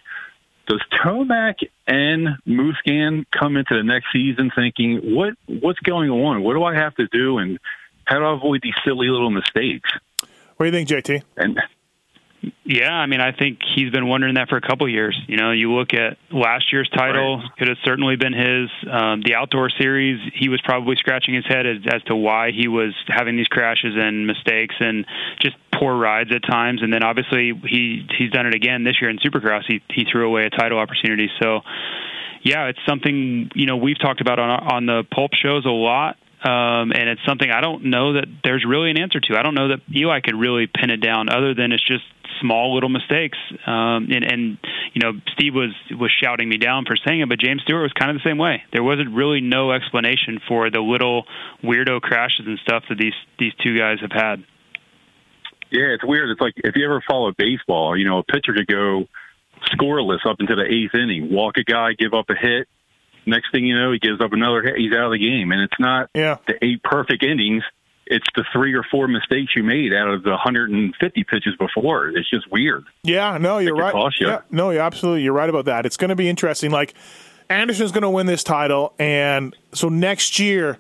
Does 0.68 0.82
Tomac 0.92 1.56
and 1.88 2.30
Muscan 2.46 3.26
come 3.32 3.58
into 3.58 3.76
the 3.76 3.84
next 3.84 4.08
season 4.14 4.52
thinking, 4.56 5.16
what 5.16 5.34
what's 5.48 5.80
going 5.80 6.10
on? 6.10 6.44
What 6.44 6.54
do 6.54 6.64
I 6.64 6.76
have 6.76 6.96
to 6.96 7.08
do, 7.08 7.38
and 7.38 7.60
how 8.06 8.20
do 8.20 8.26
I 8.26 8.34
avoid 8.34 8.62
these 8.62 8.76
silly 8.86 9.08
little 9.08 9.30
mistakes? 9.30 9.90
What 10.58 10.66
do 10.72 10.78
you 10.78 10.86
think, 10.86 10.90
JT? 10.90 11.24
And 11.38 11.60
Yeah, 12.66 12.92
I 12.92 13.06
mean, 13.08 13.22
I 13.22 13.32
think 13.32 13.60
he's 13.76 13.92
been 13.92 14.08
wondering 14.08 14.36
that 14.36 14.50
for 14.50 14.58
a 14.58 14.62
couple 14.62 14.86
of 14.86 14.92
years. 14.92 15.20
You 15.28 15.38
know, 15.38 15.52
you 15.52 15.72
look 15.74 15.94
at 15.94 16.18
last 16.32 16.72
year's 16.72 16.90
title; 16.90 17.42
could 17.58 17.68
have 17.68 17.78
certainly 17.84 18.16
been 18.16 18.34
his. 18.34 18.70
Um, 18.90 19.22
the 19.22 19.36
outdoor 19.36 19.70
series, 19.70 20.20
he 20.34 20.50
was 20.50 20.62
probably 20.62 20.96
scratching 20.96 21.34
his 21.34 21.46
head 21.46 21.66
as, 21.66 21.78
as 21.94 22.04
to 22.04 22.16
why 22.16 22.52
he 22.52 22.68
was 22.68 22.94
having 23.08 23.36
these 23.36 23.48
crashes 23.48 23.96
and 23.96 24.28
mistakes 24.28 24.76
and 24.80 25.06
just 25.42 25.56
poor 25.78 25.96
rides 25.96 26.32
at 26.34 26.44
times. 26.44 26.82
And 26.82 26.92
then 26.92 27.04
obviously 27.04 27.54
he 27.68 28.08
he's 28.18 28.32
done 28.32 28.48
it 28.48 28.56
again 28.56 28.84
this 28.84 28.96
year 29.02 29.10
in 29.10 29.20
Supercross. 29.20 29.64
He 29.68 29.82
he 29.90 30.06
threw 30.10 30.28
away 30.28 30.46
a 30.46 30.50
title 30.50 30.80
opportunity. 30.80 31.30
So, 31.42 31.62
yeah, 32.44 32.68
it's 32.68 32.80
something 32.88 33.52
you 33.56 33.66
know 33.66 33.78
we've 33.78 34.00
talked 34.00 34.22
about 34.22 34.40
on 34.40 34.50
on 34.50 34.86
the 34.86 35.04
pulp 35.14 35.32
shows 35.34 35.66
a 35.66 35.70
lot. 35.70 36.18
Um, 36.46 36.92
and 36.92 37.08
it's 37.08 37.22
something 37.26 37.50
I 37.50 37.62
don't 37.62 37.86
know 37.86 38.14
that 38.14 38.26
there's 38.44 38.66
really 38.68 38.92
an 38.92 39.00
answer 39.00 39.22
to. 39.22 39.40
I 39.40 39.44
don't 39.44 39.56
know 39.56 39.70
that 39.70 39.80
Eli 39.96 40.20
could 40.20 40.36
really 40.36 40.68
pin 40.68 40.90
it 40.90 40.98
down, 40.98 41.30
other 41.30 41.54
than 41.54 41.72
it's 41.72 41.86
just 41.88 42.04
small 42.42 42.74
little 42.74 42.90
mistakes. 42.90 43.38
Um, 43.66 44.08
and, 44.12 44.24
and 44.24 44.58
you 44.94 45.02
know, 45.02 45.14
Steve 45.34 45.54
was 45.54 45.72
was 45.92 46.12
shouting 46.24 46.50
me 46.50 46.58
down 46.58 46.86
for 46.86 46.96
saying 47.08 47.22
it, 47.22 47.30
but 47.30 47.40
James 47.40 47.62
Stewart 47.64 47.84
was 47.84 47.94
kind 47.94 48.12
of 48.12 48.18
the 48.22 48.28
same 48.30 48.38
way. 48.38 48.64
There 48.72 48.84
wasn't 48.84 49.14
really 49.16 49.42
no 49.42 49.72
explanation 49.72 50.40
for 50.48 50.70
the 50.70 50.80
little 50.82 51.26
weirdo 51.64 52.02
crashes 52.02 52.46
and 52.46 52.60
stuff 52.60 52.84
that 52.90 52.98
these 52.98 53.14
these 53.40 53.54
two 53.64 53.78
guys 53.78 53.98
have 54.02 54.12
had. 54.12 54.44
Yeah, 55.72 55.94
it's 55.96 56.04
weird. 56.06 56.30
It's 56.30 56.42
like 56.42 56.54
if 56.58 56.76
you 56.76 56.86
ever 56.86 57.02
follow 57.10 57.32
baseball, 57.38 57.98
you 57.98 58.08
know, 58.08 58.20
a 58.20 58.24
pitcher 58.24 58.54
could 58.54 58.68
go 58.68 59.08
scoreless 59.74 60.20
up 60.30 60.38
into 60.40 60.56
the 60.56 60.66
eighth 60.66 60.94
inning, 60.94 61.32
walk 61.34 61.58
a 61.58 61.64
guy, 61.64 61.94
give 61.98 62.14
up 62.14 62.26
a 62.30 62.36
hit. 62.36 62.68
Next 63.26 63.52
thing 63.52 63.66
you 63.66 63.80
know, 63.80 63.92
he 63.92 64.00
gives 64.00 64.22
up 64.22 64.34
another 64.34 64.62
hit. 64.62 64.76
He's 64.78 64.92
out 64.94 65.06
of 65.06 65.12
the 65.14 65.18
game, 65.20 65.52
and 65.52 65.62
it's 65.62 65.80
not 65.80 66.10
Yeah. 66.14 66.38
the 66.48 66.64
eight 66.64 66.84
perfect 66.84 67.24
innings. 67.24 67.64
It's 68.06 68.28
the 68.36 68.44
three 68.52 68.74
or 68.74 68.84
four 68.90 69.08
mistakes 69.08 69.56
you 69.56 69.64
made 69.64 69.94
out 69.94 70.10
of 70.10 70.24
the 70.24 70.32
150 70.32 71.24
pitches 71.24 71.56
before. 71.58 72.10
It's 72.10 72.30
just 72.30 72.52
weird. 72.52 72.86
Yeah, 73.04 73.38
no, 73.38 73.60
you're 73.60 73.76
right. 73.76 73.94
you. 74.20 74.28
Yeah, 74.28 74.42
no, 74.52 74.72
you're 74.72 74.82
absolutely 74.82 75.24
you're 75.24 75.34
right 75.34 75.50
about 75.50 75.66
that. 75.66 75.86
It's 75.86 75.98
going 75.98 76.10
to 76.10 76.16
be 76.16 76.30
interesting. 76.30 76.72
Like 76.72 76.94
Anderson's 77.50 77.92
going 77.92 78.04
to 78.04 78.10
win 78.10 78.26
this 78.26 78.44
title, 78.44 78.94
and 79.00 79.56
so 79.74 79.90
next 79.90 80.40
year, 80.40 80.78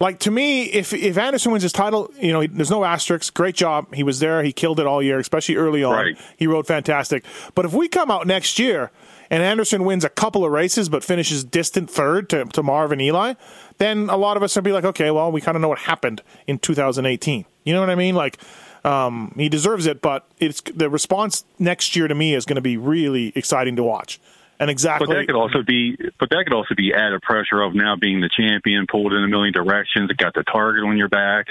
like 0.00 0.18
to 0.20 0.30
me, 0.30 0.64
if 0.64 0.92
if 0.92 1.18
Anderson 1.18 1.52
wins 1.52 1.62
his 1.62 1.72
title, 1.72 2.10
you 2.18 2.32
know, 2.32 2.46
there's 2.46 2.70
no 2.70 2.84
asterisks. 2.84 3.30
Great 3.30 3.54
job, 3.54 3.94
he 3.94 4.02
was 4.02 4.18
there, 4.18 4.42
he 4.42 4.52
killed 4.52 4.80
it 4.80 4.86
all 4.86 5.02
year, 5.02 5.18
especially 5.18 5.56
early 5.56 5.84
on. 5.84 5.94
Right. 5.94 6.18
He 6.36 6.46
rode 6.46 6.66
fantastic. 6.66 7.24
But 7.54 7.66
if 7.66 7.72
we 7.72 7.86
come 7.88 8.10
out 8.10 8.26
next 8.26 8.58
year 8.58 8.90
and 9.30 9.42
Anderson 9.42 9.84
wins 9.84 10.02
a 10.02 10.08
couple 10.08 10.44
of 10.44 10.52
races 10.52 10.88
but 10.88 11.04
finishes 11.04 11.44
distant 11.44 11.90
third 11.90 12.30
to, 12.30 12.46
to 12.46 12.62
Marvin 12.62 13.00
Eli, 13.00 13.34
then 13.80 14.10
a 14.10 14.16
lot 14.16 14.36
of 14.36 14.42
us 14.42 14.54
will 14.54 14.62
be 14.62 14.72
like, 14.72 14.84
okay, 14.84 15.10
well, 15.10 15.32
we 15.32 15.40
kind 15.40 15.56
of 15.56 15.62
know 15.62 15.68
what 15.68 15.78
happened 15.78 16.22
in 16.46 16.58
2018. 16.58 17.46
You 17.64 17.72
know 17.72 17.80
what 17.80 17.88
I 17.88 17.94
mean? 17.94 18.14
Like, 18.14 18.38
um, 18.84 19.32
he 19.36 19.48
deserves 19.48 19.86
it, 19.86 20.02
but 20.02 20.26
it's 20.38 20.60
the 20.60 20.90
response 20.90 21.44
next 21.58 21.96
year 21.96 22.06
to 22.06 22.14
me 22.14 22.34
is 22.34 22.44
going 22.44 22.56
to 22.56 22.62
be 22.62 22.76
really 22.76 23.32
exciting 23.34 23.76
to 23.76 23.82
watch. 23.82 24.20
And 24.58 24.68
exactly, 24.68 25.06
But 25.06 25.14
that 25.14 25.26
could 25.26 25.34
also 25.34 25.62
be, 25.62 25.96
but 26.18 26.28
that 26.28 26.44
could 26.44 26.52
also 26.52 26.74
be 26.74 26.92
added 26.92 27.22
pressure 27.22 27.62
of 27.62 27.74
now 27.74 27.96
being 27.96 28.20
the 28.20 28.28
champion, 28.28 28.86
pulled 28.86 29.14
in 29.14 29.24
a 29.24 29.28
million 29.28 29.54
directions, 29.54 30.12
got 30.12 30.34
the 30.34 30.42
target 30.42 30.84
on 30.84 30.98
your 30.98 31.08
back. 31.08 31.46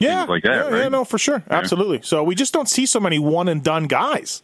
yeah, 0.00 0.24
like 0.24 0.42
that, 0.42 0.72
yeah, 0.72 0.76
yeah, 0.78 0.88
no, 0.88 1.04
for 1.04 1.18
sure, 1.18 1.44
absolutely. 1.48 2.02
So 2.02 2.24
we 2.24 2.34
just 2.34 2.52
don't 2.52 2.68
see 2.68 2.86
so 2.86 2.98
many 2.98 3.20
one 3.20 3.46
and 3.46 3.62
done 3.62 3.86
guys. 3.86 4.42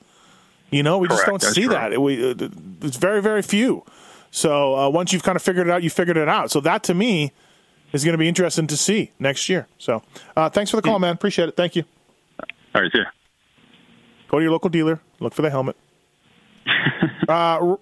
You 0.70 0.84
know, 0.84 0.98
we 0.98 1.08
just 1.08 1.26
don't 1.26 1.40
that's 1.40 1.54
see 1.54 1.66
right. 1.66 1.90
that. 1.90 2.00
We, 2.00 2.30
uh, 2.30 2.48
it's 2.82 2.96
very, 2.96 3.20
very 3.20 3.42
few. 3.42 3.84
So 4.34 4.74
uh, 4.74 4.88
once 4.90 5.12
you've 5.12 5.22
kind 5.22 5.36
of 5.36 5.42
figured 5.42 5.68
it 5.68 5.70
out, 5.70 5.84
you 5.84 5.90
figured 5.90 6.16
it 6.16 6.28
out. 6.28 6.50
So 6.50 6.58
that 6.60 6.82
to 6.84 6.94
me 6.94 7.32
is 7.92 8.04
going 8.04 8.14
to 8.14 8.18
be 8.18 8.26
interesting 8.28 8.66
to 8.66 8.76
see 8.76 9.12
next 9.20 9.48
year. 9.48 9.68
So 9.78 10.02
uh, 10.36 10.48
thanks 10.48 10.72
for 10.72 10.76
the 10.76 10.82
call, 10.82 10.98
man. 10.98 11.14
Appreciate 11.14 11.48
it. 11.48 11.56
Thank 11.56 11.76
you. 11.76 11.84
All 12.74 12.82
right, 12.82 12.90
see 12.90 12.98
ya. 12.98 13.04
Go 14.28 14.38
to 14.40 14.42
your 14.42 14.50
local 14.50 14.70
dealer. 14.70 15.00
Look 15.20 15.34
for 15.34 15.42
the 15.42 15.50
helmet. 15.50 15.76
uh, 17.28 17.32
R- 17.32 17.78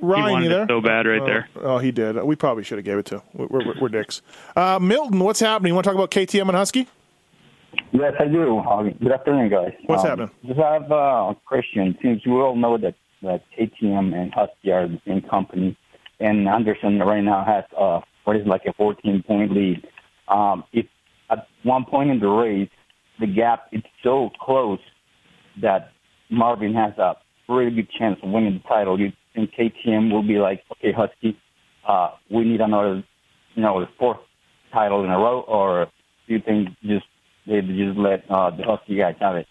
Ryan, 0.00 0.32
wanted 0.32 0.44
you 0.46 0.50
it 0.50 0.54
there? 0.54 0.66
so 0.68 0.80
bad 0.80 1.06
right 1.06 1.20
Oh, 1.22 1.26
there. 1.26 1.48
Oh, 1.54 1.78
he 1.78 1.92
did. 1.92 2.20
We 2.24 2.34
probably 2.34 2.64
should 2.64 2.78
have 2.78 2.84
gave 2.84 2.98
it 2.98 3.06
to. 3.06 3.22
We're, 3.32 3.46
we're, 3.46 3.80
we're 3.82 3.88
dicks. 3.88 4.22
Uh, 4.56 4.80
Milton, 4.82 5.20
what's 5.20 5.38
happening? 5.38 5.70
You 5.70 5.74
want 5.74 5.84
to 5.84 5.90
talk 5.90 5.94
about 5.94 6.10
KTM 6.10 6.48
and 6.48 6.56
Husky? 6.56 6.88
Yes, 7.92 8.14
I 8.18 8.24
do. 8.24 8.58
Uh, 8.58 8.82
good 9.00 9.12
afternoon, 9.12 9.48
guys. 9.50 9.72
What's 9.86 10.02
um, 10.02 10.08
happening? 10.08 10.30
Just 10.44 10.58
have 10.58 10.90
uh, 10.90 10.94
a 11.30 11.36
question. 11.46 11.96
Since 12.02 12.26
we 12.26 12.32
all 12.32 12.56
know 12.56 12.76
that, 12.78 12.96
that 13.22 13.44
KTM 13.56 14.12
and 14.20 14.34
Husky 14.34 14.72
are 14.72 14.88
the 14.88 15.00
same 15.06 15.20
company, 15.22 15.78
and 16.22 16.48
Anderson 16.48 16.98
right 17.00 17.22
now 17.22 17.44
has 17.44 17.64
uh, 17.78 18.00
what 18.24 18.36
is 18.36 18.46
like 18.46 18.62
a 18.66 18.72
14 18.74 19.22
point 19.26 19.52
lead. 19.52 19.86
Um, 20.28 20.64
if 20.72 20.86
at 21.30 21.46
one 21.62 21.84
point 21.84 22.10
in 22.10 22.20
the 22.20 22.28
race 22.28 22.70
the 23.20 23.26
gap 23.26 23.68
is 23.72 23.82
so 24.02 24.30
close 24.40 24.80
that 25.60 25.92
Marvin 26.30 26.74
has 26.74 26.96
a 26.98 27.16
really 27.48 27.70
good 27.70 27.90
chance 27.90 28.18
of 28.22 28.30
winning 28.30 28.54
the 28.54 28.68
title, 28.68 28.98
you 28.98 29.12
think 29.34 29.50
KTM 29.52 30.10
will 30.10 30.22
be 30.22 30.38
like, 30.38 30.62
okay, 30.72 30.92
Husky, 30.92 31.38
uh, 31.86 32.10
we 32.30 32.44
need 32.44 32.60
another, 32.60 33.04
you 33.54 33.62
know, 33.62 33.80
the 33.80 33.88
fourth 33.98 34.18
title 34.72 35.04
in 35.04 35.10
a 35.10 35.18
row, 35.18 35.40
or 35.40 35.86
do 36.26 36.34
you 36.34 36.40
think 36.40 36.68
just 36.82 37.04
they 37.46 37.60
just 37.60 37.98
let 37.98 38.24
uh, 38.30 38.50
the 38.50 38.62
Husky 38.62 38.96
guys 38.96 39.16
have 39.20 39.36
it? 39.36 39.46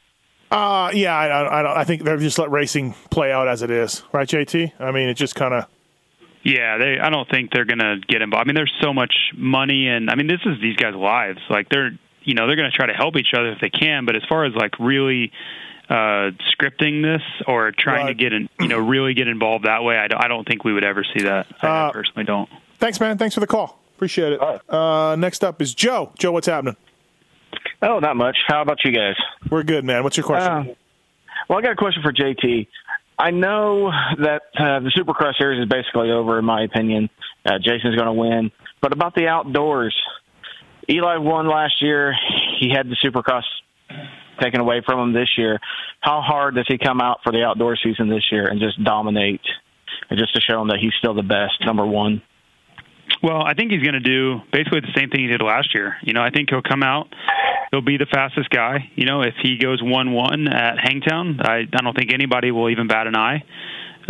Uh, 0.49 0.91
yeah, 0.93 1.15
I, 1.15 1.27
I, 1.27 1.59
I, 1.59 1.61
don't, 1.61 1.77
I 1.77 1.83
think 1.85 2.03
they're 2.03 2.17
just 2.17 2.37
let 2.37 2.51
racing 2.51 2.93
play 3.09 3.31
out 3.31 3.47
as 3.47 3.61
it 3.61 3.71
is, 3.71 4.03
right, 4.11 4.27
JT? 4.27 4.73
I 4.79 4.91
mean, 4.91 5.07
it 5.07 5.13
just 5.13 5.35
kind 5.35 5.53
of. 5.53 5.65
Yeah, 6.43 6.77
they. 6.77 6.99
I 6.99 7.09
don't 7.09 7.29
think 7.29 7.51
they're 7.51 7.65
gonna 7.65 7.97
get 7.99 8.21
involved. 8.21 8.45
I 8.45 8.47
mean, 8.47 8.55
there's 8.55 8.73
so 8.81 8.93
much 8.93 9.13
money, 9.35 9.87
and 9.87 10.09
I 10.09 10.15
mean, 10.15 10.27
this 10.27 10.41
is 10.45 10.59
these 10.61 10.75
guys' 10.75 10.95
lives. 10.95 11.39
Like 11.49 11.69
they're, 11.69 11.91
you 12.23 12.33
know, 12.33 12.47
they're 12.47 12.55
gonna 12.55 12.71
try 12.71 12.87
to 12.87 12.93
help 12.93 13.15
each 13.17 13.33
other 13.35 13.51
if 13.51 13.59
they 13.59 13.69
can. 13.69 14.05
But 14.05 14.15
as 14.15 14.23
far 14.27 14.45
as 14.45 14.53
like 14.55 14.79
really 14.79 15.31
uh 15.89 16.31
scripting 16.55 17.03
this 17.03 17.21
or 17.47 17.71
trying 17.71 18.07
to 18.07 18.13
get 18.13 18.33
in, 18.33 18.49
you 18.59 18.67
know, 18.69 18.79
really 18.79 19.13
get 19.13 19.27
involved 19.27 19.65
that 19.65 19.83
way, 19.83 19.97
I 19.97 20.07
don't, 20.07 20.23
I 20.23 20.27
don't 20.27 20.47
think 20.47 20.63
we 20.63 20.73
would 20.73 20.83
ever 20.83 21.03
see 21.03 21.23
that. 21.25 21.47
I 21.61 21.67
Uh, 21.67 21.91
personally 21.91 22.23
don't. 22.25 22.49
Thanks, 22.79 22.99
man. 22.99 23.17
Thanks 23.17 23.35
for 23.35 23.41
the 23.41 23.47
call. 23.47 23.79
Appreciate 23.97 24.33
it. 24.33 24.41
Uh, 24.69 25.15
next 25.17 25.43
up 25.43 25.61
is 25.61 25.75
Joe. 25.75 26.11
Joe, 26.17 26.31
what's 26.31 26.47
happening? 26.47 26.75
Oh, 27.83 27.99
not 27.99 28.15
much. 28.15 28.37
How 28.47 28.61
about 28.63 28.83
you 28.83 28.91
guys? 28.91 29.15
We're 29.51 29.61
good, 29.63 29.85
man. 29.85 30.03
What's 30.03 30.17
your 30.17 30.25
question? 30.25 30.51
Uh, 30.51 30.63
well, 31.49 31.59
I 31.59 31.61
got 31.61 31.71
a 31.71 31.75
question 31.75 32.01
for 32.01 32.11
JT. 32.13 32.67
I 33.21 33.29
know 33.29 33.91
that 34.17 34.41
uh, 34.57 34.79
the 34.79 34.91
Supercross 34.97 35.37
series 35.37 35.61
is 35.61 35.69
basically 35.69 36.09
over, 36.09 36.39
in 36.39 36.45
my 36.45 36.63
opinion. 36.63 37.07
Uh, 37.45 37.59
Jason's 37.59 37.95
going 37.95 38.07
to 38.07 38.13
win. 38.13 38.51
But 38.81 38.93
about 38.93 39.13
the 39.13 39.27
outdoors, 39.27 39.95
Eli 40.89 41.17
won 41.17 41.47
last 41.47 41.81
year. 41.81 42.15
He 42.59 42.71
had 42.75 42.87
the 42.89 42.95
Supercross 42.95 43.43
taken 44.41 44.59
away 44.59 44.81
from 44.83 44.99
him 44.99 45.13
this 45.13 45.29
year. 45.37 45.59
How 45.99 46.21
hard 46.21 46.55
does 46.55 46.65
he 46.67 46.79
come 46.79 46.99
out 46.99 47.19
for 47.23 47.31
the 47.31 47.43
outdoor 47.43 47.77
season 47.77 48.09
this 48.09 48.25
year 48.31 48.47
and 48.47 48.59
just 48.59 48.83
dominate, 48.83 49.41
and 50.09 50.17
just 50.17 50.33
to 50.33 50.41
show 50.41 50.59
him 50.59 50.69
that 50.69 50.79
he's 50.81 50.93
still 50.97 51.13
the 51.13 51.21
best, 51.21 51.63
number 51.63 51.85
one? 51.85 52.23
Well, 53.23 53.41
I 53.43 53.53
think 53.53 53.71
he's 53.71 53.83
going 53.83 53.93
to 53.93 53.99
do 53.99 54.41
basically 54.51 54.81
the 54.81 54.93
same 54.95 55.09
thing 55.09 55.21
he 55.21 55.27
did 55.27 55.41
last 55.41 55.73
year. 55.75 55.97
You 56.01 56.13
know, 56.13 56.21
I 56.21 56.29
think 56.29 56.49
he'll 56.49 56.61
come 56.61 56.83
out. 56.83 57.13
He'll 57.71 57.81
be 57.81 57.97
the 57.97 58.05
fastest 58.05 58.49
guy. 58.49 58.89
You 58.95 59.05
know, 59.05 59.21
if 59.21 59.35
he 59.41 59.57
goes 59.57 59.81
one-one 59.81 60.47
at 60.47 60.77
Hangtown, 60.79 61.39
I, 61.41 61.61
I 61.71 61.81
don't 61.81 61.95
think 61.95 62.13
anybody 62.13 62.51
will 62.51 62.69
even 62.69 62.87
bat 62.87 63.07
an 63.07 63.15
eye. 63.15 63.43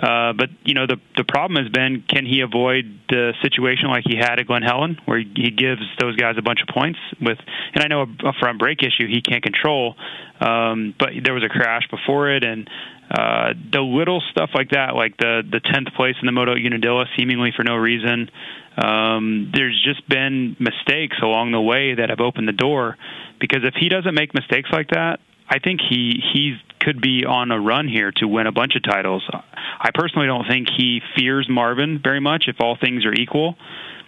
Uh, 0.02 0.34
but 0.34 0.50
you 0.64 0.74
know, 0.74 0.88
the 0.88 0.98
the 1.18 1.24
problem 1.24 1.62
has 1.62 1.72
been, 1.72 2.04
can 2.08 2.26
he 2.26 2.42
avoid 2.42 2.86
the 3.10 3.34
situation 3.42 3.90
like 3.90 4.04
he 4.08 4.16
had 4.16 4.40
at 4.40 4.48
Glen 4.48 4.64
Helen, 4.64 4.98
where 5.06 5.20
he, 5.20 5.52
gives 5.52 5.82
those 6.00 6.16
guys 6.16 6.36
a 6.38 6.42
bunch 6.42 6.62
of 6.62 6.74
points 6.74 6.98
with? 7.20 7.38
And 7.76 7.84
I 7.84 7.88
know 7.88 8.02
a, 8.04 8.30
a 8.30 8.34
front 8.40 8.58
brake 8.58 8.82
issue 8.82 9.08
he 9.08 9.22
can't 9.22 9.44
control, 9.44 9.96
um, 10.40 10.96
but 10.98 11.10
there 11.24 11.34
was 11.34 11.44
a 11.44 11.50
crash 11.50 11.84
before 11.92 12.32
it, 12.32 12.44
and 12.44 12.70
uh, 13.12 13.54
the 13.74 13.82
little 13.82 14.22
stuff 14.32 14.52
like 14.54 14.70
that, 14.72 14.96
like 14.96 15.18
the 15.18 15.42
the 15.50 15.60
tenth 15.60 15.94
place 15.96 16.16
in 16.22 16.26
the 16.26 16.32
Moto 16.32 16.54
Unadilla, 16.54 17.06
seemingly 17.18 17.52
for 17.56 17.64
no 17.64 17.76
reason. 17.76 18.30
Um, 18.78 19.52
there's 19.54 19.78
just 19.84 20.08
been 20.08 20.56
mistakes 20.60 21.18
along 21.22 21.52
the 21.52 21.60
way 21.60 21.96
that 21.96 22.10
have 22.10 22.22
opened 22.22 22.48
the 22.48 22.54
door. 22.54 22.98
Because 23.40 23.62
if 23.64 23.74
he 23.78 23.90
doesn't 23.90 24.14
make 24.14 24.34
mistakes 24.34 24.70
like 24.72 24.90
that, 24.92 25.20
I 25.50 25.60
think 25.60 25.82
he 25.82 26.24
he 26.34 26.56
could 26.80 27.02
be 27.02 27.26
on 27.26 27.52
a 27.52 27.60
run 27.60 27.90
here 27.90 28.12
to 28.18 28.28
win 28.28 28.48
a 28.48 28.52
bunch 28.52 28.76
of 28.76 28.84
titles. 28.84 29.28
I 29.34 29.90
personally 29.94 30.28
don't 30.28 30.48
think 30.48 30.70
he 30.70 31.02
fears 31.18 31.48
Marvin 31.50 32.00
very 32.02 32.22
much 32.22 32.46
if 32.48 32.56
all 32.62 32.78
things 32.80 33.06
are 33.06 33.14
equal, 33.14 33.58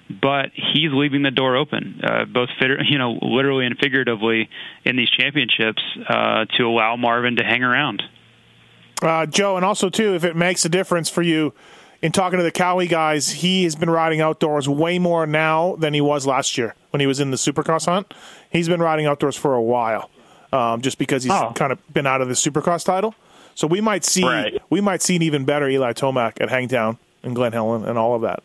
but 0.09 0.51
he's 0.55 0.91
leaving 0.93 1.23
the 1.23 1.31
door 1.31 1.57
open, 1.57 1.99
uh, 2.01 2.25
both 2.25 2.49
you 2.87 2.97
know 2.97 3.19
literally 3.21 3.65
and 3.65 3.77
figuratively 3.77 4.49
in 4.85 4.95
these 4.95 5.09
championships 5.09 5.81
uh, 6.07 6.45
to 6.57 6.63
allow 6.63 6.95
Marvin 6.95 7.35
to 7.35 7.43
hang 7.43 7.63
around. 7.63 8.01
Uh, 9.03 9.25
Joe, 9.25 9.57
and 9.57 9.65
also 9.65 9.89
too, 9.89 10.15
if 10.15 10.23
it 10.23 10.35
makes 10.35 10.63
a 10.63 10.69
difference 10.69 11.09
for 11.09 11.21
you 11.21 11.53
in 12.01 12.11
talking 12.13 12.37
to 12.37 12.43
the 12.43 12.51
Kawi 12.51 12.87
guys, 12.89 13.29
he 13.31 13.65
has 13.65 13.75
been 13.75 13.89
riding 13.89 14.21
outdoors 14.21 14.67
way 14.69 14.97
more 14.97 15.27
now 15.27 15.75
than 15.75 15.93
he 15.93 16.01
was 16.01 16.25
last 16.25 16.57
year 16.57 16.73
when 16.91 17.01
he 17.01 17.07
was 17.07 17.19
in 17.19 17.29
the 17.31 17.37
Supercross 17.37 17.85
hunt. 17.85 18.13
He's 18.49 18.69
been 18.69 18.81
riding 18.81 19.05
outdoors 19.05 19.35
for 19.35 19.55
a 19.55 19.61
while, 19.61 20.09
um, 20.53 20.81
just 20.81 20.97
because 20.97 21.23
he's 21.23 21.33
kind 21.55 21.71
of 21.73 21.79
been 21.93 22.07
out 22.07 22.21
of 22.21 22.29
the 22.29 22.33
Supercross 22.33 22.85
title. 22.85 23.13
So 23.55 23.67
we 23.67 23.81
might 23.81 24.05
see 24.05 24.23
Right. 24.23 24.61
we 24.69 24.79
might 24.81 25.01
see 25.01 25.15
an 25.17 25.21
even 25.21 25.43
better 25.45 25.67
Eli 25.67 25.93
Tomac 25.93 26.39
at 26.41 26.49
Hangtown 26.49 26.97
and 27.23 27.35
Glen 27.35 27.51
Helen 27.51 27.85
and 27.85 27.97
all 27.97 28.15
of 28.15 28.21
that. 28.21 28.41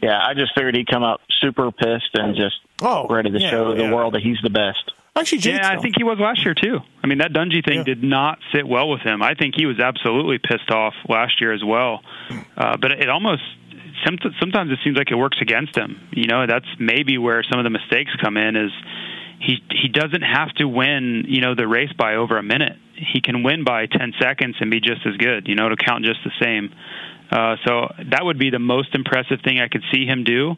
Yeah, 0.00 0.20
I 0.22 0.34
just 0.34 0.54
figured 0.54 0.76
he'd 0.76 0.86
come 0.86 1.02
out 1.02 1.20
super 1.40 1.70
pissed 1.72 2.10
and 2.14 2.36
just 2.36 2.56
oh, 2.82 3.06
ready 3.08 3.30
to 3.30 3.40
yeah, 3.40 3.50
show 3.50 3.74
the 3.74 3.84
yeah. 3.84 3.92
world 3.92 4.14
that 4.14 4.22
he's 4.22 4.38
the 4.42 4.50
best. 4.50 4.92
Actually, 5.16 5.38
yeah, 5.58 5.68
I 5.70 5.80
think 5.82 5.94
he 5.96 6.02
was 6.04 6.18
last 6.18 6.44
year 6.44 6.54
too. 6.54 6.78
I 7.02 7.06
mean, 7.06 7.18
that 7.18 7.32
Dungey 7.32 7.64
thing 7.64 7.78
did 7.84 8.02
not 8.02 8.38
sit 8.52 8.66
well 8.66 8.90
with 8.90 9.00
him. 9.02 9.22
I 9.22 9.34
think 9.34 9.54
he 9.56 9.64
was 9.64 9.78
absolutely 9.78 10.38
pissed 10.38 10.70
off 10.70 10.94
last 11.08 11.40
year 11.40 11.52
as 11.52 11.62
well. 11.64 12.00
Uh, 12.56 12.76
but 12.76 12.90
it 12.92 13.08
almost 13.08 13.42
some- 14.04 14.18
sometimes 14.40 14.72
it 14.72 14.78
seems 14.82 14.96
like 14.96 15.10
it 15.12 15.16
works 15.16 15.38
against 15.40 15.76
him. 15.76 16.00
You 16.12 16.26
know, 16.26 16.46
that's 16.46 16.66
maybe 16.78 17.16
where 17.18 17.42
some 17.44 17.60
of 17.60 17.64
the 17.64 17.70
mistakes 17.70 18.10
come 18.20 18.36
in. 18.36 18.56
Is 18.56 18.72
he 19.38 19.62
he 19.70 19.88
doesn't 19.88 20.22
have 20.22 20.52
to 20.54 20.64
win 20.66 21.26
you 21.28 21.40
know 21.40 21.54
the 21.54 21.68
race 21.68 21.92
by 21.96 22.16
over 22.16 22.36
a 22.36 22.42
minute. 22.42 22.76
He 22.96 23.20
can 23.20 23.42
win 23.44 23.62
by 23.64 23.86
ten 23.86 24.12
seconds 24.20 24.56
and 24.60 24.68
be 24.70 24.80
just 24.80 25.06
as 25.06 25.16
good. 25.16 25.46
You 25.46 25.54
know, 25.54 25.68
to 25.68 25.76
count 25.76 26.04
just 26.04 26.20
the 26.24 26.32
same. 26.42 26.72
Uh, 27.34 27.56
so 27.66 27.92
that 28.12 28.24
would 28.24 28.38
be 28.38 28.50
the 28.50 28.60
most 28.60 28.94
impressive 28.94 29.40
thing 29.42 29.58
I 29.58 29.66
could 29.66 29.82
see 29.92 30.06
him 30.06 30.22
do, 30.22 30.54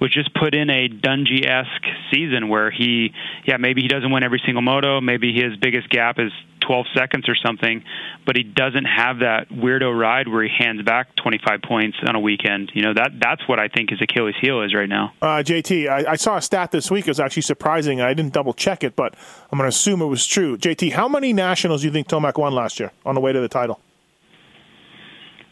was 0.00 0.12
just 0.12 0.32
put 0.32 0.54
in 0.54 0.70
a 0.70 0.88
Dungey 0.88 1.44
esque 1.44 1.86
season 2.12 2.48
where 2.48 2.70
he, 2.70 3.12
yeah, 3.44 3.56
maybe 3.56 3.82
he 3.82 3.88
doesn't 3.88 4.12
win 4.12 4.22
every 4.22 4.40
single 4.46 4.62
moto, 4.62 5.00
maybe 5.00 5.32
his 5.34 5.56
biggest 5.56 5.90
gap 5.90 6.20
is 6.20 6.30
12 6.60 6.86
seconds 6.94 7.28
or 7.28 7.34
something, 7.34 7.82
but 8.24 8.36
he 8.36 8.44
doesn't 8.44 8.84
have 8.84 9.20
that 9.20 9.48
weirdo 9.48 9.98
ride 9.98 10.28
where 10.28 10.44
he 10.44 10.50
hands 10.56 10.82
back 10.82 11.08
25 11.16 11.62
points 11.62 11.96
on 12.06 12.14
a 12.14 12.20
weekend. 12.20 12.70
You 12.74 12.82
know 12.82 12.94
that 12.94 13.12
that's 13.18 13.48
what 13.48 13.58
I 13.58 13.66
think 13.66 13.90
his 13.90 14.00
Achilles 14.00 14.36
heel 14.40 14.62
is 14.62 14.72
right 14.72 14.88
now. 14.88 15.12
Uh, 15.20 15.42
JT, 15.42 15.88
I, 15.88 16.12
I 16.12 16.16
saw 16.16 16.36
a 16.36 16.42
stat 16.42 16.70
this 16.70 16.90
week. 16.90 17.08
It 17.08 17.10
was 17.10 17.18
actually 17.18 17.42
surprising. 17.42 18.00
I 18.00 18.14
didn't 18.14 18.32
double 18.32 18.54
check 18.54 18.84
it, 18.84 18.94
but 18.94 19.16
I'm 19.50 19.58
going 19.58 19.68
to 19.68 19.74
assume 19.74 20.00
it 20.00 20.06
was 20.06 20.24
true. 20.26 20.56
JT, 20.56 20.92
how 20.92 21.08
many 21.08 21.32
nationals 21.32 21.80
do 21.80 21.88
you 21.88 21.92
think 21.92 22.06
Tomac 22.06 22.38
won 22.38 22.54
last 22.54 22.78
year 22.78 22.92
on 23.04 23.16
the 23.16 23.20
way 23.20 23.32
to 23.32 23.40
the 23.40 23.48
title? 23.48 23.80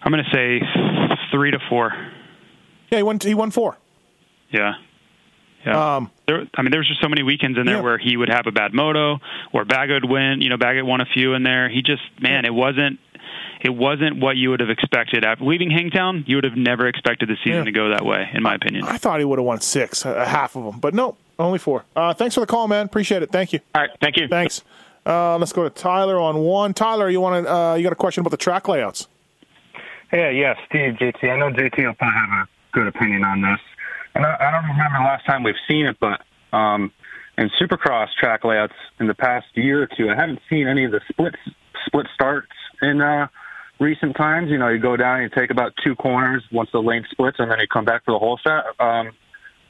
I'm 0.03 0.13
going 0.13 0.25
to 0.25 0.31
say 0.31 0.61
three 1.31 1.51
to 1.51 1.59
four. 1.69 1.93
Yeah, 2.91 2.99
he 2.99 3.03
won. 3.03 3.19
He 3.21 3.35
won 3.35 3.51
four. 3.51 3.77
Yeah. 4.51 4.75
Yeah. 5.67 5.97
Um, 5.97 6.11
there, 6.27 6.47
I 6.55 6.63
mean, 6.63 6.71
there 6.71 6.79
was 6.81 6.89
just 6.89 7.01
so 7.03 7.09
many 7.09 7.23
weekends 7.23 7.59
in 7.59 7.67
there 7.67 7.83
where 7.83 7.99
he 7.99 8.17
would 8.17 8.29
have 8.29 8.47
a 8.47 8.53
bad 8.53 8.73
moto, 8.73 9.19
or 9.53 9.65
Baggett 9.65 10.03
would 10.03 10.11
win. 10.11 10.41
You 10.41 10.51
know, 10.51 10.57
Baggett 10.57 10.87
won 10.87 11.01
a 11.01 11.07
few 11.07 11.35
in 11.35 11.43
there. 11.43 11.69
He 11.69 11.83
just, 11.83 12.03
man, 12.21 12.45
it 12.45 12.55
wasn't, 12.55 13.01
it 13.61 13.71
wasn't 13.71 14.21
what 14.21 14.37
you 14.37 14.51
would 14.51 14.61
have 14.61 14.71
expected. 14.71 15.25
After 15.25 15.45
leaving 15.45 15.71
Hangtown, 15.71 16.25
you 16.29 16.37
would 16.37 16.45
have 16.45 16.57
never 16.57 16.87
expected 16.87 17.29
the 17.29 17.37
season 17.43 17.59
Yeah. 17.59 17.65
to 17.65 17.73
go 17.73 17.91
that 17.91 18.05
way, 18.07 18.31
in 18.33 18.43
my 18.43 18.55
opinion. 18.55 18.85
I 18.85 18.99
thought 18.99 19.19
he 19.19 19.25
would 19.25 19.39
have 19.41 19.47
won 19.47 19.61
six, 19.61 20.07
uh, 20.07 20.25
half 20.25 20.55
of 20.55 20.65
them, 20.65 20.79
but 20.79 20.95
no, 20.95 21.17
only 21.41 21.59
four. 21.59 21.85
Uh, 21.97 22.15
thanks 22.15 22.37
for 22.37 22.41
the 22.41 22.47
call, 22.47 22.69
man. 22.69 22.87
Appreciate 22.87 23.23
it. 23.23 23.31
Thank 23.33 23.53
you. 23.53 23.59
All 23.75 23.83
right, 23.83 23.91
thank 24.01 24.17
you. 24.17 24.29
Thanks. 24.29 24.63
Uh, 25.05 25.37
let's 25.39 25.53
go 25.53 25.65
to 25.65 25.71
Tyler 25.71 26.19
on 26.21 26.39
one. 26.39 26.73
Tyler, 26.73 27.11
you 27.11 27.21
want 27.21 27.45
to? 27.45 27.53
Uh, 27.53 27.75
you 27.75 27.83
got 27.83 27.93
a 27.93 27.97
question 27.97 28.21
about 28.21 28.31
the 28.31 28.37
track 28.37 28.69
layouts? 28.69 29.09
Yeah, 30.13 30.31
yeah, 30.31 30.55
Steve, 30.67 30.95
JT. 30.95 31.31
I 31.31 31.37
know 31.37 31.51
JT 31.51 31.77
will 31.85 31.95
probably 31.95 32.19
have 32.19 32.31
a 32.31 32.49
good 32.73 32.87
opinion 32.87 33.25
on 33.25 33.43
this. 33.43 33.61
And 34.15 34.25
I, 34.25 34.37
I 34.41 34.51
don't 34.51 34.65
remember 34.65 34.99
the 34.99 35.05
last 35.05 35.27
time 35.27 35.43
we've 35.43 35.55
seen 35.69 35.87
it, 35.87 35.99
but 36.01 36.23
um, 36.57 36.91
in 37.37 37.51
Supercross 37.61 38.09
track 38.19 38.45
layouts 38.45 38.75
in 39.01 39.07
the 39.07 39.15
past 39.15 39.47
year 39.55 39.83
or 39.83 39.87
two, 39.87 40.11
I 40.11 40.17
haven't 40.17 40.41
seen 40.49 40.67
any 40.67 40.85
of 40.85 40.93
the 40.93 41.01
split 41.09 41.35
split 41.87 42.07
starts 42.15 42.49
in 42.83 43.01
uh, 43.01 43.29
recent 43.79 44.17
times. 44.17 44.51
You 44.51 44.59
know, 44.59 44.69
you 44.69 44.79
go 44.79 44.97
down, 44.97 45.23
you 45.23 45.29
take 45.29 45.51
about 45.51 45.73
two 45.85 45.95
corners 45.95 46.43
once 46.51 46.71
the 46.73 46.81
lane 46.81 47.07
splits, 47.11 47.37
and 47.39 47.51
then 47.51 47.61
you 47.61 47.67
come 47.67 47.85
back 47.85 48.05
for 48.05 48.13
the 48.13 48.19
whole 48.19 48.39
set. 48.43 48.65
Um, 48.81 49.13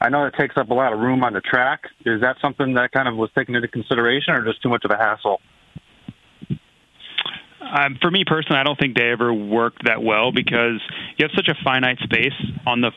I 0.01 0.09
know 0.09 0.25
it 0.25 0.33
takes 0.39 0.55
up 0.55 0.69
a 0.69 0.73
lot 0.73 0.93
of 0.93 0.99
room 0.99 1.23
on 1.23 1.33
the 1.33 1.41
track. 1.41 1.83
Is 2.05 2.21
that 2.21 2.37
something 2.41 2.73
that 2.75 2.91
kind 2.93 3.07
of 3.09 3.17
was 3.17 3.29
taken 3.35 3.55
into 3.55 3.67
consideration, 3.67 4.33
or 4.33 4.43
just 4.45 4.61
too 4.61 4.69
much 4.69 4.85
of 4.85 4.91
a 4.91 4.97
hassle? 4.97 5.41
Um, 7.69 7.97
for 8.01 8.09
me 8.09 8.23
personally, 8.25 8.59
I 8.59 8.63
don't 8.63 8.79
think 8.79 8.95
they 8.95 9.11
ever 9.11 9.33
worked 9.33 9.85
that 9.85 10.01
well 10.01 10.31
because 10.31 10.81
you 11.17 11.27
have 11.27 11.31
such 11.35 11.47
a 11.47 11.55
finite 11.63 11.99
space 11.99 12.33
on 12.65 12.81
the 12.81 12.91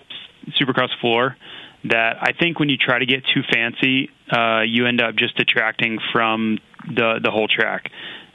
Supercross 0.60 0.88
floor 1.00 1.36
that 1.84 2.16
I 2.20 2.32
think 2.32 2.58
when 2.58 2.68
you 2.68 2.76
try 2.76 2.98
to 2.98 3.06
get 3.06 3.22
too 3.34 3.42
fancy, 3.52 4.10
uh, 4.30 4.62
you 4.62 4.86
end 4.86 5.02
up 5.02 5.16
just 5.16 5.36
detracting 5.36 5.98
from 6.12 6.58
the 6.86 7.20
the 7.22 7.30
whole 7.30 7.48
track. 7.48 7.90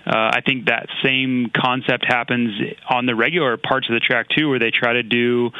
Uh, 0.05 0.31
I 0.35 0.41
think 0.45 0.67
that 0.67 0.88
same 1.03 1.51
concept 1.53 2.05
happens 2.07 2.51
on 2.89 3.05
the 3.05 3.15
regular 3.15 3.57
parts 3.57 3.89
of 3.89 3.93
the 3.93 3.99
track 3.99 4.27
too, 4.29 4.47
where 4.47 4.59
they 4.59 4.71
try 4.71 4.93
to 4.93 5.03
do, 5.03 5.51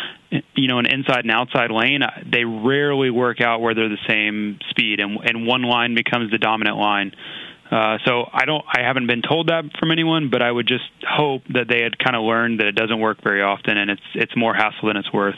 you 0.55 0.67
know, 0.69 0.80
an 0.80 0.86
inside 0.86 1.25
and 1.25 1.32
outside 1.32 1.69
lane. 1.69 2.01
They 2.32 2.45
rarely 2.45 3.09
work 3.09 3.41
out 3.41 3.59
where 3.59 3.75
they're 3.75 3.89
the 3.89 3.97
same 4.07 4.59
speed, 4.69 4.99
and 5.01 5.17
and 5.23 5.45
one 5.45 5.63
line 5.63 5.95
becomes 5.95 6.32
the 6.32 6.38
dominant 6.38 6.78
line. 6.78 7.11
Uh, 7.13 7.47
Uh, 7.70 7.97
so 8.05 8.30
I 8.32 8.45
don't, 8.45 8.63
I 8.72 8.82
haven't 8.82 9.07
been 9.07 9.22
told 9.22 9.47
that 9.49 9.63
from 9.80 9.91
anyone, 9.91 10.30
but 10.30 10.41
I 10.41 10.49
would 10.51 10.68
just 10.68 10.86
hope 11.07 11.41
that 11.49 11.68
they 11.68 11.82
had 11.82 11.99
kind 11.99 12.15
of 12.15 12.24
learned 12.24 12.59
that 12.61 12.68
it 12.68 12.76
doesn't 12.76 12.99
work 12.99 13.22
very 13.24 13.41
often, 13.41 13.78
and 13.78 13.91
it's 13.91 14.01
it's 14.15 14.36
more 14.38 14.53
hassle 14.53 14.88
than 14.88 14.95
it's 14.97 15.11
worth. 15.11 15.36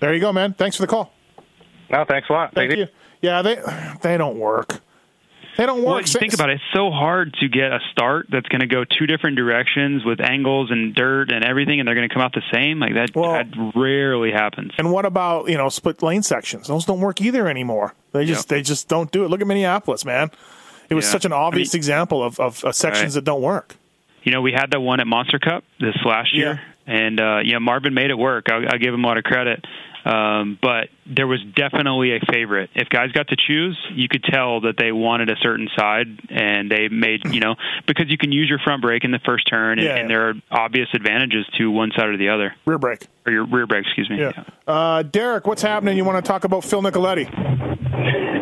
There 0.00 0.12
you 0.12 0.20
go, 0.20 0.32
man. 0.32 0.54
Thanks 0.54 0.76
for 0.76 0.82
the 0.82 0.86
call. 0.88 1.12
No, 1.90 2.04
thanks 2.06 2.28
a 2.28 2.32
lot. 2.32 2.54
Thank 2.54 2.76
you. 2.76 2.86
Yeah, 3.22 3.42
they 3.42 3.58
they 4.02 4.18
don't 4.18 4.38
work. 4.38 4.80
They 5.56 5.66
don't 5.66 5.84
Well, 5.84 5.94
work. 5.94 6.06
you 6.06 6.18
think 6.18 6.34
about 6.34 6.50
it, 6.50 6.54
it's 6.54 6.64
so 6.74 6.90
hard 6.90 7.32
to 7.40 7.48
get 7.48 7.72
a 7.72 7.78
start 7.92 8.26
that's 8.28 8.48
going 8.48 8.60
to 8.62 8.66
go 8.66 8.82
two 8.84 9.06
different 9.06 9.36
directions 9.36 10.04
with 10.04 10.20
angles 10.20 10.72
and 10.72 10.92
dirt 10.94 11.30
and 11.30 11.44
everything, 11.44 11.78
and 11.78 11.86
they're 11.86 11.94
going 11.94 12.08
to 12.08 12.12
come 12.12 12.22
out 12.24 12.32
the 12.34 12.42
same. 12.52 12.80
Like 12.80 12.94
that, 12.94 13.12
that 13.14 13.72
rarely 13.76 14.32
happens. 14.32 14.72
And 14.78 14.90
what 14.90 15.06
about 15.06 15.48
you 15.48 15.56
know 15.56 15.68
split 15.68 16.02
lane 16.02 16.22
sections? 16.24 16.66
Those 16.66 16.84
don't 16.84 17.00
work 17.00 17.20
either 17.20 17.48
anymore. 17.48 17.94
They 18.14 18.24
just 18.24 18.48
they 18.48 18.62
just 18.62 18.88
don't 18.88 19.10
do 19.10 19.24
it. 19.24 19.28
Look 19.28 19.40
at 19.40 19.46
Minneapolis, 19.46 20.04
man. 20.04 20.30
It 20.88 20.94
was 20.94 21.04
Yeah. 21.04 21.10
such 21.12 21.24
an 21.24 21.32
obvious 21.32 21.74
I 21.74 21.76
mean- 21.76 21.80
example 21.80 22.22
of, 22.22 22.38
of 22.40 22.64
uh, 22.64 22.72
sections 22.72 23.14
Right. 23.14 23.14
that 23.14 23.24
don't 23.24 23.42
work. 23.42 23.74
You 24.22 24.32
know, 24.32 24.40
we 24.40 24.52
had 24.52 24.70
that 24.70 24.80
one 24.80 25.00
at 25.00 25.06
Monster 25.06 25.38
Cup 25.38 25.64
this 25.80 25.96
last 26.04 26.34
year, 26.34 26.60
and 26.86 27.20
uh, 27.20 27.40
yeah, 27.44 27.58
Marvin 27.58 27.92
made 27.92 28.10
it 28.10 28.16
work. 28.16 28.46
I'll, 28.50 28.66
I'll 28.68 28.78
give 28.78 28.94
him 28.94 29.04
a 29.04 29.06
lot 29.06 29.18
of 29.18 29.24
credit. 29.24 29.64
Um, 30.06 30.58
but 30.62 30.88
there 31.06 31.26
was 31.26 31.40
definitely 31.54 32.16
a 32.16 32.20
favorite. 32.32 32.70
If 32.74 32.88
guys 32.88 33.12
got 33.12 33.28
to 33.28 33.36
choose, 33.36 33.78
you 33.92 34.08
could 34.08 34.24
tell 34.24 34.62
that 34.62 34.74
they 34.78 34.92
wanted 34.92 35.28
a 35.30 35.36
certain 35.42 35.68
side, 35.76 36.06
and 36.30 36.70
they 36.70 36.88
made 36.88 37.22
you 37.32 37.40
know 37.40 37.54
because 37.86 38.06
you 38.08 38.18
can 38.18 38.32
use 38.32 38.48
your 38.48 38.58
front 38.58 38.82
brake 38.82 39.04
in 39.04 39.10
the 39.10 39.20
first 39.24 39.48
turn, 39.48 39.78
and, 39.78 39.86
Yeah. 39.86 39.96
and 39.96 40.10
there 40.10 40.30
are 40.30 40.34
obvious 40.50 40.88
advantages 40.94 41.46
to 41.58 41.70
one 41.70 41.92
side 41.96 42.08
or 42.08 42.16
the 42.16 42.28
other. 42.30 42.54
Rear 42.66 42.78
brake 42.78 43.06
or 43.26 43.32
your 43.32 43.44
rear 43.46 43.66
brake, 43.66 43.84
excuse 43.86 44.08
me. 44.10 44.18
Yeah. 44.20 44.32
Uh, 44.66 45.02
Derek, 45.02 45.46
what's 45.46 45.62
happening? 45.62 45.96
You 45.96 46.04
want 46.04 46.22
to 46.24 46.28
talk 46.28 46.44
about 46.44 46.64
Phil 46.64 46.82
Nicoletti? 46.82 47.28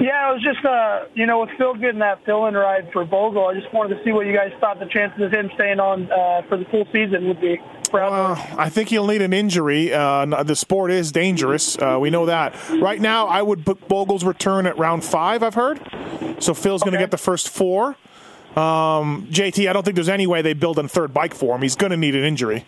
Yeah, 0.02 0.30
it 0.30 0.34
was 0.34 0.42
just, 0.42 0.64
uh, 0.64 1.04
you 1.14 1.26
know, 1.26 1.40
with 1.40 1.50
Phil 1.56 1.74
getting 1.74 2.00
that 2.00 2.24
fill-in 2.24 2.54
ride 2.54 2.90
for 2.92 3.04
Bogle, 3.04 3.46
I 3.46 3.54
just 3.54 3.72
wanted 3.72 3.96
to 3.96 4.04
see 4.04 4.10
what 4.10 4.26
you 4.26 4.34
guys 4.34 4.50
thought 4.60 4.80
the 4.80 4.86
chances 4.86 5.22
of 5.22 5.32
him 5.32 5.50
staying 5.54 5.78
on 5.78 6.10
uh, 6.10 6.42
for 6.48 6.56
the 6.56 6.64
full 6.66 6.84
season 6.92 7.28
would 7.28 7.40
be. 7.40 7.58
Uh, 7.94 8.34
I 8.56 8.70
think 8.70 8.88
he'll 8.88 9.06
need 9.06 9.20
an 9.20 9.34
injury. 9.34 9.92
Uh, 9.92 10.24
the 10.44 10.56
sport 10.56 10.90
is 10.90 11.12
dangerous. 11.12 11.76
Uh, 11.78 11.98
we 12.00 12.08
know 12.08 12.24
that. 12.26 12.51
Right 12.80 13.00
now, 13.00 13.26
I 13.26 13.42
would 13.42 13.64
book 13.64 13.88
Bogle's 13.88 14.24
return 14.24 14.66
at 14.66 14.76
round 14.78 15.04
five, 15.04 15.42
I've 15.42 15.54
heard. 15.54 15.80
So 16.38 16.54
Phil's 16.54 16.82
going 16.82 16.92
to 16.92 16.98
get 16.98 17.10
the 17.10 17.18
first 17.18 17.48
four. 17.48 17.96
Um, 18.56 19.26
JT, 19.30 19.68
I 19.68 19.72
don't 19.72 19.82
think 19.82 19.94
there's 19.94 20.08
any 20.08 20.26
way 20.26 20.42
they 20.42 20.52
build 20.52 20.78
a 20.78 20.86
third 20.86 21.14
bike 21.14 21.34
for 21.34 21.54
him. 21.54 21.62
He's 21.62 21.76
going 21.76 21.90
to 21.90 21.96
need 21.96 22.14
an 22.14 22.24
injury. 22.24 22.66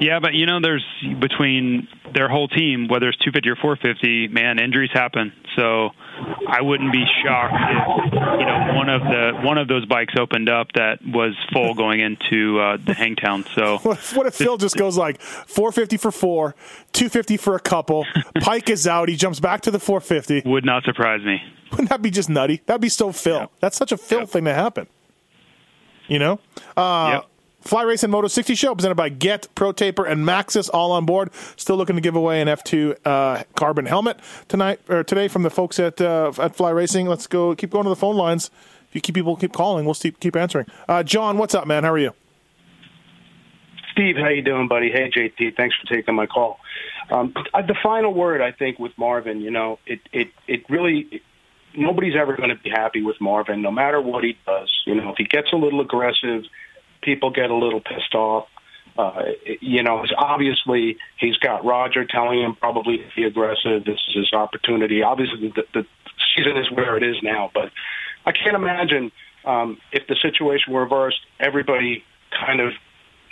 Yeah, 0.00 0.20
but 0.20 0.34
you 0.34 0.46
know, 0.46 0.60
there's 0.60 0.84
between 1.20 1.88
their 2.14 2.28
whole 2.28 2.48
team, 2.48 2.88
whether 2.88 3.08
it's 3.08 3.18
250 3.18 3.50
or 3.50 3.56
450, 3.56 4.28
man, 4.28 4.58
injuries 4.58 4.90
happen. 4.92 5.32
So 5.56 5.90
I 6.48 6.62
wouldn't 6.62 6.92
be 6.92 7.04
shocked 7.24 7.54
if 7.54 8.12
you 8.12 8.46
know 8.46 8.72
one 8.74 8.88
of 8.88 9.02
the 9.02 9.40
one 9.42 9.58
of 9.58 9.68
those 9.68 9.86
bikes 9.86 10.14
opened 10.18 10.48
up 10.48 10.68
that 10.74 10.98
was 11.04 11.34
full 11.52 11.74
going 11.74 12.00
into 12.00 12.60
uh, 12.60 12.76
the 12.84 12.94
Hangtown. 12.94 13.44
So 13.54 13.78
What 13.82 13.98
if, 13.98 14.16
what 14.16 14.26
if 14.26 14.34
Phil 14.34 14.56
just 14.56 14.76
goes 14.76 14.96
like 14.96 15.20
450 15.20 15.96
for 15.96 16.12
four, 16.12 16.54
250 16.92 17.36
for 17.36 17.56
a 17.56 17.60
couple, 17.60 18.04
Peick 18.36 18.70
is 18.70 18.86
out, 18.86 19.08
he 19.08 19.16
jumps 19.16 19.40
back 19.40 19.62
to 19.62 19.70
the 19.70 19.80
450? 19.80 20.48
would 20.48 20.64
not 20.64 20.84
surprise 20.84 21.24
me. 21.24 21.42
Wouldn't 21.72 21.90
that 21.90 22.02
be 22.02 22.10
just 22.10 22.28
nutty? 22.30 22.62
That'd 22.66 22.80
be 22.80 22.88
so 22.88 23.12
Phil. 23.12 23.50
That's 23.60 23.76
such 23.76 23.92
a 23.92 23.96
Phil 23.96 24.26
thing 24.26 24.44
to 24.44 24.54
happen. 24.54 24.86
You 26.06 26.18
know? 26.18 26.40
Uh, 26.76 27.20
Fly 27.68 27.82
Racing 27.82 28.08
Moto 28.08 28.28
60 28.28 28.54
show 28.54 28.74
presented 28.74 28.94
by 28.94 29.10
Get, 29.10 29.46
Pro 29.54 29.72
Taper, 29.72 30.06
and 30.06 30.24
Maxxis 30.24 30.70
all 30.72 30.90
on 30.90 31.04
board. 31.04 31.30
Still 31.56 31.76
looking 31.76 31.96
to 31.96 32.00
give 32.00 32.16
away 32.16 32.40
an 32.40 32.48
F2 32.48 32.96
uh, 33.04 33.42
carbon 33.56 33.84
helmet 33.84 34.18
tonight 34.48 34.80
or 34.88 35.04
today 35.04 35.28
from 35.28 35.42
the 35.42 35.50
folks 35.50 35.78
at 35.78 36.00
uh, 36.00 36.32
at 36.38 36.56
Fly 36.56 36.70
Racing. 36.70 37.08
Let's 37.08 37.26
go. 37.26 37.54
Keep 37.54 37.68
going 37.68 37.84
to 37.84 37.90
the 37.90 37.96
phone 37.96 38.16
lines. 38.16 38.50
If 38.88 38.94
you 38.94 39.02
keep 39.02 39.14
people 39.14 39.36
keep 39.36 39.52
calling, 39.52 39.84
we'll 39.84 39.94
keep 39.94 40.18
keep 40.18 40.34
answering. 40.34 40.64
Uh, 40.88 41.02
John, 41.02 41.36
what's 41.36 41.54
up, 41.54 41.66
man? 41.66 41.84
How 41.84 41.92
are 41.92 41.98
you? 41.98 42.12
Steve, 43.92 44.16
how 44.16 44.28
you 44.28 44.40
doing, 44.40 44.66
buddy? 44.66 44.90
Hey, 44.90 45.10
JT, 45.10 45.54
thanks 45.54 45.76
for 45.76 45.94
taking 45.94 46.14
my 46.14 46.24
call. 46.24 46.60
Um, 47.10 47.34
the 47.52 47.76
final 47.82 48.14
word, 48.14 48.40
I 48.40 48.50
think, 48.52 48.78
with 48.78 48.92
Marvin, 48.96 49.42
you 49.42 49.50
know, 49.50 49.78
it 49.86 50.00
it 50.10 50.28
it 50.46 50.62
really 50.70 51.20
nobody's 51.76 52.14
ever 52.18 52.34
going 52.34 52.48
to 52.48 52.56
be 52.56 52.70
happy 52.70 53.02
with 53.02 53.20
Marvin, 53.20 53.60
no 53.60 53.70
matter 53.70 54.00
what 54.00 54.24
he 54.24 54.38
does. 54.46 54.72
You 54.86 54.94
know, 54.94 55.10
if 55.10 55.16
he 55.18 55.24
gets 55.24 55.52
a 55.52 55.56
little 55.56 55.82
aggressive, 55.82 56.44
people 57.08 57.30
get 57.30 57.50
a 57.50 57.54
little 57.54 57.80
pissed 57.80 58.14
off. 58.14 58.48
Uh, 58.98 59.22
you 59.60 59.82
know, 59.82 60.04
obviously 60.18 60.98
he's 61.18 61.38
got 61.38 61.64
Roger 61.64 62.04
telling 62.04 62.40
him 62.40 62.54
probably 62.54 62.98
to 62.98 63.04
be 63.16 63.24
aggressive. 63.24 63.84
This 63.86 63.98
is 64.08 64.14
his 64.14 64.32
opportunity. 64.34 65.02
Obviously, 65.02 65.48
the, 65.48 65.62
the 65.72 65.86
season 66.36 66.58
is 66.58 66.70
where 66.70 66.98
it 66.98 67.02
is 67.02 67.16
now, 67.22 67.50
but 67.54 67.70
I 68.26 68.32
can't 68.32 68.56
imagine 68.56 69.10
um, 69.46 69.78
if 69.90 70.06
the 70.06 70.16
situation 70.20 70.74
were 70.74 70.82
reversed, 70.82 71.20
everybody 71.40 72.04
kind 72.30 72.60
of 72.60 72.72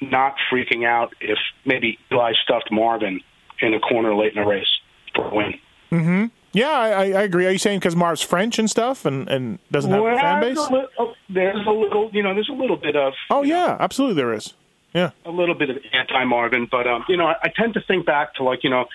not 0.00 0.36
freaking 0.50 0.86
out 0.86 1.14
if 1.20 1.38
maybe 1.66 1.98
Eli 2.10 2.32
stuffed 2.42 2.70
Marvin 2.70 3.20
in 3.60 3.74
a 3.74 3.80
corner 3.80 4.14
late 4.14 4.34
in 4.34 4.42
the 4.42 4.48
race 4.48 4.80
for 5.14 5.28
a 5.28 5.34
win. 5.34 5.54
Mm-hmm. 5.92 6.24
Yeah, 6.52 6.70
I, 6.70 7.10
I 7.10 7.22
agree. 7.22 7.46
Are 7.46 7.50
you 7.50 7.58
saying 7.58 7.80
because 7.80 7.94
Marv's 7.96 8.22
French 8.22 8.58
and 8.58 8.70
stuff 8.70 9.04
and, 9.04 9.28
and 9.28 9.58
doesn't 9.70 9.90
have 9.90 10.02
a 10.02 10.16
fan 10.16 10.40
base? 10.40 10.56
a 10.56 10.72
li- 10.72 10.86
oh, 10.98 11.12
there's 11.28 11.66
a 11.66 11.70
little, 11.70 12.10
you 12.12 12.22
know, 12.22 12.32
there's 12.32 12.48
a 12.48 12.54
little 12.54 12.76
bit 12.78 12.96
of 12.96 13.12
Oh 13.30 13.42
yeah, 13.42 13.76
absolutely 13.78 14.16
there 14.16 14.32
is. 14.32 14.54
Yeah. 14.94 15.10
a 15.26 15.30
little 15.30 15.54
bit 15.54 15.68
of 15.68 15.76
anti-Marvin, 15.92 16.68
but 16.70 16.86
um, 16.86 17.04
you 17.08 17.18
know, 17.18 17.26
I, 17.26 17.34
I 17.42 17.48
tend 17.54 17.74
to 17.74 17.80
think 17.82 18.06
back 18.06 18.34
to 18.36 18.44
like 18.44 18.64
you 18.64 18.70
know, 18.70 18.86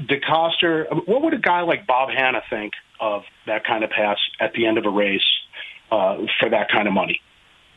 DeCoster. 0.00 1.06
What 1.06 1.22
would 1.22 1.34
a 1.34 1.38
guy 1.38 1.60
like 1.62 1.86
Bob 1.86 2.08
Hanna 2.10 2.40
think 2.48 2.72
of 3.00 3.22
that 3.46 3.64
kind 3.66 3.84
of 3.84 3.90
pass 3.90 4.16
at 4.40 4.52
the 4.54 4.66
end 4.66 4.78
of 4.78 4.86
a 4.86 4.90
race 4.90 5.20
uh, 5.90 6.18
for 6.40 6.48
that 6.50 6.70
kind 6.70 6.88
of 6.88 6.94
money? 6.94 7.20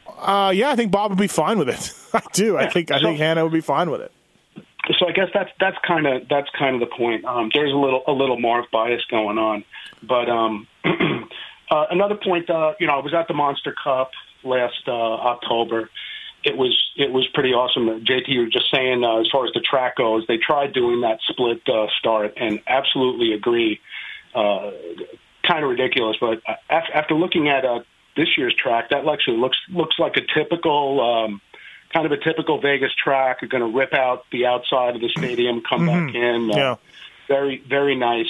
Uh, 0.07 0.51
yeah, 0.55 0.69
I 0.69 0.75
think 0.75 0.91
Bob 0.91 1.11
would 1.11 1.19
be 1.19 1.27
fine 1.27 1.59
with 1.59 1.69
it. 1.69 1.93
I 2.13 2.21
do. 2.31 2.57
I 2.57 2.69
think 2.69 2.91
I 2.91 3.01
think 3.01 3.17
Hanna 3.19 3.43
would 3.43 3.51
be 3.53 3.61
fine 3.61 3.91
with 3.91 4.01
it. 4.01 4.11
So 4.99 5.07
I 5.07 5.11
guess 5.11 5.29
that's 5.33 5.49
that's 5.59 5.77
kind 5.85 6.07
of 6.07 6.27
that's 6.29 6.49
kind 6.57 6.81
of 6.81 6.89
the 6.89 6.95
point. 6.95 7.25
Um, 7.25 7.49
there's 7.53 7.71
a 7.71 7.75
little 7.75 8.03
a 8.07 8.11
little 8.11 8.39
Marv 8.39 8.65
bias 8.71 9.03
going 9.09 9.37
on, 9.37 9.63
but 10.01 10.29
um, 10.29 10.67
uh, 10.85 11.85
another 11.91 12.15
point. 12.15 12.49
Uh, 12.49 12.73
you 12.79 12.87
know, 12.87 12.93
I 12.93 13.03
was 13.03 13.13
at 13.13 13.27
the 13.27 13.33
Monster 13.33 13.75
Cup 13.83 14.11
last 14.43 14.87
uh, 14.87 14.91
October. 14.91 15.89
It 16.43 16.55
was 16.55 16.77
it 16.95 17.11
was 17.11 17.27
pretty 17.33 17.49
awesome. 17.49 18.05
JT, 18.05 18.27
you 18.27 18.41
were 18.41 18.47
just 18.47 18.71
saying 18.73 19.03
uh, 19.03 19.19
as 19.19 19.27
far 19.31 19.45
as 19.45 19.53
the 19.53 19.59
track 19.59 19.97
goes, 19.97 20.25
they 20.27 20.37
tried 20.37 20.73
doing 20.73 21.01
that 21.01 21.19
split 21.27 21.61
uh, 21.67 21.87
start, 21.99 22.33
and 22.37 22.61
absolutely 22.67 23.33
agree. 23.33 23.79
Uh, 24.33 24.71
kind 25.47 25.63
of 25.63 25.69
ridiculous, 25.69 26.17
but 26.19 26.41
uh, 26.47 26.55
after 26.69 27.15
looking 27.15 27.49
at 27.49 27.65
uh, 27.65 27.79
this 28.15 28.27
year's 28.37 28.53
track, 28.53 28.89
that 28.89 29.07
actually 29.07 29.37
looks 29.37 29.57
looks 29.69 29.97
like 29.99 30.15
a 30.17 30.21
typical. 30.37 31.01
Um, 31.01 31.41
kind 31.93 32.05
of 32.05 32.11
a 32.11 32.17
typical 32.17 32.59
Vegas 32.61 32.91
track. 33.01 33.37
You're 33.41 33.49
going 33.49 33.71
to 33.71 33.77
rip 33.77 33.93
out 33.93 34.23
the 34.31 34.45
outside 34.45 34.95
of 34.95 35.01
the 35.01 35.09
stadium, 35.09 35.61
come 35.67 35.85
back 35.85 36.13
in. 36.15 36.51
Uh, 36.51 36.57
Yeah. 36.57 36.75
very 37.27 37.63
very 37.67 37.95
nice. 37.95 38.27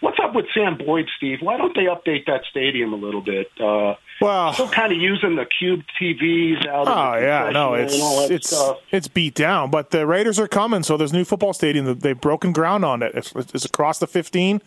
What's 0.00 0.18
up 0.22 0.32
with 0.32 0.46
Sam 0.54 0.78
Boyd, 0.78 1.06
Steve? 1.16 1.38
Why 1.40 1.56
don't 1.56 1.74
they 1.74 1.86
update 1.86 2.26
that 2.26 2.42
stadium 2.48 2.92
a 2.92 2.96
little 2.96 3.20
bit? 3.20 3.50
Uh, 3.60 3.96
well, 4.20 4.52
still 4.52 4.68
kind 4.68 4.92
of 4.92 4.98
using 4.98 5.34
the 5.34 5.44
cube 5.44 5.80
TVs 6.00 6.64
out. 6.68 6.86
Oh 6.86 6.92
of 7.14 7.20
the 7.20 7.26
yeah, 7.26 7.50
no, 7.50 7.74
it's 7.74 7.94
and 7.94 8.02
all 8.04 8.20
that 8.20 8.30
it's 8.30 8.48
stuff. 8.56 8.78
it's 8.92 9.08
beat 9.08 9.34
down, 9.34 9.70
but 9.72 9.90
the 9.90 10.06
Raiders 10.06 10.38
are 10.38 10.46
coming. 10.46 10.84
So 10.84 10.96
there's 10.96 11.10
a 11.10 11.16
new 11.16 11.24
football 11.24 11.52
stadium. 11.52 11.84
that 11.86 12.00
They've 12.00 12.20
broken 12.20 12.52
ground 12.52 12.84
on 12.84 13.02
it. 13.02 13.12
It's, 13.16 13.32
it's 13.34 13.64
across 13.64 13.98
the 13.98 14.06
15. 14.06 14.62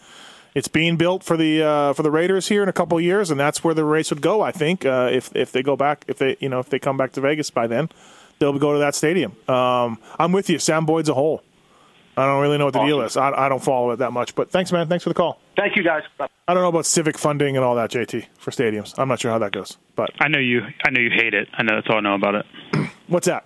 It's 0.54 0.68
being 0.68 0.98
built 0.98 1.24
for 1.24 1.38
the 1.38 1.64
uh, 1.64 1.94
for 1.94 2.04
the 2.04 2.12
Raiders 2.12 2.50
here 2.50 2.62
in 2.62 2.68
a 2.68 2.74
couple 2.74 2.98
of 2.98 3.04
years, 3.06 3.32
and 3.32 3.39
that's 3.39 3.64
where 3.64 3.74
the 3.74 3.86
race 3.86 4.10
would 4.10 4.22
go. 4.22 4.42
I 4.42 4.52
think 4.52 4.86
uh, 4.86 5.08
if 5.10 5.34
if 5.34 5.54
they 5.54 5.64
go 5.64 5.78
back, 5.78 6.04
if 6.10 6.18
they 6.18 6.36
you 6.42 6.50
know 6.50 6.60
if 6.60 6.70
they 6.70 6.78
come 6.78 6.98
back 6.98 7.14
to 7.14 7.22
Vegas 7.22 7.50
by 7.50 7.68
then, 7.68 7.88
they'll 8.42 8.58
go 8.60 8.74
to 8.74 8.80
that 8.80 8.96
stadium. 8.96 9.36
Um, 9.48 10.00
I'm 10.20 10.32
with 10.32 10.50
you. 10.50 10.60
Sam 10.60 10.86
Boyd's 10.86 11.08
a 11.08 11.14
hole. 11.14 11.44
I 12.18 12.26
don't 12.26 12.42
really 12.42 12.58
know 12.58 12.66
what 12.66 12.74
the 12.74 12.84
deal 12.84 13.02
is. 13.02 13.16
I, 13.16 13.32
I 13.32 13.48
don't 13.48 13.64
follow 13.64 13.92
it 13.92 13.98
that 13.98 14.12
much, 14.12 14.36
but 14.36 14.52
thanks, 14.52 14.72
man. 14.72 14.89
Thanks 14.89 15.04
for 15.04 15.10
the 15.10 15.14
call. 15.14 15.39
Thank 15.56 15.78
you, 15.78 15.84
guys. 15.84 16.04
Bye. 16.18 16.28
I 16.48 16.54
don't 16.54 16.62
know 16.62 16.70
about 16.70 16.86
civic 16.86 17.18
funding 17.18 17.56
and 17.56 17.64
all 17.64 17.76
that, 17.76 17.89
JT, 17.89 18.26
for 18.38 18.52
stadiums. 18.52 18.94
I'm 18.98 19.08
not 19.08 19.22
sure 19.22 19.32
how 19.32 19.39
that 19.39 19.54
goes, 19.54 19.78
but 19.96 20.10
I 20.20 20.28
know 20.28 20.39
you. 20.39 20.62
I 20.84 20.89
know 20.89 21.00
you 21.00 21.10
hate 21.10 21.34
it. 21.34 21.48
I 21.54 21.64
know 21.64 21.76
that's 21.76 21.88
all 21.89 21.98
I 21.98 22.02
know 22.02 22.16
about 22.16 22.36
it. 22.36 22.46
what's 23.08 23.28
that? 23.28 23.46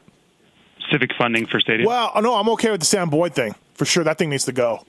Civic 0.91 1.11
funding 1.17 1.45
for 1.45 1.59
stadiums. 1.59 1.85
Well, 1.85 2.11
no, 2.21 2.35
I'm 2.35 2.49
okay 2.49 2.71
with 2.71 2.79
the 2.79 2.87
Sam 2.87 3.09
Boyd 3.09 3.35
thing 3.35 3.53
for 3.75 3.85
sure. 3.85 4.03
That 4.03 4.17
thing 4.17 4.29
needs 4.29 4.45
to 4.45 4.51
go. 4.51 4.83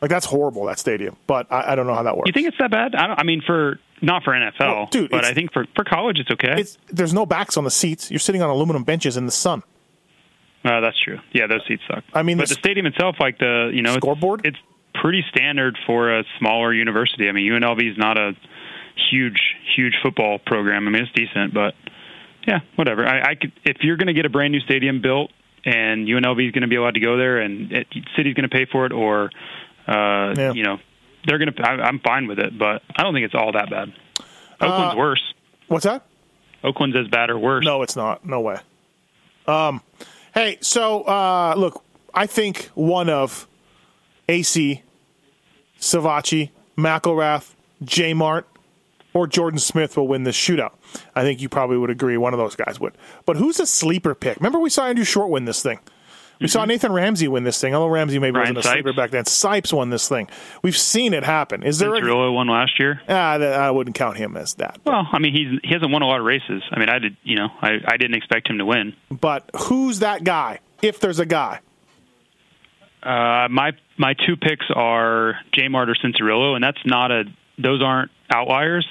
Like 0.00 0.10
that's 0.10 0.26
horrible. 0.26 0.66
That 0.66 0.78
stadium, 0.78 1.16
but 1.26 1.50
I, 1.50 1.72
I 1.72 1.74
don't 1.74 1.86
know 1.86 1.94
how 1.94 2.04
that 2.04 2.16
works. 2.16 2.28
You 2.28 2.32
think 2.32 2.46
it's 2.46 2.58
that 2.58 2.70
bad? 2.70 2.94
I, 2.94 3.06
don't, 3.08 3.18
I 3.18 3.24
mean, 3.24 3.42
for 3.44 3.80
not 4.02 4.24
for 4.24 4.32
NFL, 4.32 4.60
Well, 4.60 4.86
dude, 4.86 5.10
but 5.10 5.24
I 5.24 5.32
think 5.32 5.52
for 5.52 5.66
for 5.74 5.84
college 5.84 6.18
it's 6.18 6.30
okay. 6.30 6.60
It's 6.60 6.78
there's 6.88 7.14
no 7.14 7.26
backs 7.26 7.56
on 7.56 7.64
the 7.64 7.70
seats. 7.70 8.10
You're 8.10 8.20
sitting 8.20 8.42
on 8.42 8.50
aluminum 8.50 8.84
benches 8.84 9.16
in 9.16 9.26
the 9.26 9.32
sun. 9.32 9.62
Uh, 10.64 10.80
that's 10.80 11.00
true. 11.02 11.18
Yeah, 11.32 11.46
those 11.46 11.62
seats 11.68 11.82
suck. 11.88 12.04
I 12.12 12.22
mean, 12.22 12.38
but 12.38 12.48
the 12.48 12.54
the 12.54 12.60
stadium 12.60 12.86
itself, 12.86 13.16
like 13.20 13.38
the 13.38 13.70
you 13.72 13.82
know 13.82 13.94
scoreboard, 13.96 14.44
it's, 14.44 14.56
it's 14.58 15.00
pretty 15.00 15.24
standard 15.30 15.78
for 15.86 16.18
a 16.18 16.24
smaller 16.38 16.74
university. 16.74 17.28
I 17.28 17.32
mean, 17.32 17.50
UNLV 17.50 17.90
is 17.90 17.96
not 17.96 18.18
a 18.18 18.32
huge, 19.10 19.40
huge 19.76 19.94
football 20.02 20.38
program. 20.38 20.88
I 20.88 20.90
mean, 20.90 21.02
it's 21.02 21.12
decent, 21.12 21.54
but 21.54 21.74
yeah, 22.46 22.60
whatever. 22.76 23.06
I, 23.06 23.30
I 23.30 23.34
could 23.34 23.52
if 23.64 23.78
you're 23.82 23.96
going 23.96 24.08
to 24.08 24.14
get 24.14 24.26
a 24.26 24.30
brand 24.30 24.52
new 24.52 24.60
stadium 24.60 25.00
built 25.00 25.30
and 25.64 26.06
UNLV 26.06 26.46
is 26.46 26.52
going 26.52 26.62
to 26.62 26.68
be 26.68 26.76
allowed 26.76 26.94
to 26.94 27.00
go 27.00 27.16
there, 27.16 27.38
and 27.38 27.72
it, 27.72 27.86
city's 28.16 28.34
going 28.34 28.48
to 28.48 28.54
pay 28.54 28.66
for 28.70 28.86
it, 28.86 28.92
or 28.92 29.30
uh, 29.86 30.52
you 30.52 30.62
know, 30.62 30.78
they're 31.26 31.38
going 31.38 31.52
to. 31.52 31.62
I'm 31.62 31.98
fine 32.00 32.26
with 32.26 32.38
it, 32.38 32.58
but 32.58 32.82
I 32.96 33.02
don't 33.02 33.12
think 33.14 33.24
it's 33.26 33.34
all 33.34 33.52
that 33.52 33.68
bad. 33.70 33.92
Oakland's 34.60 34.94
Uh, 34.94 34.98
worse. 34.98 35.34
What's 35.68 35.84
that? 35.84 36.06
Oakland's 36.64 36.96
as 36.96 37.08
bad 37.08 37.28
or 37.30 37.38
worse. 37.38 37.64
No, 37.64 37.82
it's 37.82 37.96
not. 37.96 38.24
No 38.24 38.40
way. 38.40 38.58
Um, 39.46 39.82
hey, 40.34 40.58
so 40.60 41.02
uh, 41.02 41.54
look, 41.56 41.82
I 42.14 42.26
think 42.26 42.70
one 42.74 43.08
of 43.10 43.46
AC, 44.28 44.82
Savatgy, 45.80 46.50
McElrath, 46.76 47.54
J 47.84 48.14
Mart, 48.14 48.46
or 49.14 49.26
Jordon 49.26 49.60
Smith 49.60 49.96
will 49.96 50.08
win 50.08 50.24
this 50.24 50.36
shootout. 50.36 50.72
I 51.14 51.22
think 51.22 51.40
you 51.40 51.48
probably 51.48 51.76
would 51.78 51.90
agree 51.90 52.16
one 52.16 52.32
of 52.32 52.38
those 52.38 52.56
guys 52.56 52.80
would. 52.80 52.94
But 53.24 53.36
who's 53.36 53.60
a 53.60 53.66
sleeper 53.66 54.14
pick? 54.14 54.36
Remember 54.38 54.58
we 54.58 54.70
saw 54.70 54.86
Andrew 54.86 55.04
Short 55.04 55.28
win 55.30 55.44
this 55.44 55.62
thing. 55.62 55.78
We 56.40 56.48
saw 56.48 56.64
Nathan 56.64 56.92
Ramsey 56.92 57.28
win 57.28 57.44
this 57.44 57.60
thing. 57.60 57.74
Although 57.74 57.88
Ramsey 57.88 58.18
maybe 58.18 58.38
Mm-hmm. 58.38 58.54
Wasn't 58.54 58.58
a 58.58 58.62
sleeper 58.62 58.92
Sipes. 58.92 58.96
back 58.96 59.10
then. 59.10 59.24
Sipes 59.24 59.72
won 59.72 59.90
this 59.90 60.08
thing. 60.08 60.28
We've 60.62 60.76
seen 60.76 61.14
it 61.14 61.24
happen. 61.24 61.62
Is 61.62 61.78
there? 61.78 61.94
A, 61.94 62.00
Cirillo 62.00 62.34
won 62.34 62.48
last 62.48 62.78
year. 62.78 63.00
ah, 63.08 63.32
I 63.38 63.70
wouldn't 63.70 63.96
count 63.96 64.16
him 64.18 64.36
as 64.36 64.54
that. 64.54 64.78
Well, 64.84 65.08
I 65.10 65.18
mean, 65.18 65.32
he's 65.32 65.60
he 65.64 65.72
hasn't 65.72 65.90
won 65.92 66.02
a 66.02 66.06
lot 66.06 66.20
of 66.20 66.26
races. 66.26 66.62
I 66.70 66.78
mean, 66.78 66.90
I 66.90 66.98
did, 66.98 67.16
you 67.22 67.36
know, 67.36 67.48
I 67.62 67.78
I 67.86 67.96
didn't 67.96 68.16
expect 68.16 68.48
him 68.50 68.58
to 68.58 68.64
win. 68.66 68.94
But 69.10 69.48
who's 69.56 70.00
that 70.00 70.24
guy? 70.24 70.60
If 70.82 71.00
there's 71.00 71.18
a 71.20 71.26
guy, 71.26 71.60
Uh, 73.02 73.48
my 73.50 73.72
my 73.96 74.14
two 74.26 74.36
picks 74.36 74.66
are 74.74 75.38
J 75.54 75.68
Mart 75.68 75.88
or 75.88 75.94
Cianciarulo, 75.94 76.54
and 76.54 76.62
that's 76.64 76.84
not 76.84 77.10
a 77.10 77.24
those 77.58 77.82
aren't 77.82 78.10
outliers. 78.34 78.86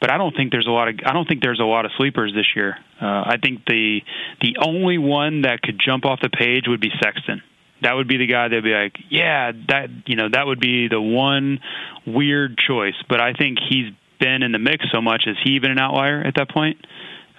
But 0.00 0.10
I 0.10 0.18
don't 0.18 0.36
think 0.36 0.52
there's 0.52 0.66
a 0.66 0.70
lot 0.70 0.88
of 0.88 0.96
I 1.06 1.12
don't 1.12 1.26
think 1.26 1.42
there's 1.42 1.60
a 1.60 1.64
lot 1.64 1.84
of 1.86 1.90
sleepers 1.96 2.32
this 2.34 2.46
year. 2.54 2.76
Uh, 3.00 3.06
I 3.06 3.36
think 3.42 3.64
the 3.66 4.00
the 4.42 4.56
only 4.60 4.98
one 4.98 5.42
that 5.42 5.62
could 5.62 5.80
jump 5.84 6.04
off 6.04 6.20
the 6.20 6.28
page 6.28 6.64
would 6.68 6.80
be 6.80 6.90
Sexton. 7.02 7.42
That 7.82 7.94
would 7.94 8.08
be 8.08 8.16
the 8.16 8.26
guy 8.26 8.48
that'd 8.48 8.64
be 8.64 8.72
like, 8.72 8.96
yeah, 9.10 9.52
that 9.68 9.88
you 10.06 10.16
know 10.16 10.28
that 10.30 10.46
would 10.46 10.60
be 10.60 10.88
the 10.88 11.00
one 11.00 11.60
weird 12.06 12.58
choice. 12.58 12.94
But 13.08 13.20
I 13.20 13.32
think 13.32 13.58
he's 13.68 13.92
been 14.20 14.42
in 14.42 14.52
the 14.52 14.58
mix 14.58 14.84
so 14.92 15.00
much. 15.00 15.24
Is 15.26 15.36
he 15.44 15.52
even 15.52 15.70
an 15.70 15.78
outlier 15.78 16.20
at 16.22 16.34
that 16.36 16.50
point? 16.50 16.78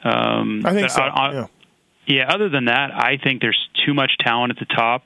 Um, 0.04 0.62
I 0.66 0.74
think 0.74 0.90
so. 0.90 1.02
I- 1.02 1.08
I- 1.08 1.34
yeah. 1.34 1.46
yeah, 2.06 2.28
other 2.30 2.50
than 2.50 2.66
that, 2.66 2.92
I 2.94 3.18
think 3.18 3.42
there's 3.42 3.70
too 3.86 3.94
much 3.94 4.18
talent 4.20 4.52
at 4.52 4.60
the 4.60 4.74
top. 4.74 5.04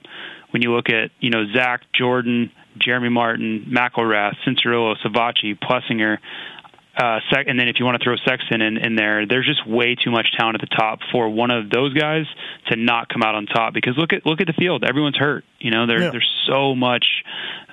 When 0.52 0.62
you 0.62 0.74
look 0.76 0.90
at, 0.90 1.12
you 1.22 1.30
know, 1.30 1.46
Zach, 1.54 1.82
Jordon, 1.98 2.52
Jeremy 2.78 3.08
Martin, 3.08 3.68
McElrath, 3.72 4.36
Cianciarulo, 4.46 4.98
Savatgy, 4.98 5.58
Plessinger, 5.58 6.18
uh, 6.98 7.20
sec- 7.34 7.48
and 7.48 7.58
then 7.60 7.68
if 7.70 7.78
you 7.80 7.86
want 7.86 7.98
to 8.00 8.04
throw 8.04 8.16
Sexton 8.26 8.62
in, 8.62 8.78
in 8.78 8.96
there, 8.96 9.26
there's 9.26 9.46
just 9.46 9.66
way 9.68 9.96
too 9.96 10.12
much 10.12 10.28
talent 10.38 10.62
at 10.62 10.70
the 10.70 10.76
top 10.76 11.00
for 11.12 11.30
one 11.30 11.50
of 11.50 11.70
those 11.70 11.94
guys 11.94 12.26
to 12.68 12.76
not 12.76 13.08
come 13.10 13.24
out 13.24 13.34
on 13.36 13.46
top. 13.46 13.74
Because 13.74 13.98
look 13.98 14.12
at 14.14 14.26
look 14.26 14.42
at 14.42 14.48
the 14.48 14.54
field, 14.54 14.84
everyone's 14.84 15.18
hurt. 15.18 15.46
You 15.60 15.72
know, 15.72 15.88
there, 15.88 16.02
Yeah. 16.02 16.10
there's 16.12 16.30
so 16.48 16.76
much 16.76 17.06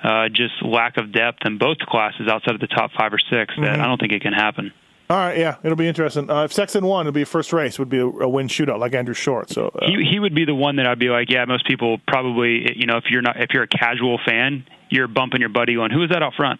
uh, 0.03 0.29
just 0.29 0.53
lack 0.63 0.97
of 0.97 1.11
depth 1.11 1.39
in 1.45 1.57
both 1.57 1.79
classes 1.79 2.27
outside 2.29 2.55
of 2.55 2.61
the 2.61 2.67
top 2.67 2.91
five 2.97 3.11
or 3.13 3.19
6 3.19 3.29
that 3.31 3.47
Mhm. 3.57 3.79
I 3.79 3.87
don't 3.87 3.99
think 3.99 4.13
it 4.13 4.21
can 4.21 4.31
happen. 4.33 4.71
All 5.09 5.17
right, 5.17 5.37
yeah, 5.39 5.55
it'll 5.63 5.75
be 5.75 5.87
interesting. 5.87 6.29
Uh, 6.29 6.43
if 6.43 6.53
Sexton 6.53 6.85
won, 6.85 7.07
it'd 7.07 7.15
be 7.15 7.23
a 7.23 7.25
first 7.25 7.51
race. 7.51 7.79
Would 7.79 7.89
be 7.89 7.97
a, 7.97 8.05
a 8.05 8.29
win 8.29 8.47
shootout 8.47 8.77
like 8.79 8.93
Andrew 8.93 9.15
Short. 9.15 9.49
So 9.49 9.67
uh, 9.69 9.87
he 9.87 10.05
he 10.05 10.19
would 10.19 10.35
be 10.35 10.45
the 10.45 10.53
one 10.53 10.75
that 10.75 10.85
I'd 10.87 10.99
be 10.99 11.09
like, 11.09 11.31
yeah, 11.31 11.43
most 11.45 11.65
people 11.67 11.97
probably, 12.07 12.77
you 12.77 12.85
know, 12.85 12.97
if 12.97 13.05
you're 13.09 13.23
not 13.23 13.41
if 13.41 13.49
you're 13.53 13.63
a 13.63 13.67
casual 13.67 14.19
fan, 14.23 14.65
you're 14.89 15.07
bumping 15.07 15.41
your 15.41 15.49
buddy 15.49 15.75
on 15.77 15.89
who 15.89 16.03
is 16.03 16.11
that 16.11 16.21
out 16.23 16.35
front? 16.35 16.59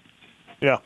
yeah. 0.61 0.77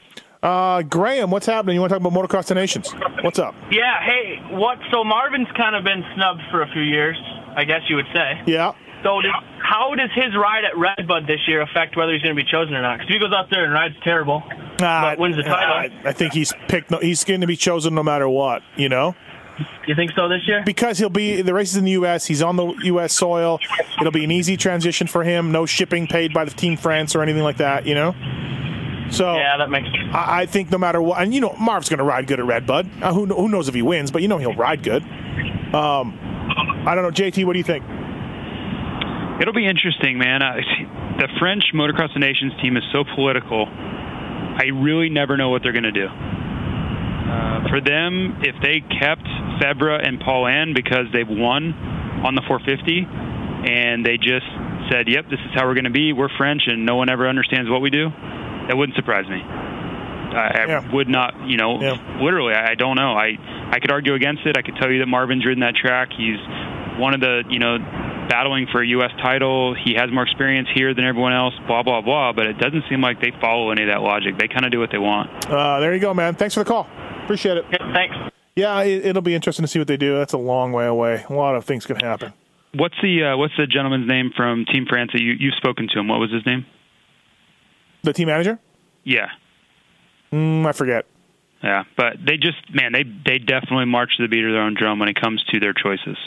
Uh, 0.44 0.82
Graham, 0.82 1.32
what's 1.32 1.46
happening? 1.46 1.76
You 1.76 1.80
want 1.80 1.92
to 1.92 2.00
talk 2.00 2.06
about 2.06 2.30
Motocross 2.30 2.48
the 2.48 2.56
Nations? 2.56 2.92
What's 3.22 3.40
up? 3.40 3.56
Yeah, 3.72 4.04
hey, 4.04 4.42
what? 4.52 4.78
So 4.92 5.06
Marvin's 5.06 5.48
kind 5.56 5.74
of 5.74 5.86
been 5.86 6.04
snubbed 6.16 6.42
for 6.52 6.62
a 6.62 6.68
few 6.74 6.82
years, 6.82 7.16
I 7.56 7.64
guess 7.64 7.80
you 7.88 7.96
would 7.96 8.08
say. 8.14 8.42
Yeah. 8.46 8.74
So 9.04 9.22
how 9.62 9.96
does 9.96 10.10
his 10.14 10.36
ride 10.36 10.66
at 10.66 10.78
Redbud 10.78 11.28
this 11.28 11.40
year 11.48 11.62
affect 11.62 11.96
whether 11.96 12.12
he's 12.12 12.22
going 12.22 12.36
to 12.36 12.42
be 12.42 12.50
chosen 12.50 12.74
or 12.74 12.82
not? 12.82 13.00
Because 13.00 13.10
if 13.10 13.14
he 13.14 13.20
goes 13.20 13.34
out 13.34 13.50
there 13.50 13.64
and 13.64 13.74
rides 13.74 13.96
terrible, 14.04 14.44
but 14.78 15.18
wins 15.18 15.38
the 15.38 15.44
title, 15.44 15.74
I, 15.74 16.10
I 16.10 16.12
think 16.12 16.34
he's 16.34 16.54
picked. 16.68 16.92
No, 16.92 17.00
he's 17.00 17.24
going 17.24 17.42
to 17.42 17.48
be 17.48 17.56
chosen 17.56 17.96
no 17.96 18.04
matter 18.04 18.28
what. 18.28 18.64
You 18.76 18.90
know. 18.90 19.16
You 19.88 19.96
think 19.96 20.12
so 20.16 20.28
this 20.28 20.42
year? 20.48 20.64
Because 20.66 20.98
he'll 20.98 21.10
be 21.10 21.42
the 21.42 21.54
races 21.54 21.78
in 21.78 21.86
the 21.86 21.92
U.S. 21.92 22.26
He's 22.26 22.42
on 22.42 22.56
the 22.56 22.74
U.S. 22.86 23.14
soil. 23.14 23.60
It'll 24.00 24.12
be 24.12 24.24
an 24.24 24.32
easy 24.32 24.58
transition 24.58 25.06
for 25.06 25.24
him. 25.24 25.52
No 25.52 25.66
shipping 25.66 26.08
paid 26.08 26.34
by 26.34 26.44
the 26.44 26.52
Team 26.52 26.76
France 26.76 27.16
or 27.16 27.22
anything 27.22 27.44
like 27.44 27.58
that. 27.58 27.86
You 27.86 27.94
know. 27.94 28.16
So 29.14 29.36
yeah, 29.36 29.58
that 29.58 29.70
makes. 29.70 29.88
I, 30.12 30.42
I 30.42 30.46
think 30.46 30.72
no 30.72 30.78
matter 30.78 31.02
what, 31.02 31.22
and 31.22 31.34
you 31.34 31.40
know, 31.40 31.56
Marv's 31.60 31.88
going 31.88 32.00
to 32.00 32.04
ride 32.04 32.26
good 32.28 32.40
at 32.40 32.46
Redbud. 32.46 32.90
Uh, 33.02 33.14
who 33.14 33.26
who 33.28 33.48
knows 33.48 33.68
if 33.68 33.76
he 33.76 33.82
wins, 33.82 34.12
but 34.12 34.22
you 34.22 34.28
know 34.28 34.40
he'll 34.40 34.56
ride 34.56 34.82
good. 34.84 35.04
Um, 35.74 36.18
I 36.86 36.96
don't 36.96 37.04
know, 37.04 37.12
JT. 37.12 37.46
What 37.46 37.54
do 37.54 37.60
you 37.60 37.64
think? 37.64 37.84
It'll 39.40 39.54
be 39.54 39.68
interesting, 39.68 40.18
man. 40.18 40.42
Uh, 40.42 40.56
the 41.18 41.28
French 41.40 41.64
Motocross 41.74 42.16
of 42.16 42.22
Nations 42.22 42.54
team 42.62 42.78
is 42.78 42.84
so 42.92 43.04
political. 43.16 43.66
I 43.68 44.66
really 44.74 45.10
never 45.10 45.38
know 45.38 45.50
what 45.50 45.64
they're 45.64 45.74
going 45.74 45.84
to 45.84 45.92
do. 45.92 46.08
Uh, 46.08 47.70
for 47.70 47.82
them, 47.82 48.42
if 48.42 48.56
they 48.62 48.82
kept 49.00 49.26
Febvre 49.62 50.06
and 50.06 50.20
Paulin 50.20 50.74
because 50.76 51.06
they've 51.14 51.30
won 51.30 51.74
on 52.26 52.36
the 52.36 52.42
450, 52.48 53.08
and 53.70 54.06
they 54.06 54.18
just 54.18 54.46
said, 54.92 55.08
"Yep, 55.08 55.30
this 55.30 55.40
is 55.40 55.52
how 55.56 55.66
we're 55.66 55.74
going 55.74 55.90
to 55.90 55.94
be. 55.94 56.14
We're 56.14 56.34
French, 56.38 56.64
and 56.68 56.86
no 56.86 56.96
one 56.96 57.10
ever 57.10 57.28
understands 57.28 57.70
what 57.70 57.82
we 57.82 57.90
do," 57.90 58.10
that 58.68 58.78
wouldn't 58.78 58.96
surprise 58.96 59.28
me. 59.28 59.42
I, 59.42 60.66
I 60.66 60.94
would 60.94 61.08
not, 61.08 61.48
you 61.48 61.58
know, 61.58 61.74
literally, 62.20 62.54
I, 62.54 62.72
I 62.72 62.76
don't 62.76 62.96
know. 62.96 63.14
I 63.14 63.38
I 63.72 63.80
could 63.80 63.92
argue 63.92 64.14
against 64.16 64.46
it. 64.46 64.58
I 64.58 64.62
could 64.62 64.76
tell 64.78 64.92
you 64.92 65.00
that 65.00 65.06
Marvin's 65.08 65.46
ridden 65.46 65.62
that 65.62 65.76
track. 65.76 66.10
He's 66.16 66.38
one 67.00 67.14
of 67.14 67.22
the, 67.22 67.44
you 67.50 67.60
know, 67.60 67.78
battling 68.30 68.68
for 68.72 68.82
a 68.82 68.88
U.S. 68.88 69.12
title. 69.22 69.76
He 69.76 69.94
has 69.96 70.12
more 70.12 70.24
experience 70.24 70.70
here 70.74 70.94
than 70.94 71.06
everyone 71.06 71.34
else. 71.34 71.54
Blah 71.68 71.84
blah 71.84 72.02
blah. 72.02 72.34
But 72.34 72.48
it 72.48 72.58
doesn't 72.58 72.84
seem 72.90 73.02
like 73.02 73.22
they 73.22 73.32
follow 73.40 73.72
any 73.72 73.84
of 73.84 73.90
that 73.90 74.02
logic. 74.02 74.38
They 74.40 74.48
kind 74.48 74.66
of 74.66 74.72
do 74.72 74.80
what 74.80 74.90
they 74.92 74.98
want. 74.98 75.46
Uh, 75.46 75.80
there 75.80 75.94
you 75.94 76.00
go, 76.00 76.14
man. 76.14 76.36
Thanks 76.36 76.56
for 76.56 76.64
the 76.64 76.70
call. 76.70 76.88
Appreciate 77.24 77.58
it. 77.58 77.66
thanks. 77.94 78.16
Yeah, 78.56 78.82
it, 78.84 79.06
it'll 79.06 79.22
be 79.22 79.34
interesting 79.34 79.64
to 79.64 79.68
see 79.68 79.80
what 79.80 79.88
they 79.88 79.98
do. 79.98 80.16
That's 80.18 80.34
a 80.34 80.38
long 80.38 80.72
way 80.74 80.86
away. 80.86 81.26
A 81.30 81.34
lot 81.34 81.56
of 81.56 81.66
things 81.66 81.86
could 81.86 82.02
happen. 82.02 82.34
What's 82.76 82.96
the 83.02 83.34
uh, 83.34 83.38
what's 83.38 83.56
the 83.58 83.68
gentleman's 83.68 84.08
name 84.08 84.32
from 84.36 84.66
Team 84.66 84.86
France 84.90 85.12
that 85.14 85.22
you 85.22 85.34
you've 85.40 85.56
spoken 85.56 85.88
to 85.94 86.00
him? 86.00 86.08
What 86.08 86.20
was 86.20 86.32
his 86.32 86.46
name? 86.46 86.66
The 88.04 88.14
team 88.14 88.28
manager? 88.28 88.60
Yeah. 89.04 89.28
Mm, 90.32 90.66
I 90.66 90.72
forget. 90.72 91.06
Yeah, 91.64 91.84
but 91.96 92.18
they 92.24 92.36
just 92.36 92.58
man, 92.74 92.92
they 92.92 93.04
they 93.04 93.40
definitely 93.40 93.86
march 93.86 94.18
to 94.18 94.24
the 94.24 94.28
beat 94.28 94.44
of 94.44 94.52
their 94.52 94.62
own 94.62 94.74
drum 94.74 95.00
when 95.00 95.08
it 95.08 95.20
comes 95.20 95.42
to 95.52 95.60
their 95.62 95.72
choices. 95.72 96.18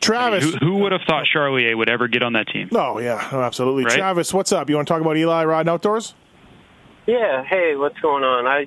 Travis, 0.00 0.44
who, 0.44 0.56
who 0.58 0.74
would 0.78 0.92
have 0.92 1.02
thought 1.06 1.24
Charlier 1.26 1.76
would 1.76 1.90
ever 1.90 2.08
get 2.08 2.22
on 2.22 2.32
that 2.32 2.48
team? 2.48 2.70
Oh 2.74 2.98
yeah, 2.98 3.28
oh, 3.32 3.42
absolutely. 3.42 3.84
Right? 3.84 3.94
Travis, 3.94 4.32
what's 4.32 4.52
up? 4.52 4.70
You 4.70 4.76
want 4.76 4.88
to 4.88 4.94
talk 4.94 5.02
about 5.02 5.18
Eli 5.18 5.44
riding 5.44 5.70
outdoors? 5.70 6.14
Yeah, 7.06 7.44
hey, 7.44 7.76
what's 7.76 7.98
going 8.00 8.24
on? 8.24 8.46
I 8.46 8.66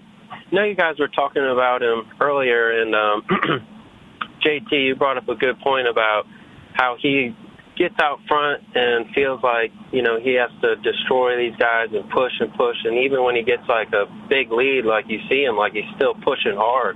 know 0.51 0.63
you 0.63 0.75
guys 0.75 0.99
were 0.99 1.07
talking 1.07 1.43
about 1.43 1.81
him 1.81 2.07
earlier, 2.21 2.81
and 2.81 2.93
um, 2.93 3.21
JT, 4.45 4.71
you 4.71 4.95
brought 4.95 5.17
up 5.17 5.27
a 5.27 5.35
good 5.35 5.59
point 5.59 5.87
about 5.87 6.27
how 6.73 6.97
he 6.99 7.35
gets 7.77 7.95
out 8.01 8.19
front 8.27 8.63
and 8.75 9.05
feels 9.13 9.41
like 9.43 9.71
you 9.91 10.01
know 10.01 10.19
he 10.19 10.33
has 10.35 10.49
to 10.61 10.75
destroy 10.77 11.37
these 11.37 11.55
guys 11.57 11.87
and 11.93 12.09
push 12.09 12.33
and 12.39 12.53
push, 12.53 12.77
and 12.83 12.97
even 12.97 13.23
when 13.23 13.35
he 13.35 13.43
gets 13.43 13.63
like 13.69 13.89
a 13.93 14.05
big 14.29 14.51
lead, 14.51 14.85
like 14.85 15.05
you 15.07 15.19
see 15.29 15.43
him, 15.43 15.55
like 15.55 15.73
he's 15.73 15.89
still 15.95 16.13
pushing 16.13 16.55
hard. 16.55 16.95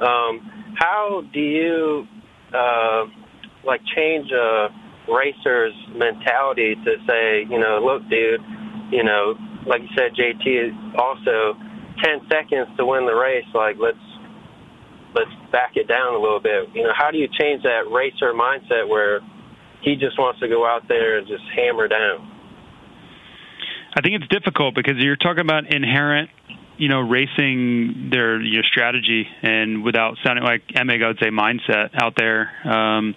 Um, 0.00 0.74
how 0.74 1.22
do 1.32 1.40
you 1.40 2.06
uh, 2.52 3.04
like 3.64 3.80
change 3.94 4.30
a 4.32 4.68
racer's 5.08 5.74
mentality 5.94 6.74
to 6.74 6.96
say, 7.08 7.44
you 7.48 7.58
know, 7.58 7.80
look, 7.82 8.08
dude, 8.08 8.40
you 8.90 9.02
know, 9.02 9.34
like 9.66 9.82
you 9.82 9.88
said, 9.96 10.12
JT 10.14 10.68
is 10.68 10.74
also 10.98 11.54
ten 12.02 12.20
seconds 12.30 12.68
to 12.76 12.86
win 12.86 13.06
the 13.06 13.14
race. 13.14 13.46
Like 13.54 13.76
let's 13.78 13.98
let's 15.14 15.30
back 15.50 15.72
it 15.76 15.88
down 15.88 16.14
a 16.14 16.18
little 16.18 16.40
bit. 16.40 16.68
You 16.74 16.84
know, 16.84 16.92
how 16.96 17.10
do 17.10 17.18
you 17.18 17.28
change 17.28 17.62
that 17.62 17.90
racer 17.90 18.32
mindset 18.32 18.88
where 18.88 19.20
he 19.82 19.96
just 19.96 20.18
wants 20.18 20.40
to 20.40 20.48
go 20.48 20.66
out 20.66 20.88
there 20.88 21.18
and 21.18 21.26
just 21.26 21.44
hammer 21.54 21.88
down? 21.88 22.30
I 23.94 24.00
think 24.00 24.22
it's 24.22 24.28
difficult 24.28 24.74
because 24.74 24.94
you're 24.96 25.16
talking 25.16 25.40
about 25.42 25.72
inherent, 25.72 26.30
you 26.78 26.88
know, 26.88 27.00
racing 27.00 28.08
their 28.10 28.40
your 28.40 28.62
strategy, 28.64 29.26
and 29.42 29.84
without 29.84 30.16
sounding 30.24 30.44
like 30.44 30.66
Emig, 30.68 31.04
I 31.04 31.08
would 31.08 31.18
say 31.20 31.28
mindset 31.28 31.90
out 32.02 32.14
there. 32.16 32.50
Um, 32.64 33.14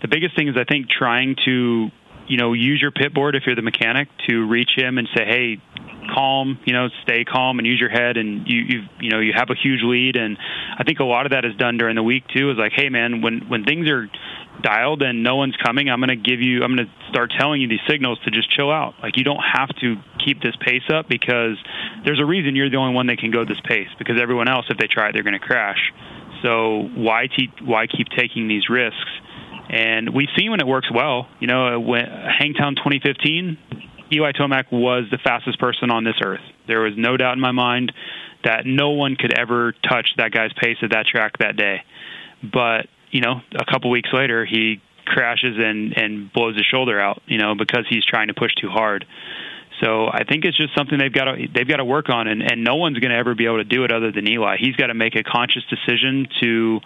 the 0.00 0.08
biggest 0.08 0.36
thing 0.36 0.48
is 0.48 0.54
I 0.56 0.64
think 0.64 0.88
trying 0.88 1.36
to, 1.44 1.88
you 2.28 2.36
know, 2.36 2.52
use 2.52 2.80
your 2.80 2.92
pit 2.92 3.12
board 3.12 3.34
if 3.34 3.44
you're 3.46 3.56
the 3.56 3.62
mechanic 3.62 4.08
to 4.28 4.46
reach 4.46 4.70
him 4.76 4.98
and 4.98 5.08
say, 5.16 5.24
hey, 5.24 5.60
calm, 6.14 6.58
you 6.64 6.72
know, 6.72 6.88
stay 7.02 7.24
calm 7.24 7.58
and 7.58 7.66
use 7.66 7.80
your 7.80 7.90
head 7.90 8.16
and 8.16 8.46
you 8.46 8.60
you 8.60 8.82
you 9.00 9.10
know, 9.10 9.18
you 9.18 9.32
have 9.34 9.50
a 9.50 9.54
huge 9.54 9.80
lead 9.82 10.16
and 10.16 10.38
I 10.78 10.84
think 10.84 11.00
a 11.00 11.04
lot 11.04 11.26
of 11.26 11.32
that 11.32 11.44
is 11.44 11.54
done 11.56 11.78
during 11.78 11.96
the 11.96 12.02
week 12.02 12.24
too 12.34 12.50
is 12.50 12.58
like, 12.58 12.72
hey 12.74 12.88
man, 12.88 13.22
when 13.22 13.48
when 13.48 13.64
things 13.64 13.88
are 13.88 14.08
dialed 14.60 15.02
and 15.02 15.22
no 15.22 15.36
one's 15.36 15.56
coming, 15.56 15.88
I'm 15.88 16.00
going 16.00 16.10
to 16.10 16.16
give 16.16 16.40
you 16.40 16.62
I'm 16.62 16.76
going 16.76 16.86
to 16.86 16.92
start 17.10 17.32
telling 17.38 17.60
you 17.60 17.68
these 17.68 17.84
signals 17.88 18.18
to 18.24 18.30
just 18.30 18.50
chill 18.50 18.70
out. 18.70 18.94
Like 19.02 19.16
you 19.16 19.24
don't 19.24 19.42
have 19.42 19.68
to 19.80 19.96
keep 20.24 20.42
this 20.42 20.54
pace 20.60 20.88
up 20.92 21.08
because 21.08 21.56
there's 22.04 22.20
a 22.20 22.24
reason 22.24 22.56
you're 22.56 22.70
the 22.70 22.76
only 22.76 22.94
one 22.94 23.06
that 23.06 23.18
can 23.18 23.30
go 23.30 23.44
this 23.44 23.60
pace 23.64 23.88
because 23.98 24.20
everyone 24.20 24.48
else 24.48 24.66
if 24.68 24.78
they 24.78 24.86
try 24.86 25.08
it 25.08 25.12
they're 25.12 25.22
going 25.22 25.38
to 25.38 25.38
crash. 25.38 25.92
So 26.42 26.88
why 26.94 27.28
te- 27.28 27.52
why 27.62 27.86
keep 27.86 28.08
taking 28.08 28.48
these 28.48 28.68
risks? 28.68 29.10
And 29.70 30.14
we've 30.14 30.28
seen 30.36 30.50
when 30.50 30.60
it 30.60 30.66
works 30.66 30.90
well. 30.92 31.28
You 31.40 31.46
know, 31.46 31.80
when 31.80 32.04
Hangtown 32.04 32.74
2015, 32.76 33.58
Eli 34.12 34.32
Tomac 34.32 34.70
was 34.70 35.04
the 35.10 35.18
fastest 35.18 35.58
person 35.58 35.90
on 35.90 36.04
this 36.04 36.16
earth. 36.22 36.42
There 36.66 36.80
was 36.80 36.92
no 36.96 37.16
doubt 37.16 37.34
in 37.34 37.40
my 37.40 37.52
mind 37.52 37.92
that 38.44 38.66
no 38.66 38.90
one 38.90 39.16
could 39.16 39.38
ever 39.38 39.72
touch 39.88 40.08
that 40.18 40.32
guy's 40.32 40.52
pace 40.60 40.76
at 40.82 40.90
that 40.90 41.06
track 41.06 41.38
that 41.38 41.56
day. 41.56 41.82
But 42.42 42.86
you 43.12 43.20
know, 43.20 43.40
a 43.54 43.64
couple 43.70 43.90
weeks 43.90 44.10
later, 44.12 44.44
he 44.44 44.80
crashes 45.04 45.56
and 45.58 45.96
and 45.96 46.32
blows 46.32 46.56
his 46.56 46.66
shoulder 46.66 47.00
out. 47.00 47.22
You 47.26 47.38
know, 47.38 47.54
because 47.54 47.86
he's 47.88 48.04
trying 48.04 48.28
to 48.28 48.34
push 48.34 48.52
too 48.54 48.68
hard. 48.68 49.06
So 49.80 50.06
I 50.06 50.24
think 50.24 50.44
it's 50.44 50.56
just 50.56 50.74
something 50.76 50.98
they've 50.98 51.12
got 51.12 51.24
to 51.24 51.46
they've 51.52 51.68
got 51.68 51.76
to 51.76 51.84
work 51.84 52.08
on, 52.08 52.26
and, 52.28 52.42
and 52.42 52.64
no 52.64 52.76
one's 52.76 52.98
going 52.98 53.10
to 53.10 53.16
ever 53.16 53.34
be 53.34 53.46
able 53.46 53.58
to 53.58 53.64
do 53.64 53.84
it 53.84 53.92
other 53.92 54.10
than 54.12 54.28
Eli. 54.28 54.56
He's 54.58 54.76
got 54.76 54.88
to 54.88 54.94
make 54.94 55.14
a 55.14 55.22
conscious 55.22 55.62
decision 55.68 56.26
to 56.40 56.80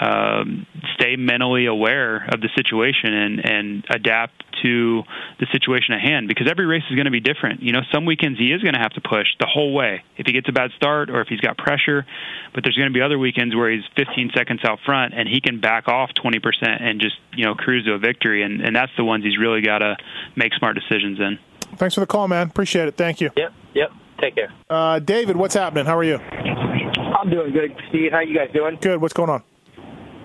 um, 0.00 0.66
stay 0.94 1.16
mentally 1.16 1.66
aware 1.66 2.26
of 2.32 2.40
the 2.40 2.48
situation 2.56 3.12
and, 3.12 3.44
and 3.44 3.84
adapt 3.90 4.44
to 4.62 5.02
the 5.38 5.46
situation 5.52 5.94
at 5.94 6.00
hand 6.00 6.28
because 6.28 6.48
every 6.48 6.66
race 6.66 6.82
is 6.90 6.96
going 6.96 7.06
to 7.06 7.10
be 7.10 7.20
different. 7.20 7.62
You 7.62 7.72
know, 7.72 7.80
some 7.92 8.04
weekends 8.04 8.38
he 8.38 8.52
is 8.52 8.62
going 8.62 8.74
to 8.74 8.80
have 8.80 8.92
to 8.92 9.00
push 9.00 9.26
the 9.40 9.46
whole 9.46 9.72
way 9.72 10.02
if 10.16 10.26
he 10.26 10.32
gets 10.32 10.48
a 10.48 10.52
bad 10.52 10.70
start 10.76 11.10
or 11.10 11.20
if 11.20 11.28
he's 11.28 11.40
got 11.40 11.56
pressure, 11.56 12.06
but 12.54 12.64
there's 12.64 12.76
going 12.76 12.88
to 12.88 12.94
be 12.94 13.02
other 13.02 13.18
weekends 13.18 13.54
where 13.54 13.70
he's 13.70 13.84
15 13.96 14.30
seconds 14.34 14.60
out 14.64 14.78
front 14.84 15.14
and 15.14 15.28
he 15.28 15.40
can 15.40 15.60
back 15.60 15.88
off 15.88 16.10
20% 16.14 16.40
and 16.62 17.00
just, 17.00 17.16
you 17.32 17.44
know, 17.44 17.54
cruise 17.54 17.84
to 17.84 17.94
a 17.94 17.98
victory. 17.98 18.42
And, 18.42 18.60
and 18.60 18.74
that's 18.74 18.92
the 18.96 19.04
ones 19.04 19.24
he's 19.24 19.38
really 19.38 19.62
got 19.62 19.78
to 19.78 19.96
make 20.36 20.54
smart 20.54 20.76
decisions 20.76 21.18
in. 21.20 21.38
Thanks 21.76 21.94
for 21.94 22.00
the 22.00 22.06
call, 22.06 22.28
man. 22.28 22.48
Appreciate 22.48 22.88
it. 22.88 22.96
Thank 22.96 23.20
you. 23.20 23.30
Yep. 23.36 23.52
Yep. 23.74 23.92
Take 24.20 24.34
care. 24.34 24.52
Uh, 24.68 24.98
David, 24.98 25.36
what's 25.36 25.54
happening? 25.54 25.84
How 25.84 25.96
are 25.96 26.04
you? 26.04 26.16
I'm 26.16 27.30
doing 27.30 27.52
good, 27.52 27.76
Steve. 27.88 28.12
How 28.12 28.20
you 28.20 28.34
guys 28.34 28.50
doing? 28.52 28.78
Good. 28.80 29.00
What's 29.00 29.14
going 29.14 29.30
on? 29.30 29.42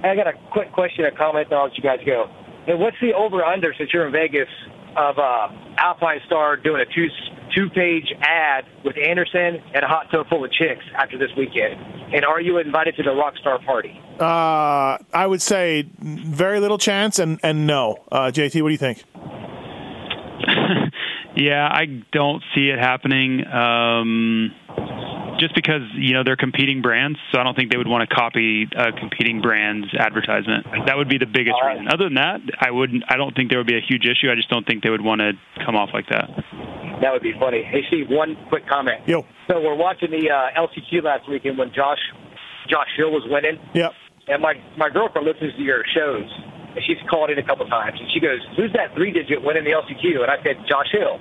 I 0.04 0.16
got 0.16 0.28
a 0.28 0.34
quick 0.52 0.72
question, 0.72 1.06
a 1.06 1.12
comment, 1.12 1.48
and 1.50 1.58
I'll 1.58 1.66
let 1.66 1.78
you 1.78 1.84
guys 1.84 2.00
go. 2.06 2.26
And 2.68 2.80
what's 2.80 2.98
the 3.02 3.14
over/under 3.14 3.74
since 3.78 3.92
you're 3.94 4.06
in 4.06 4.12
Vegas 4.12 4.50
of 4.96 5.18
uh, 5.18 5.48
Alpine 5.78 6.20
Star 6.26 6.58
doing 6.58 6.82
a 6.82 6.86
two 6.94 7.08
two 7.56 7.70
page 7.70 8.12
ad 8.22 8.66
with 8.84 8.96
Anderson 8.98 9.62
and 9.74 9.84
a 9.84 9.88
hot 9.88 10.08
tub 10.12 10.28
full 10.30 10.44
of 10.44 10.52
chicks 10.52 10.84
after 10.98 11.18
this 11.18 11.30
weekend? 11.38 11.76
And 12.14 12.26
are 12.26 12.40
you 12.42 12.58
invited 12.60 12.96
to 12.98 13.04
the 13.04 13.10
Rockstar 13.10 13.64
party? 13.66 14.00
Uh, 14.20 14.98
I 15.14 15.26
would 15.26 15.42
say 15.42 15.90
very 16.00 16.60
little 16.60 16.78
chance 16.78 17.18
and, 17.18 17.40
and 17.42 17.66
no. 17.66 18.06
Uh, 18.12 18.32
JT, 18.34 18.62
what 18.62 18.70
do 18.70 18.74
you 18.74 18.78
think? 18.78 19.04
Yeah, 21.36 21.68
I 21.68 21.86
don't 22.12 22.44
see 22.54 22.70
it 22.70 22.78
happening. 22.78 23.46
Um, 23.48 24.52
just 25.44 25.56
because 25.56 25.84
you 25.96 26.14
know 26.14 26.24
they're 26.24 26.40
competing 26.40 26.82
brands, 26.82 27.20
so 27.32 27.40
I 27.40 27.44
don't 27.44 27.56
think 27.56 27.70
they 27.70 27.78
would 27.78 27.92
want 27.92 28.08
to 28.08 28.16
copy 28.16 28.64
a 28.64 28.96
competing 28.96 29.42
brand's 29.42 29.92
advertisement. 29.94 30.66
That 30.88 30.96
would 30.96 31.10
be 31.10 31.18
the 31.20 31.28
biggest 31.28 31.60
reason. 31.68 31.92
Other 31.92 32.08
than 32.08 32.16
that, 32.16 32.40
I 32.60 32.72
wouldn't. 32.72 33.04
I 33.12 33.18
don't 33.18 33.36
think 33.36 33.52
there 33.52 33.60
would 33.60 33.68
be 33.68 33.76
a 33.76 33.84
huge 33.84 34.08
issue. 34.08 34.32
I 34.32 34.36
just 34.36 34.48
don't 34.48 34.66
think 34.66 34.84
they 34.84 34.90
would 34.90 35.04
want 35.04 35.20
to 35.20 35.36
come 35.66 35.76
off 35.76 35.90
like 35.92 36.08
that. 36.16 36.32
That 37.04 37.12
would 37.12 37.22
be 37.22 37.36
funny. 37.36 37.68
Hey, 37.68 37.84
Steve, 37.92 38.08
one 38.08 38.40
quick 38.48 38.64
comment. 38.72 39.04
Yo. 39.06 39.28
So 39.52 39.60
we're 39.60 39.76
watching 39.76 40.12
the 40.12 40.32
uh, 40.32 40.56
LCQ 40.56 41.04
last 41.04 41.28
weekend 41.28 41.58
when 41.58 41.76
Josh 41.76 42.00
Josh 42.72 42.88
Hill 42.96 43.12
was 43.12 43.28
winning. 43.28 43.60
Yep. 43.76 43.92
And 44.32 44.42
my 44.42 44.56
my 44.80 44.88
girlfriend 44.88 45.28
listens 45.28 45.52
to 45.60 45.62
your 45.62 45.84
shows, 45.92 46.24
and 46.72 46.80
she's 46.88 47.04
called 47.12 47.36
in 47.36 47.38
a 47.38 47.44
couple 47.44 47.68
times, 47.68 48.00
and 48.00 48.08
she 48.16 48.24
goes, 48.24 48.40
"Who's 48.56 48.72
that 48.80 48.96
three 48.96 49.12
digit 49.12 49.44
winning 49.44 49.68
the 49.68 49.76
LCQ?" 49.76 50.24
And 50.24 50.32
I 50.32 50.40
said, 50.40 50.64
"Josh 50.72 50.88
Hill." 50.96 51.20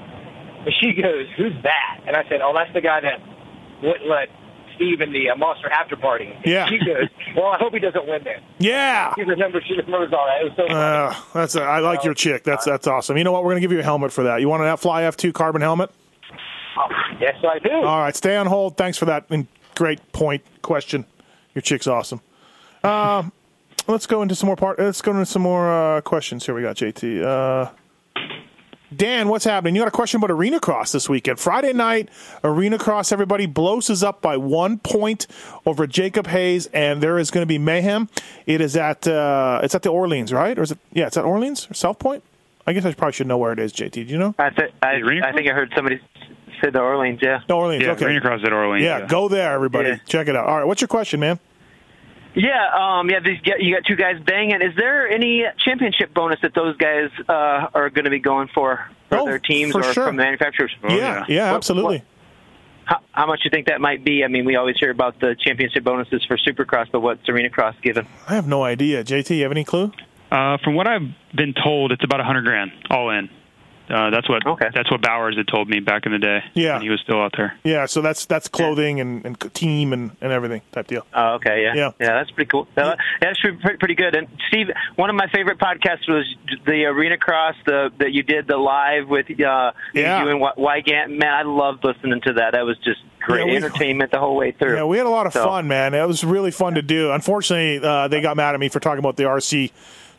And 0.62 0.70
she 0.78 0.94
goes, 0.94 1.26
"Who's 1.34 1.58
that?" 1.66 2.06
And 2.06 2.14
I 2.14 2.22
said, 2.30 2.38
"Oh, 2.38 2.54
that's 2.54 2.70
the 2.70 2.80
guy 2.80 3.02
that 3.02 3.18
wouldn't 3.82 4.08
let 4.08 4.28
Steve 4.76 5.00
in 5.00 5.12
the 5.12 5.30
uh, 5.30 5.36
Monster 5.36 5.68
After 5.70 5.96
Party." 5.96 6.32
Yeah. 6.44 6.68
She 6.68 6.78
goes, 6.78 7.08
"Well, 7.36 7.46
I 7.46 7.58
hope 7.58 7.72
he 7.72 7.78
doesn't 7.80 8.06
win 8.06 8.22
then." 8.24 8.42
Yeah. 8.58 9.14
She 9.14 9.22
remembers. 9.22 9.64
She 9.66 9.74
remembers 9.74 10.12
all 10.12 10.26
that. 10.26 10.40
It 10.40 10.44
was 10.44 10.52
so. 10.56 10.74
Uh, 10.74 11.14
that's 11.34 11.54
a, 11.56 11.62
I 11.62 11.80
like 11.80 12.04
your 12.04 12.14
chick. 12.14 12.44
That's 12.44 12.64
that's 12.64 12.86
awesome. 12.86 13.16
You 13.16 13.24
know 13.24 13.32
what? 13.32 13.42
We're 13.44 13.50
going 13.50 13.60
to 13.60 13.66
give 13.66 13.72
you 13.72 13.80
a 13.80 13.84
helmet 13.84 14.12
for 14.12 14.24
that. 14.24 14.40
You 14.40 14.48
want 14.48 14.62
an 14.62 14.76
Fly 14.76 15.02
F2 15.02 15.32
carbon 15.34 15.60
helmet? 15.62 15.90
yes, 17.20 17.34
I 17.44 17.58
do. 17.58 17.70
All 17.70 18.00
right, 18.00 18.16
stay 18.16 18.36
on 18.36 18.46
hold. 18.46 18.76
Thanks 18.76 18.98
for 18.98 19.04
that 19.06 19.26
and 19.30 19.46
great 19.74 20.12
point 20.12 20.42
question. 20.62 21.04
Your 21.54 21.62
chick's 21.62 21.86
awesome. 21.86 22.20
Um, 22.82 23.32
let's 23.86 24.06
go 24.06 24.22
into 24.22 24.34
some 24.34 24.46
more 24.46 24.56
part. 24.56 24.78
Let's 24.78 25.02
go 25.02 25.12
into 25.12 25.26
some 25.26 25.42
more 25.42 25.70
uh, 25.70 26.00
questions. 26.00 26.46
Here 26.46 26.54
we 26.54 26.62
got 26.62 26.76
JT. 26.76 27.72
Dan, 28.96 29.28
what's 29.28 29.44
happening? 29.44 29.74
You 29.74 29.82
got 29.82 29.88
a 29.88 29.92
question 29.92 30.18
about 30.18 30.30
Arena 30.30 30.60
Cross 30.60 30.92
this 30.92 31.08
weekend. 31.08 31.38
Friday 31.40 31.72
night, 31.72 32.08
Arena 32.44 32.78
Cross, 32.78 33.12
everybody 33.12 33.46
blows 33.46 33.90
us 33.90 34.02
up 34.02 34.20
by 34.20 34.36
one 34.36 34.78
point 34.78 35.26
over 35.66 35.86
Jacob 35.86 36.26
Hayes, 36.26 36.66
and 36.66 37.02
there 37.02 37.18
is 37.18 37.30
going 37.30 37.42
to 37.42 37.46
be 37.46 37.58
mayhem. 37.58 38.08
It 38.46 38.60
is 38.60 38.76
at 38.76 39.06
uh, 39.06 39.60
it's 39.62 39.74
at 39.74 39.82
the 39.82 39.90
Orleans, 39.90 40.32
right? 40.32 40.58
Or 40.58 40.62
is 40.62 40.72
it? 40.72 40.78
Yeah, 40.92 41.06
it's 41.06 41.16
at 41.16 41.24
Orleans 41.24 41.70
or 41.70 41.74
South 41.74 41.98
Point. 41.98 42.22
I 42.66 42.72
guess 42.72 42.84
I 42.84 42.92
probably 42.94 43.12
should 43.12 43.26
know 43.26 43.38
where 43.38 43.52
it 43.52 43.58
is. 43.58 43.72
JT, 43.72 43.92
do 43.92 44.00
you 44.02 44.18
know? 44.18 44.34
I, 44.38 44.50
th- 44.50 44.72
I, 44.82 45.00
I 45.24 45.32
think 45.32 45.48
I 45.48 45.52
heard 45.52 45.72
somebody 45.74 46.00
say 46.62 46.70
the 46.70 46.78
Orleans. 46.80 47.18
Yeah. 47.20 47.40
The 47.46 47.54
Orleans. 47.54 47.82
Yeah, 47.82 47.92
okay. 47.92 48.04
Arena 48.06 48.20
Cross 48.20 48.42
at 48.44 48.52
Orleans. 48.52 48.84
Yeah, 48.84 49.06
go 49.06 49.28
there, 49.28 49.52
everybody. 49.52 49.90
Yeah. 49.90 49.96
Check 50.06 50.28
it 50.28 50.36
out. 50.36 50.46
All 50.46 50.58
right, 50.58 50.64
what's 50.64 50.80
your 50.80 50.88
question, 50.88 51.20
man? 51.20 51.40
Yeah, 52.34 52.98
um, 52.98 53.10
yeah. 53.10 53.20
These, 53.20 53.38
you 53.58 53.74
got 53.74 53.84
two 53.86 53.96
guys 53.96 54.16
banging. 54.24 54.62
Is 54.62 54.74
there 54.76 55.08
any 55.08 55.44
championship 55.58 56.14
bonus 56.14 56.40
that 56.42 56.54
those 56.54 56.76
guys 56.78 57.10
uh, 57.28 57.68
are 57.74 57.90
going 57.90 58.04
to 58.04 58.10
be 58.10 58.20
going 58.20 58.48
for 58.54 58.88
for 59.10 59.24
their 59.26 59.38
teams 59.38 59.74
Oh, 59.76 59.82
for 59.82 59.88
or 59.88 59.92
sure. 59.92 60.06
from 60.06 60.16
the 60.16 60.22
manufacturers? 60.22 60.74
yeah, 60.88 61.24
yeah, 61.28 61.50
What- 61.50 61.56
absolutely. 61.56 61.96
what- 61.98 62.06
how, 62.84 62.98
how 63.12 63.26
much 63.26 63.38
do 63.40 63.44
you 63.44 63.50
think 63.50 63.68
that 63.68 63.80
might 63.80 64.04
be? 64.04 64.24
I 64.24 64.28
mean, 64.28 64.44
we 64.44 64.56
always 64.56 64.74
hear 64.76 64.90
about 64.90 65.20
the 65.20 65.36
championship 65.38 65.84
bonuses 65.84 66.24
for 66.26 66.36
Supercross, 66.36 66.86
but 66.90 66.98
what's 67.00 67.26
Arena 67.28 67.48
Cross 67.48 67.76
given? 67.80 68.08
I 68.28 68.34
have 68.34 68.48
no 68.48 68.64
idea. 68.64 69.04
JT, 69.04 69.36
you 69.36 69.42
have 69.44 69.52
any 69.52 69.62
clue? 69.62 69.92
Uh, 70.32 70.56
from 70.64 70.74
what 70.74 70.88
I've 70.88 71.08
been 71.32 71.54
told, 71.54 71.92
it's 71.92 72.02
about 72.02 72.18
a 72.20 72.24
hundred 72.24 72.44
grand 72.44 72.72
all 72.90 73.10
in. 73.10 73.28
Uh, 73.90 74.10
that's 74.10 74.28
what 74.28 74.42
that's 74.74 74.90
what 74.90 75.02
Bowers 75.02 75.36
had 75.36 75.46
told 75.48 75.68
me 75.68 75.80
back 75.80 76.06
in 76.06 76.12
the 76.12 76.18
day. 76.18 76.38
Yeah. 76.54 76.74
when 76.74 76.82
he 76.82 76.88
was 76.90 77.00
still 77.00 77.20
out 77.22 77.32
there. 77.36 77.58
Yeah, 77.64 77.86
so 77.86 78.00
that's 78.00 78.24
that's 78.26 78.48
clothing 78.48 79.00
and, 79.00 79.24
and 79.26 79.54
team 79.54 79.92
and, 79.92 80.12
and 80.20 80.32
everything 80.32 80.62
type 80.72 80.86
deal. 80.86 81.06
Oh, 81.12 81.34
okay, 81.34 81.62
yeah, 81.64 81.74
Yeah. 81.74 81.90
that's 81.98 82.30
pretty 82.30 82.48
cool. 82.48 82.68
Uh, 82.76 82.94
that's 83.20 83.38
pretty, 83.40 83.58
pretty 83.78 83.94
good. 83.94 84.14
And 84.14 84.28
Steve, 84.48 84.68
one 84.96 85.10
of 85.10 85.16
my 85.16 85.26
favorite 85.34 85.58
podcasts 85.58 86.08
was 86.08 86.24
the 86.64 86.84
Arena 86.86 87.18
Cross, 87.18 87.56
the 87.66 87.90
that 87.98 88.12
you 88.12 88.22
did 88.22 88.46
the 88.46 88.56
live 88.56 89.08
with 89.08 89.26
uh, 89.30 89.72
Yeah. 89.94 90.22
you 90.22 90.28
and 90.30 90.40
Wy- 90.40 90.54
Weigandt. 90.56 91.18
Man, 91.18 91.32
I 91.32 91.42
loved 91.42 91.84
listening 91.84 92.20
to 92.22 92.34
that. 92.34 92.52
That 92.52 92.64
was 92.64 92.78
just 92.78 93.00
great 93.20 93.40
Yeah, 93.40 93.44
we- 93.46 93.56
entertainment 93.56 94.10
the 94.10 94.18
whole 94.20 94.36
way 94.36 94.52
through. 94.52 94.76
Yeah, 94.76 94.84
we 94.84 94.96
had 94.98 95.06
a 95.06 95.10
lot 95.10 95.26
of 95.26 95.32
So- 95.32 95.44
fun, 95.44 95.68
man. 95.68 95.92
It 95.94 96.06
was 96.06 96.24
really 96.24 96.50
fun 96.50 96.74
to 96.74 96.82
do. 96.82 97.10
Unfortunately, 97.12 97.80
uh, 97.86 98.08
they 98.08 98.20
got 98.20 98.36
mad 98.36 98.54
at 98.54 98.60
me 98.60 98.68
for 98.68 98.80
talking 98.80 99.00
about 99.00 99.16
the 99.16 99.24
RC 99.24 99.70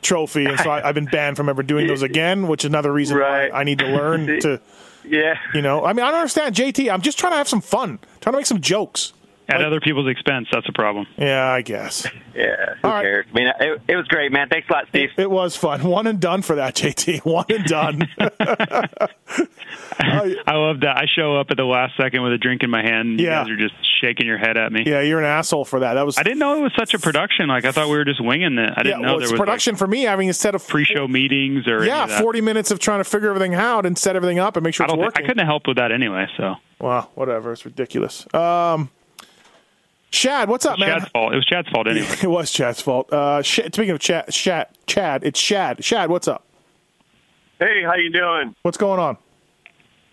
trophy, 0.03 0.45
and 0.45 0.59
so 0.59 0.69
I, 0.69 0.87
I've 0.87 0.95
been 0.95 1.05
banned 1.05 1.37
from 1.37 1.49
ever 1.49 1.63
doing 1.63 1.87
those 1.87 2.01
again, 2.11 2.47
which 2.47 2.63
is 2.63 2.69
another 2.69 2.91
reason 2.91 3.17
why 3.19 3.49
I 3.49 3.63
need 3.63 3.79
to 3.79 3.87
learn 3.87 4.27
to. 4.41 4.61
Yeah. 5.05 5.37
You 5.53 5.61
know, 5.61 5.83
I 5.83 5.93
mean, 5.93 6.05
I 6.05 6.11
don't 6.11 6.19
understand, 6.21 6.55
JT. 6.55 6.91
I'm 6.91 7.01
just 7.01 7.19
trying 7.19 7.33
to 7.33 7.37
have 7.37 7.49
some 7.49 7.61
fun, 7.61 7.99
trying 8.21 8.33
to 8.33 8.37
make 8.37 8.45
some 8.45 8.61
jokes. 8.61 9.13
At 9.53 9.65
other 9.65 9.79
people's 9.79 10.09
expense. 10.09 10.47
That's 10.51 10.67
a 10.67 10.73
problem. 10.73 11.07
Yeah, 11.17 11.47
I 11.49 11.61
guess. 11.61 12.07
Yeah, 12.35 12.73
who 12.81 12.89
cares? 12.89 13.27
I 13.29 13.33
mean, 13.35 13.47
it, 13.59 13.81
it 13.89 13.95
was 13.95 14.07
great, 14.07 14.31
man. 14.31 14.49
Thanks 14.49 14.67
a 14.67 14.73
lot, 14.73 14.85
Steve. 14.89 15.09
It 15.19 15.29
was 15.29 15.55
fun. 15.55 15.83
One 15.83 16.07
and 16.07 16.19
done 16.19 16.41
for 16.41 16.55
that, 16.55 16.73
JT. 16.73 17.23
One 17.25 17.45
and 17.47 17.63
done. 17.65 18.09
I 19.99 20.55
love 20.55 20.79
that. 20.81 20.97
I 20.97 21.05
show 21.15 21.37
up 21.37 21.51
at 21.51 21.57
the 21.57 21.63
last 21.63 21.95
second 21.95 22.23
with 22.23 22.33
a 22.33 22.39
drink 22.39 22.63
in 22.63 22.69
my 22.71 22.81
hand. 22.81 23.09
And 23.11 23.19
Yeah. 23.19 23.45
You 23.45 23.45
guys 23.45 23.51
are 23.51 23.69
just 23.69 23.75
shaking 24.01 24.25
your 24.25 24.37
head 24.37 24.57
at 24.57 24.71
me. 24.71 24.83
yeah, 24.85 25.01
you're 25.01 25.19
an 25.19 25.25
asshole 25.25 25.65
for 25.65 25.81
that. 25.81 25.93
That 25.93 26.05
was. 26.05 26.17
I 26.17 26.23
didn't 26.23 26.39
know 26.39 26.57
it 26.57 26.61
was 26.61 26.73
such 26.77 26.93
a 26.93 26.99
production. 26.99 27.47
Like 27.47 27.65
I 27.65 27.71
thought 27.71 27.87
we 27.87 27.97
were 27.97 28.05
just 28.05 28.19
winging 28.23 28.57
it. 28.57 28.73
I 28.75 28.83
didn't 28.83 29.01
yeah, 29.01 29.05
know 29.05 29.11
well, 29.13 29.17
there 29.19 29.23
it's 29.25 29.31
was 29.31 29.39
production 29.39 29.75
for 29.75 29.87
me 29.87 30.01
having 30.03 30.27
instead 30.27 30.55
of 30.55 30.67
pre-show 30.67 31.07
meetings 31.07 31.67
or 31.67 31.85
yeah, 31.85 32.19
40 32.19 32.41
minutes 32.41 32.71
of 32.71 32.79
trying 32.79 32.99
to 32.99 33.03
figure 33.03 33.29
everything 33.29 33.53
out 33.55 33.85
and 33.85 33.97
set 33.97 34.15
everything 34.15 34.39
up 34.39 34.57
and 34.57 34.63
make 34.63 34.73
sure 34.73 34.85
I 34.85 34.87
it's 34.87 34.93
don't. 34.93 34.99
Think, 34.99 35.13
working. 35.13 35.25
I 35.25 35.27
couldn't 35.27 35.39
have 35.39 35.47
helped 35.47 35.67
with 35.67 35.77
that 35.77 35.91
anyway. 35.91 36.27
So 36.35 36.55
Wow, 36.79 37.09
whatever. 37.15 37.53
It's 37.53 37.63
ridiculous. 37.65 38.25
Um, 38.33 38.89
Shad, 40.13 40.47
what's 40.47 40.63
up, 40.67 40.77
man? 40.77 40.99
Chad's 40.99 41.11
fault. 41.11 41.33
It 41.33 41.37
was 41.37 41.45
Chad's 41.45 41.69
fault 41.69 41.87
anyway. 41.87 42.07
it 42.21 42.29
was 42.29 42.51
Chad's 42.51 42.79
fault. 42.79 43.11
Uh, 43.11 43.41
Sh- 43.41 43.61
speaking 43.65 43.89
of 43.89 43.99
Chad, 43.99 44.29
Chad, 44.29 44.67
Chad, 44.85 45.23
it's 45.23 45.39
Shad. 45.39 45.83
Shad, 45.83 46.11
what's 46.11 46.27
up? 46.27 46.45
Hey, 47.57 47.81
how 47.83 47.95
you 47.95 48.11
doing? 48.11 48.55
What's 48.61 48.77
going 48.77 48.99
on? 48.99 49.17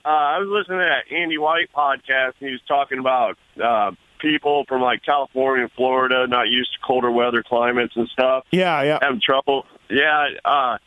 Uh, 0.03 0.09
I 0.09 0.38
was 0.38 0.48
listening 0.48 0.78
to 0.78 0.84
that 0.86 1.14
Andy 1.14 1.36
White 1.36 1.70
podcast, 1.76 2.32
and 2.40 2.48
he 2.48 2.53
was 2.53 2.62
talking 2.66 2.98
about 2.98 3.36
uh, 3.62 3.90
people 4.20 4.64
from 4.66 4.80
like 4.80 5.05
California 5.05 5.64
and 5.64 5.72
Florida 5.72 6.26
not 6.26 6.48
used 6.48 6.72
to 6.72 6.78
colder 6.86 7.11
weather 7.11 7.42
climates 7.42 7.94
and 7.94 8.09
stuff. 8.09 8.44
Yeah, 8.51 8.82
yeah. 8.82 9.01
Having 9.03 9.20
trouble. 9.20 9.66
Yeah. 9.90 10.28
Uh, 10.42 10.78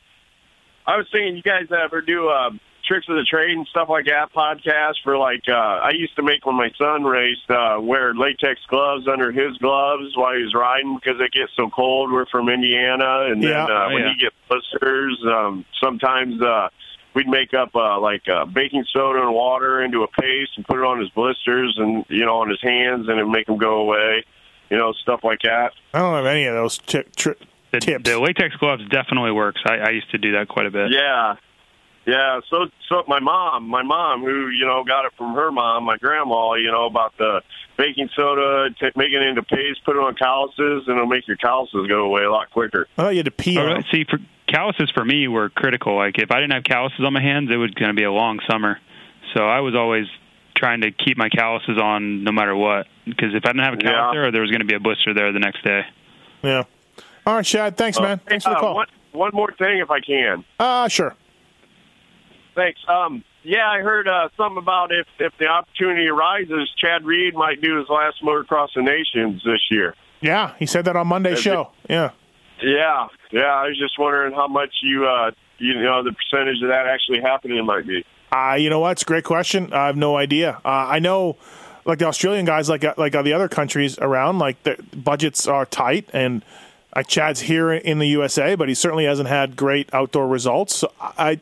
I 0.88 0.97
was 0.97 1.05
thinking, 1.11 1.36
you 1.36 1.43
guys 1.43 1.68
ever 1.72 2.01
do 2.01 2.30
uh, 2.30 2.49
tricks 2.93 3.07
of 3.09 3.15
the 3.15 3.23
trade 3.23 3.57
and 3.57 3.67
stuff 3.67 3.89
like 3.89 4.05
that 4.05 4.31
podcast 4.33 4.95
for 5.03 5.17
like 5.17 5.43
uh, 5.49 5.53
I 5.53 5.91
used 5.91 6.15
to 6.17 6.23
make 6.23 6.45
when 6.45 6.55
my 6.55 6.69
son 6.77 7.03
raced 7.03 7.49
uh, 7.49 7.77
wear 7.81 8.13
latex 8.13 8.59
gloves 8.69 9.07
under 9.07 9.31
his 9.31 9.57
gloves 9.57 10.15
while 10.15 10.35
he 10.35 10.43
was 10.43 10.53
riding 10.53 10.95
because 10.95 11.19
it 11.19 11.31
gets 11.31 11.51
so 11.57 11.69
cold. 11.69 12.11
We're 12.11 12.25
from 12.27 12.49
Indiana, 12.49 13.25
and 13.31 13.41
Yeah. 13.41 13.65
then 13.65 13.75
uh, 13.75 13.85
Oh, 13.89 13.93
when 13.93 14.03
yeah. 14.03 14.11
you 14.11 14.17
get 14.19 14.33
blisters, 14.47 15.19
um, 15.27 15.65
sometimes. 15.81 16.41
Uh, 16.41 16.69
we'd 17.15 17.27
make 17.27 17.53
up 17.53 17.69
uh, 17.75 17.99
like 17.99 18.23
uh, 18.27 18.43
baking 18.45 18.83
soda 18.91 19.21
and 19.21 19.31
water 19.35 19.83
into 19.83 20.01
a 20.01 20.07
paste 20.07 20.49
and 20.55 20.65
put 20.65 20.79
it 20.79 20.83
on 20.83 20.99
his 20.99 21.09
blisters 21.11 21.75
and 21.77 22.03
you 22.09 22.25
know 22.25 22.37
on 22.37 22.49
his 22.49 22.59
hands 22.59 23.07
and 23.07 23.19
it'd 23.19 23.29
make 23.29 23.45
them 23.45 23.57
go 23.59 23.81
away. 23.81 24.25
You 24.71 24.77
know 24.77 24.93
stuff 24.93 25.19
like 25.23 25.39
that. 25.43 25.73
I 25.93 25.99
don't 25.99 26.15
have 26.15 26.25
any 26.25 26.45
of 26.45 26.55
those 26.55 26.79
ti- 26.79 27.03
tri- 27.15 27.35
the, 27.71 27.79
tips. 27.81 28.09
the 28.09 28.19
latex 28.19 28.55
gloves 28.55 28.81
definitely 28.89 29.31
works. 29.31 29.61
I, 29.65 29.75
I 29.77 29.89
used 29.91 30.09
to 30.09 30.17
do 30.17 30.31
that 30.33 30.47
quite 30.47 30.65
a 30.65 30.71
bit. 30.71 30.89
Yeah, 30.91 31.35
yeah. 32.06 32.39
So 32.49 32.68
so 32.89 33.04
my 33.08 33.20
mom, 33.20 33.68
my 33.68 33.84
mom 33.84 34.22
who 34.22 34.49
you 34.49 34.66
know 34.66 34.84
got 34.84 35.06
it 35.06 35.14
from 35.18 35.34
her 35.36 35.51
mom, 35.51 35.84
my 35.86 35.97
grandma. 35.97 36.54
You 36.54 36.72
know 36.72 36.86
about 36.86 37.18
the 37.18 37.41
baking 37.78 38.10
soda, 38.16 38.70
t- 38.80 38.91
make 38.95 39.12
it 39.12 39.22
into 39.22 39.43
paste, 39.43 39.84
put 39.86 39.95
it 39.95 39.99
on 39.99 40.16
calluses, 40.16 40.88
and 40.88 40.95
it'll 40.97 41.06
make 41.08 41.28
your 41.28 41.38
calluses 41.38 41.88
go 41.88 42.04
away 42.06 42.24
a 42.24 42.32
lot 42.32 42.49
quicker. 42.51 42.88
Oh, 42.97 43.10
you 43.10 43.18
had 43.18 43.26
to 43.26 43.32
pee. 43.32 43.58
On 43.58 43.66
really? 43.66 43.86
See, 43.91 44.04
for 44.10 44.20
calluses 44.47 44.91
for 44.91 45.04
me 45.04 45.28
were 45.28 45.49
critical. 45.49 45.95
Like 45.95 46.18
if 46.20 46.32
I 46.32 46.36
didn't 46.39 46.54
have 46.54 46.64
calluses 46.64 47.04
on 47.06 47.14
my 47.14 47.22
hands, 47.22 47.49
it 47.51 47.56
was 47.58 47.72
going 47.72 47.89
to 47.89 47.95
be 47.95 48.04
a 48.04 48.12
long 48.12 48.39
summer. 48.49 48.80
So 49.34 49.43
I 49.43 49.62
was 49.62 49.74
always 49.76 50.06
trying 50.56 50.82
to 50.82 50.91
keep 50.91 51.18
my 51.18 51.30
calluses 51.30 51.78
on 51.82 52.24
no 52.24 52.32
matter 52.32 52.56
what. 52.56 52.88
Because 53.06 53.34
if 53.34 53.43
I 53.45 53.49
didn't 53.49 53.64
have 53.64 53.74
a 53.74 53.78
callus 53.78 54.14
Yeah. 54.14 54.22
there, 54.22 54.32
there 54.32 54.41
was 54.41 54.51
going 54.51 54.62
to 54.62 54.68
be 54.68 54.76
a 54.76 54.80
blister 54.80 55.14
there 55.14 55.32
the 55.32 55.39
next 55.39 55.64
day. 55.64 55.82
Yeah. 56.43 56.64
All 57.26 57.36
right, 57.36 57.45
Shad. 57.45 57.78
Thanks, 57.78 57.99
man. 57.99 58.20
Uh, 58.20 58.30
Thanks 58.30 58.43
for 58.45 58.51
the 58.51 58.58
uh, 58.58 58.60
call. 58.60 58.76
One, 58.76 58.88
one 59.14 59.32
more 59.34 59.51
thing, 59.54 59.80
if 59.80 59.89
I 59.89 59.99
can. 60.01 60.43
Uh, 60.60 60.88
sure. 60.88 61.16
Thanks. 62.56 62.80
Um, 62.88 63.24
yeah, 63.43 63.70
I 63.70 63.80
heard 63.80 64.08
uh, 64.08 64.30
something 64.38 64.58
about 64.58 64.91
if 64.91 65.08
if 65.20 65.34
the 65.38 65.47
opportunity 65.47 66.08
arises, 66.08 66.70
Chad 66.78 67.06
Reed 67.06 67.34
might 67.34 67.62
do 67.62 67.78
his 67.78 67.89
last 67.89 68.24
motocross 68.24 68.76
of 68.76 68.84
nations 68.84 69.41
this 69.43 69.62
year. 69.70 69.95
Yeah, 70.22 70.54
he 70.58 70.66
said 70.66 70.86
that 70.86 70.95
on 70.95 71.08
Monday's 71.08 71.39
Is 71.39 71.43
show. 71.43 71.72
Yeah. 71.89 72.12
Yeah, 72.62 73.08
yeah. 73.32 73.41
I 73.41 73.68
was 73.68 73.78
just 73.78 73.99
wondering 73.99 74.34
how 74.34 74.47
much 74.47 74.70
you 74.82 75.06
uh, 75.06 75.32
you 75.58 75.82
know 75.82 76.04
the 76.04 76.14
percentage 76.14 76.62
of 76.62 76.70
that 76.70 76.88
actually 76.88 77.22
happening 77.22 77.66
might 77.66 77.86
be. 77.86 78.06
Uh, 78.32 78.56
you 78.56 78.70
know 78.70 78.80
what? 78.80 78.93
It's 78.93 79.01
a 79.04 79.06
great 79.06 79.26
question. 79.26 79.74
I 79.74 79.88
have 79.88 79.97
no 79.97 80.16
idea. 80.16 80.62
Uh, 80.66 80.70
I 80.70 80.99
know, 80.99 81.38
like 81.86 81.99
the 81.99 82.06
Australian 82.06 82.45
guys, 82.45 82.70
like 82.70 82.84
like 82.97 83.12
the 83.12 83.34
other 83.34 83.49
countries 83.49 83.97
around, 83.99 84.39
like 84.39 84.62
the 84.64 84.82
budgets 84.95 85.47
are 85.47 85.66
tight, 85.66 86.10
and 86.14 86.43
like 86.95 87.08
Chad's 87.08 87.41
here 87.41 87.74
in 87.74 87.99
the 87.99 88.08
USA, 88.08 88.56
but 88.56 88.70
he 88.70 88.76
certainly 88.76 89.06
hasn't 89.06 89.28
had 89.28 89.56
great 89.56 89.89
outdoor 89.93 90.28
results. 90.28 90.78
So 90.78 90.91
I, 91.01 91.41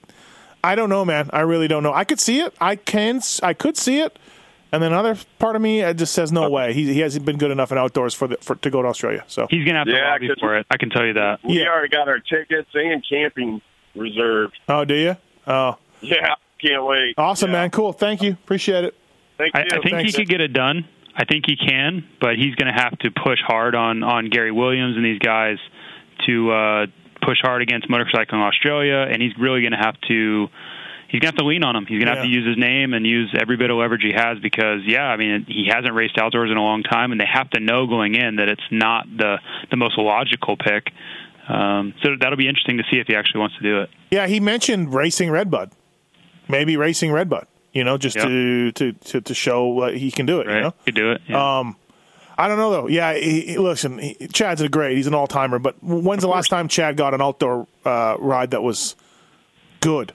I 0.63 0.75
don't 0.75 0.89
know, 0.89 1.03
man. 1.05 1.29
I 1.33 1.41
really 1.41 1.67
don't 1.67 1.83
know. 1.83 1.93
I 1.93 2.03
could 2.03 2.19
see 2.19 2.39
it. 2.41 2.53
I 2.61 2.75
can. 2.75 3.21
I 3.43 3.53
could 3.53 3.77
see 3.77 3.99
it, 4.01 4.17
and 4.71 4.81
then 4.83 4.91
another 4.91 5.17
part 5.39 5.55
of 5.55 5.61
me 5.61 5.81
uh, 5.83 5.93
just 5.93 6.13
says 6.13 6.31
no 6.31 6.49
way. 6.49 6.73
He, 6.73 6.93
he 6.93 6.99
hasn't 6.99 7.25
been 7.25 7.37
good 7.37 7.51
enough 7.51 7.71
in 7.71 7.77
outdoors 7.77 8.13
for 8.13 8.27
the 8.27 8.37
for 8.41 8.55
to 8.57 8.69
go 8.69 8.81
to 8.81 8.87
Australia. 8.87 9.23
So 9.27 9.47
He's 9.49 9.63
going 9.65 9.73
to 9.73 9.79
have 9.79 9.87
to 9.87 9.93
Yeah, 9.93 10.11
lobby 10.11 10.27
'cause- 10.27 10.37
for 10.39 10.57
it. 10.57 10.65
I 10.69 10.77
can 10.77 10.89
tell 10.89 11.05
you 11.05 11.13
that. 11.13 11.39
We 11.43 11.65
already 11.65 11.89
got 11.89 12.07
our 12.07 12.19
tickets 12.19 12.69
and 12.73 13.03
camping 13.09 13.61
reserved. 13.95 14.57
Oh, 14.69 14.85
do 14.85 14.95
you? 14.95 15.17
Oh, 15.47 15.77
Yeah, 16.01 16.35
can't 16.61 16.85
wait. 16.85 17.15
awesome, 17.17 17.51
man. 17.51 17.69
Cool. 17.71 17.93
Thank 17.93 18.21
you. 18.21 18.31
Appreciate 18.33 18.83
it. 18.85 18.95
Thank 19.37 19.55
I, 19.55 19.59
you. 19.61 19.65
I 19.71 19.75
think 19.81 19.95
Thanks. 19.95 20.11
he 20.15 20.17
could 20.21 20.29
get 20.29 20.41
it 20.41 20.53
done. 20.53 20.85
I 21.15 21.25
think 21.25 21.45
he 21.47 21.55
can, 21.57 22.07
but 22.21 22.35
he's 22.37 22.55
going 22.55 22.73
to 22.73 22.79
have 22.79 22.97
to 22.99 23.11
push 23.11 23.39
hard 23.45 23.75
on 23.75 24.01
on 24.03 24.29
Gary 24.29 24.51
Williams 24.51 24.95
and 24.95 25.03
these 25.03 25.19
guys 25.19 25.57
to 26.27 26.51
uh, 26.51 26.85
push 27.21 27.37
hard 27.41 27.61
against 27.61 27.87
motorcycling 27.89 28.41
Australia, 28.45 29.05
and 29.09 29.21
he's 29.21 29.37
really 29.37 29.61
going 29.61 29.71
to 29.73 29.77
have 29.77 29.99
to. 30.07 30.47
He's 31.07 31.19
to 31.21 31.27
have 31.27 31.35
to 31.35 31.45
lean 31.45 31.65
on 31.65 31.75
him. 31.75 31.85
He's 31.85 31.99
going 32.01 32.07
to 32.07 32.15
have 32.15 32.23
to 32.23 32.29
use 32.29 32.47
his 32.47 32.57
name 32.57 32.93
and 32.93 33.05
use 33.05 33.35
every 33.37 33.57
bit 33.57 33.69
of 33.69 33.75
leverage 33.75 34.01
he 34.01 34.13
has 34.15 34.39
because, 34.39 34.79
yeah, 34.85 35.03
I 35.03 35.17
mean, 35.17 35.45
he 35.45 35.67
hasn't 35.67 35.93
raced 35.93 36.17
outdoors 36.17 36.49
in 36.49 36.55
a 36.55 36.61
long 36.63 36.83
time, 36.83 37.11
and 37.11 37.19
they 37.19 37.25
have 37.29 37.49
to 37.49 37.59
know 37.59 37.85
going 37.85 38.15
in 38.15 38.37
that 38.37 38.47
it's 38.47 38.63
not 38.71 39.05
the 39.17 39.39
the 39.69 39.75
most 39.75 39.97
logical 39.97 40.55
pick. 40.55 40.89
Um, 41.49 41.93
so 42.01 42.11
that'll 42.17 42.37
be 42.37 42.47
interesting 42.47 42.77
to 42.77 42.83
see 42.89 42.97
if 42.99 43.07
he 43.07 43.15
actually 43.15 43.41
wants 43.41 43.57
to 43.57 43.63
do 43.63 43.81
it. 43.81 43.89
Yeah, 44.09 44.27
he 44.27 44.39
mentioned 44.39 44.93
racing 44.93 45.31
Redbud, 45.31 45.71
maybe 46.47 46.77
racing 46.77 47.11
Redbud. 47.11 47.45
You 47.73 47.83
know, 47.83 47.97
just 47.97 48.15
Yep. 48.17 48.25
to, 48.27 48.71
to 48.73 48.91
to 48.93 49.21
to 49.21 49.33
show 49.33 49.91
he 49.93 50.11
can 50.11 50.25
do 50.25 50.39
it. 50.39 50.47
You 50.47 50.61
know, 50.61 50.71
Could 50.85 50.95
do 50.95 51.11
it. 51.11 51.33
Um, 51.33 51.75
I 52.41 52.47
don't 52.47 52.57
know 52.57 52.71
though. 52.71 52.87
Yeah, 52.87 53.13
he, 53.13 53.41
he- 53.41 53.57
listen, 53.57 53.97
he, 53.99 54.27
Chad's 54.27 54.61
a 54.61 54.69
great. 54.69 54.97
He's 54.97 55.07
an 55.07 55.13
all 55.13 55.27
timer. 55.27 55.59
But 55.59 55.75
when's 55.83 56.21
the 56.23 56.27
last 56.29 56.49
time 56.49 56.67
Chad 56.67 56.97
got 56.97 57.13
an 57.13 57.21
outdoor 57.21 57.67
uh, 57.85 58.15
ride 58.19 58.51
that 58.51 58.61
was 58.63 58.95
good? 59.79 60.13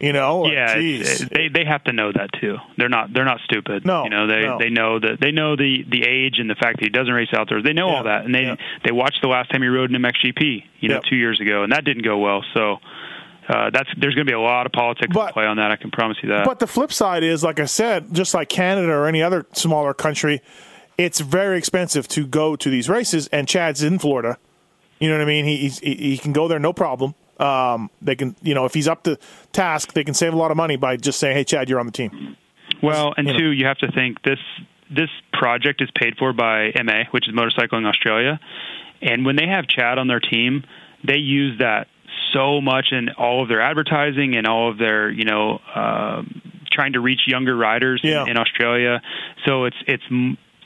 You 0.00 0.12
know, 0.12 0.46
yeah, 0.50 0.74
it- 0.76 1.30
they 1.30 1.46
they 1.48 1.64
have 1.64 1.84
to 1.84 1.92
know 1.92 2.10
that 2.10 2.30
too. 2.40 2.56
They're 2.76 2.88
not 2.88 3.12
they're 3.12 3.24
not 3.24 3.38
stupid. 3.44 3.86
No, 3.86 4.02
you 4.02 4.10
know 4.10 4.26
they 4.26 4.40
no. 4.42 4.58
they 4.58 4.68
know 4.70 4.98
that 4.98 5.18
they 5.20 5.30
know 5.30 5.54
the 5.54 5.84
the 5.88 6.02
age 6.02 6.40
and 6.40 6.50
the 6.50 6.56
fact 6.56 6.78
that 6.80 6.84
he 6.84 6.90
doesn't 6.90 7.12
race 7.14 7.28
outdoors. 7.32 7.62
They 7.62 7.72
know 7.72 7.88
all 7.88 8.02
that, 8.04 8.24
and 8.24 8.34
they 8.34 8.56
they 8.84 8.90
watched 8.90 9.20
the 9.22 9.28
last 9.28 9.50
time 9.52 9.62
he 9.62 9.68
rode 9.68 9.94
in 9.94 10.02
MXGP, 10.02 10.64
you 10.80 10.88
know, 10.88 10.96
Yep. 10.96 11.04
two 11.08 11.14
years 11.16 11.40
ago, 11.40 11.62
and 11.62 11.70
that 11.70 11.84
didn't 11.84 12.02
go 12.02 12.18
well. 12.18 12.42
So 12.52 12.78
uh, 13.48 13.70
that's 13.70 13.88
there's 13.96 14.16
going 14.16 14.26
to 14.26 14.30
be 14.30 14.34
a 14.34 14.40
lot 14.40 14.66
of 14.66 14.72
politics 14.72 15.14
at 15.16 15.32
play 15.34 15.46
on 15.46 15.58
that. 15.58 15.70
I 15.70 15.76
can 15.76 15.92
promise 15.92 16.16
you 16.20 16.30
that. 16.30 16.46
But 16.46 16.58
the 16.58 16.66
flip 16.66 16.92
side 16.92 17.22
is, 17.22 17.44
like 17.44 17.60
I 17.60 17.66
said, 17.66 18.12
just 18.12 18.34
like 18.34 18.48
Canada 18.48 18.90
or 18.92 19.06
any 19.06 19.22
other 19.22 19.46
smaller 19.52 19.94
country, 19.94 20.42
it's 21.04 21.20
very 21.20 21.58
expensive 21.58 22.08
to 22.08 22.26
go 22.26 22.56
to 22.56 22.70
these 22.70 22.88
races. 22.88 23.28
And 23.28 23.46
Chad's 23.48 23.82
in 23.82 23.98
Florida. 23.98 24.38
You 24.98 25.08
know 25.08 25.16
what 25.16 25.22
I 25.22 25.26
mean? 25.26 25.44
He 25.44 25.68
he, 25.68 25.94
he 25.94 26.18
can 26.18 26.32
go 26.32 26.48
there 26.48 26.58
no 26.58 26.72
problem. 26.72 27.14
Um, 27.38 27.90
they 28.00 28.14
can, 28.14 28.36
you 28.42 28.54
know, 28.54 28.64
if 28.66 28.74
he's 28.74 28.86
up 28.86 29.02
to 29.04 29.18
task, 29.52 29.94
they 29.94 30.04
can 30.04 30.14
save 30.14 30.32
a 30.32 30.36
lot 30.36 30.50
of 30.50 30.56
money 30.56 30.76
by 30.76 30.96
just 30.96 31.18
saying, 31.18 31.36
"Hey, 31.36 31.44
Chad, 31.44 31.68
you're 31.68 31.80
on 31.80 31.86
the 31.86 31.92
team." 31.92 32.36
Well, 32.82 33.12
and 33.16 33.26
you 33.26 33.32
know. 33.32 33.38
two, 33.38 33.50
you 33.50 33.66
have 33.66 33.78
to 33.78 33.90
think 33.90 34.22
this 34.22 34.38
this 34.90 35.10
project 35.32 35.80
is 35.82 35.90
paid 35.98 36.16
for 36.18 36.32
by 36.32 36.70
MA, 36.84 37.04
which 37.10 37.28
is 37.28 37.34
Motorcycling 37.34 37.86
Australia, 37.86 38.38
and 39.00 39.24
when 39.26 39.36
they 39.36 39.46
have 39.48 39.66
Chad 39.66 39.98
on 39.98 40.06
their 40.06 40.20
team, 40.20 40.62
they 41.02 41.16
use 41.16 41.58
that 41.58 41.88
so 42.32 42.60
much 42.60 42.92
in 42.92 43.08
all 43.18 43.42
of 43.42 43.48
their 43.48 43.60
advertising 43.60 44.36
and 44.36 44.46
all 44.46 44.70
of 44.70 44.78
their 44.78 45.10
you 45.10 45.24
know 45.24 45.58
um 45.74 46.40
trying 46.70 46.92
to 46.94 47.00
reach 47.00 47.22
younger 47.26 47.54
riders 47.56 48.00
Yeah. 48.04 48.22
in, 48.22 48.30
in 48.30 48.36
Australia. 48.38 49.02
So 49.46 49.64
it's 49.64 49.76
it's 49.86 50.04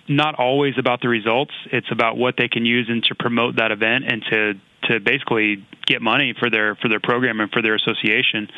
not 0.08 0.36
always 0.36 0.74
about 0.78 1.00
the 1.00 1.08
results; 1.08 1.52
it's 1.72 1.90
about 1.90 2.16
what 2.16 2.34
they 2.36 2.48
can 2.48 2.64
use 2.64 2.86
and 2.88 3.02
to 3.04 3.14
promote 3.14 3.56
that 3.56 3.70
event 3.70 4.04
and 4.06 4.24
to 4.30 4.54
to 4.88 5.00
basically 5.00 5.66
get 5.86 6.02
money 6.02 6.34
for 6.38 6.50
their 6.50 6.76
for 6.76 6.88
their 6.88 7.00
program 7.00 7.40
and 7.40 7.50
for 7.50 7.62
their 7.62 7.74
association. 7.74 8.48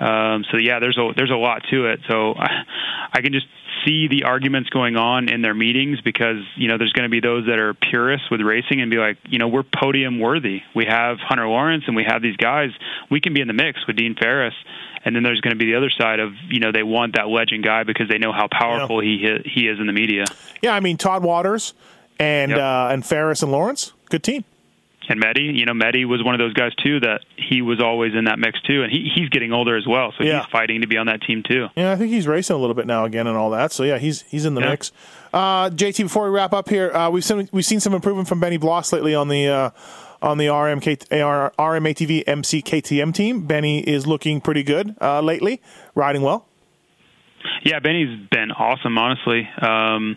Um, 0.00 0.44
so 0.50 0.58
yeah, 0.58 0.78
there's 0.80 0.98
a 0.98 1.12
there's 1.16 1.30
a 1.30 1.36
lot 1.36 1.62
to 1.70 1.86
it. 1.86 2.00
So 2.08 2.34
I, 2.34 2.64
I 3.12 3.20
can 3.20 3.32
just 3.32 3.46
see 3.84 4.08
the 4.08 4.24
arguments 4.24 4.70
going 4.70 4.96
on 4.96 5.28
in 5.28 5.42
their 5.42 5.54
meetings 5.54 6.00
because 6.00 6.36
you 6.56 6.68
know 6.68 6.78
there's 6.78 6.92
going 6.92 7.04
to 7.04 7.10
be 7.10 7.20
those 7.20 7.46
that 7.46 7.58
are 7.58 7.74
purists 7.74 8.30
with 8.30 8.40
racing 8.40 8.80
and 8.80 8.90
be 8.90 8.96
like, 8.98 9.18
you 9.28 9.38
know, 9.38 9.48
we're 9.48 9.62
podium 9.64 10.18
worthy. 10.20 10.62
We 10.74 10.84
have 10.86 11.18
Hunter 11.18 11.46
Lawrence 11.46 11.84
and 11.86 11.96
we 11.96 12.04
have 12.04 12.22
these 12.22 12.36
guys. 12.36 12.70
We 13.10 13.20
can 13.20 13.34
be 13.34 13.40
in 13.40 13.48
the 13.48 13.54
mix 13.54 13.86
with 13.86 13.96
Dean 13.96 14.14
Ferris. 14.20 14.54
And 15.04 15.16
then 15.16 15.24
there's 15.24 15.40
going 15.40 15.50
to 15.52 15.58
be 15.58 15.66
the 15.72 15.76
other 15.76 15.90
side 15.90 16.20
of 16.20 16.32
you 16.48 16.60
know 16.60 16.70
they 16.72 16.84
want 16.84 17.16
that 17.16 17.26
legend 17.28 17.64
guy 17.64 17.82
because 17.82 18.08
they 18.08 18.18
know 18.18 18.32
how 18.32 18.46
powerful 18.46 19.00
he 19.00 19.18
he 19.44 19.66
is 19.66 19.80
in 19.80 19.86
the 19.86 19.92
media. 19.92 20.24
Yeah, 20.62 20.74
I 20.74 20.80
mean 20.80 20.96
Todd 20.96 21.22
Waters 21.24 21.74
and 22.20 22.50
Yep. 22.52 22.60
uh, 22.60 22.88
and 22.92 23.04
Ferris 23.04 23.42
and 23.42 23.50
Lawrence, 23.50 23.92
good 24.10 24.22
team. 24.22 24.44
And 25.08 25.18
Medi, 25.20 25.42
you 25.42 25.66
know, 25.66 25.74
Medi 25.74 26.04
was 26.04 26.22
one 26.22 26.34
of 26.34 26.38
those 26.38 26.52
guys 26.54 26.72
too 26.76 27.00
that 27.00 27.20
he 27.36 27.60
was 27.62 27.80
always 27.80 28.14
in 28.14 28.24
that 28.26 28.38
mix 28.38 28.60
too, 28.62 28.82
and 28.82 28.92
he, 28.92 29.10
he's 29.14 29.28
getting 29.28 29.52
older 29.52 29.76
as 29.76 29.86
well, 29.86 30.12
so 30.16 30.24
Yeah. 30.24 30.40
he's 30.40 30.50
fighting 30.50 30.80
to 30.82 30.86
be 30.86 30.96
on 30.96 31.06
that 31.06 31.22
team 31.22 31.42
too. 31.42 31.68
Yeah, 31.76 31.92
I 31.92 31.96
think 31.96 32.10
he's 32.10 32.26
racing 32.26 32.54
a 32.56 32.58
little 32.58 32.74
bit 32.74 32.86
now 32.86 33.04
again 33.04 33.26
and 33.26 33.36
all 33.36 33.50
that. 33.50 33.72
So 33.72 33.82
yeah, 33.82 33.98
he's 33.98 34.22
he's 34.22 34.44
in 34.44 34.54
the 34.54 34.60
Yeah. 34.60 34.70
mix. 34.70 34.92
Uh, 35.32 35.70
JT, 35.70 36.04
before 36.04 36.24
we 36.24 36.30
wrap 36.30 36.52
up 36.52 36.68
here, 36.68 36.90
uh, 36.94 37.10
we've 37.10 37.24
seen 37.24 37.48
we've 37.52 37.64
seen 37.64 37.80
some 37.80 37.94
improvement 37.94 38.28
from 38.28 38.38
Benny 38.40 38.56
Bloss 38.58 38.92
lately 38.92 39.14
on 39.14 39.28
the 39.28 39.48
uh, 39.48 39.70
on 40.22 40.38
the 40.38 40.46
RMK, 40.46 41.20
AR, 41.22 41.52
RMATV 41.58 42.22
MC 42.28 42.62
KTM 42.62 43.12
team. 43.12 43.42
Benny 43.46 43.80
is 43.80 44.06
looking 44.06 44.40
pretty 44.40 44.62
good 44.62 44.94
uh, 45.00 45.20
lately, 45.20 45.60
riding 45.96 46.22
well. 46.22 46.46
Yeah, 47.64 47.80
Benny's 47.80 48.28
been 48.30 48.52
awesome, 48.52 48.96
honestly. 48.98 49.48
Um, 49.60 50.16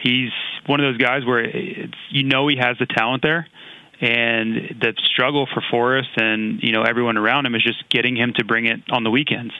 he's 0.00 0.30
one 0.66 0.78
of 0.80 0.84
those 0.84 0.98
guys 0.98 1.24
where 1.26 1.40
it's, 1.40 1.94
you 2.10 2.22
know 2.22 2.46
he 2.46 2.56
has 2.60 2.76
the 2.78 2.86
talent 2.86 3.22
there, 3.24 3.48
and 4.00 4.54
the 4.80 4.94
struggle 5.12 5.46
for 5.52 5.62
Forrest 5.70 6.10
and 6.16 6.62
you 6.62 6.72
know 6.72 6.82
everyone 6.82 7.16
around 7.18 7.46
him 7.46 7.54
is 7.54 7.62
just 7.62 7.88
getting 7.90 8.16
him 8.16 8.32
to 8.36 8.44
bring 8.44 8.66
it 8.66 8.80
on 8.90 9.04
the 9.04 9.10
weekends. 9.10 9.52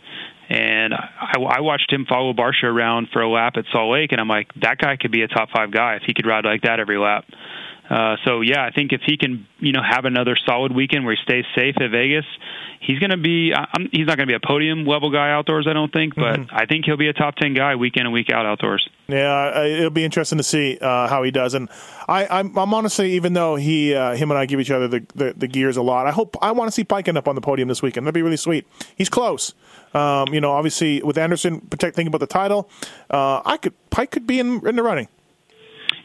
And 0.48 0.92
I, 0.94 1.34
I 1.38 1.60
watched 1.60 1.92
him 1.92 2.06
follow 2.06 2.32
Barcia 2.32 2.64
around 2.64 3.08
for 3.12 3.22
a 3.22 3.28
lap 3.28 3.56
at 3.56 3.66
Salt 3.70 3.92
Lake, 3.92 4.10
and 4.10 4.20
I'm 4.20 4.28
like, 4.28 4.52
that 4.54 4.78
guy 4.78 4.96
could 4.96 5.12
be 5.12 5.22
a 5.22 5.28
top 5.28 5.50
five 5.50 5.70
guy 5.70 5.94
if 5.94 6.02
he 6.02 6.14
could 6.14 6.26
ride 6.26 6.44
like 6.44 6.62
that 6.62 6.80
every 6.80 6.98
lap. 6.98 7.24
Uh, 7.90 8.16
so 8.24 8.40
yeah, 8.40 8.64
I 8.64 8.70
think 8.70 8.92
if 8.92 9.00
he 9.04 9.16
can, 9.16 9.48
you 9.58 9.72
know, 9.72 9.82
have 9.82 10.04
another 10.04 10.36
solid 10.46 10.72
weekend 10.72 11.04
where 11.04 11.16
he 11.16 11.22
stays 11.24 11.44
safe 11.56 11.74
at 11.80 11.90
Vegas, 11.90 12.24
he's 12.80 13.00
going 13.00 13.10
to 13.10 13.16
be. 13.16 13.52
I'm, 13.52 13.88
he's 13.90 14.06
not 14.06 14.16
going 14.16 14.28
to 14.28 14.32
be 14.32 14.34
a 14.34 14.46
podium 14.46 14.86
level 14.86 15.10
guy 15.10 15.32
outdoors, 15.32 15.66
I 15.68 15.72
don't 15.72 15.92
think, 15.92 16.14
but 16.14 16.38
I 16.52 16.66
think 16.66 16.84
he'll 16.84 16.96
be 16.96 17.08
a 17.08 17.12
top 17.12 17.34
ten 17.34 17.52
guy 17.52 17.74
week 17.74 17.96
in 17.96 18.06
and 18.06 18.12
week 18.12 18.30
out 18.30 18.46
outdoors. 18.46 18.88
Yeah, 19.08 19.64
it'll 19.64 19.90
be 19.90 20.04
interesting 20.04 20.38
to 20.38 20.44
see 20.44 20.78
uh, 20.80 21.08
how 21.08 21.24
he 21.24 21.32
does. 21.32 21.54
And 21.54 21.68
I, 22.06 22.28
I'm, 22.28 22.56
I'm 22.56 22.72
honestly, 22.72 23.14
even 23.14 23.32
though 23.32 23.56
he, 23.56 23.92
uh, 23.92 24.14
him 24.14 24.30
and 24.30 24.38
I 24.38 24.46
give 24.46 24.60
each 24.60 24.70
other 24.70 24.86
the, 24.86 25.04
the, 25.16 25.34
the 25.36 25.48
gears 25.48 25.76
a 25.76 25.82
lot, 25.82 26.06
I 26.06 26.12
hope 26.12 26.36
I 26.40 26.52
want 26.52 26.68
to 26.68 26.72
see 26.72 26.84
Peick 26.84 27.08
end 27.08 27.18
up 27.18 27.26
on 27.26 27.34
the 27.34 27.40
podium 27.40 27.68
this 27.68 27.82
weekend. 27.82 28.06
That'd 28.06 28.14
be 28.14 28.22
really 28.22 28.36
sweet. 28.36 28.68
He's 28.94 29.08
close. 29.08 29.52
Um, 29.94 30.32
you 30.32 30.40
know, 30.40 30.52
obviously 30.52 31.02
with 31.02 31.18
Anderson 31.18 31.60
protect, 31.60 31.96
thinking 31.96 32.14
about 32.14 32.20
the 32.20 32.28
title, 32.28 32.70
uh, 33.10 33.42
I 33.44 33.56
could 33.56 33.74
Peick 33.90 34.12
could 34.12 34.28
be 34.28 34.38
in, 34.38 34.64
in 34.64 34.76
the 34.76 34.84
running. 34.84 35.08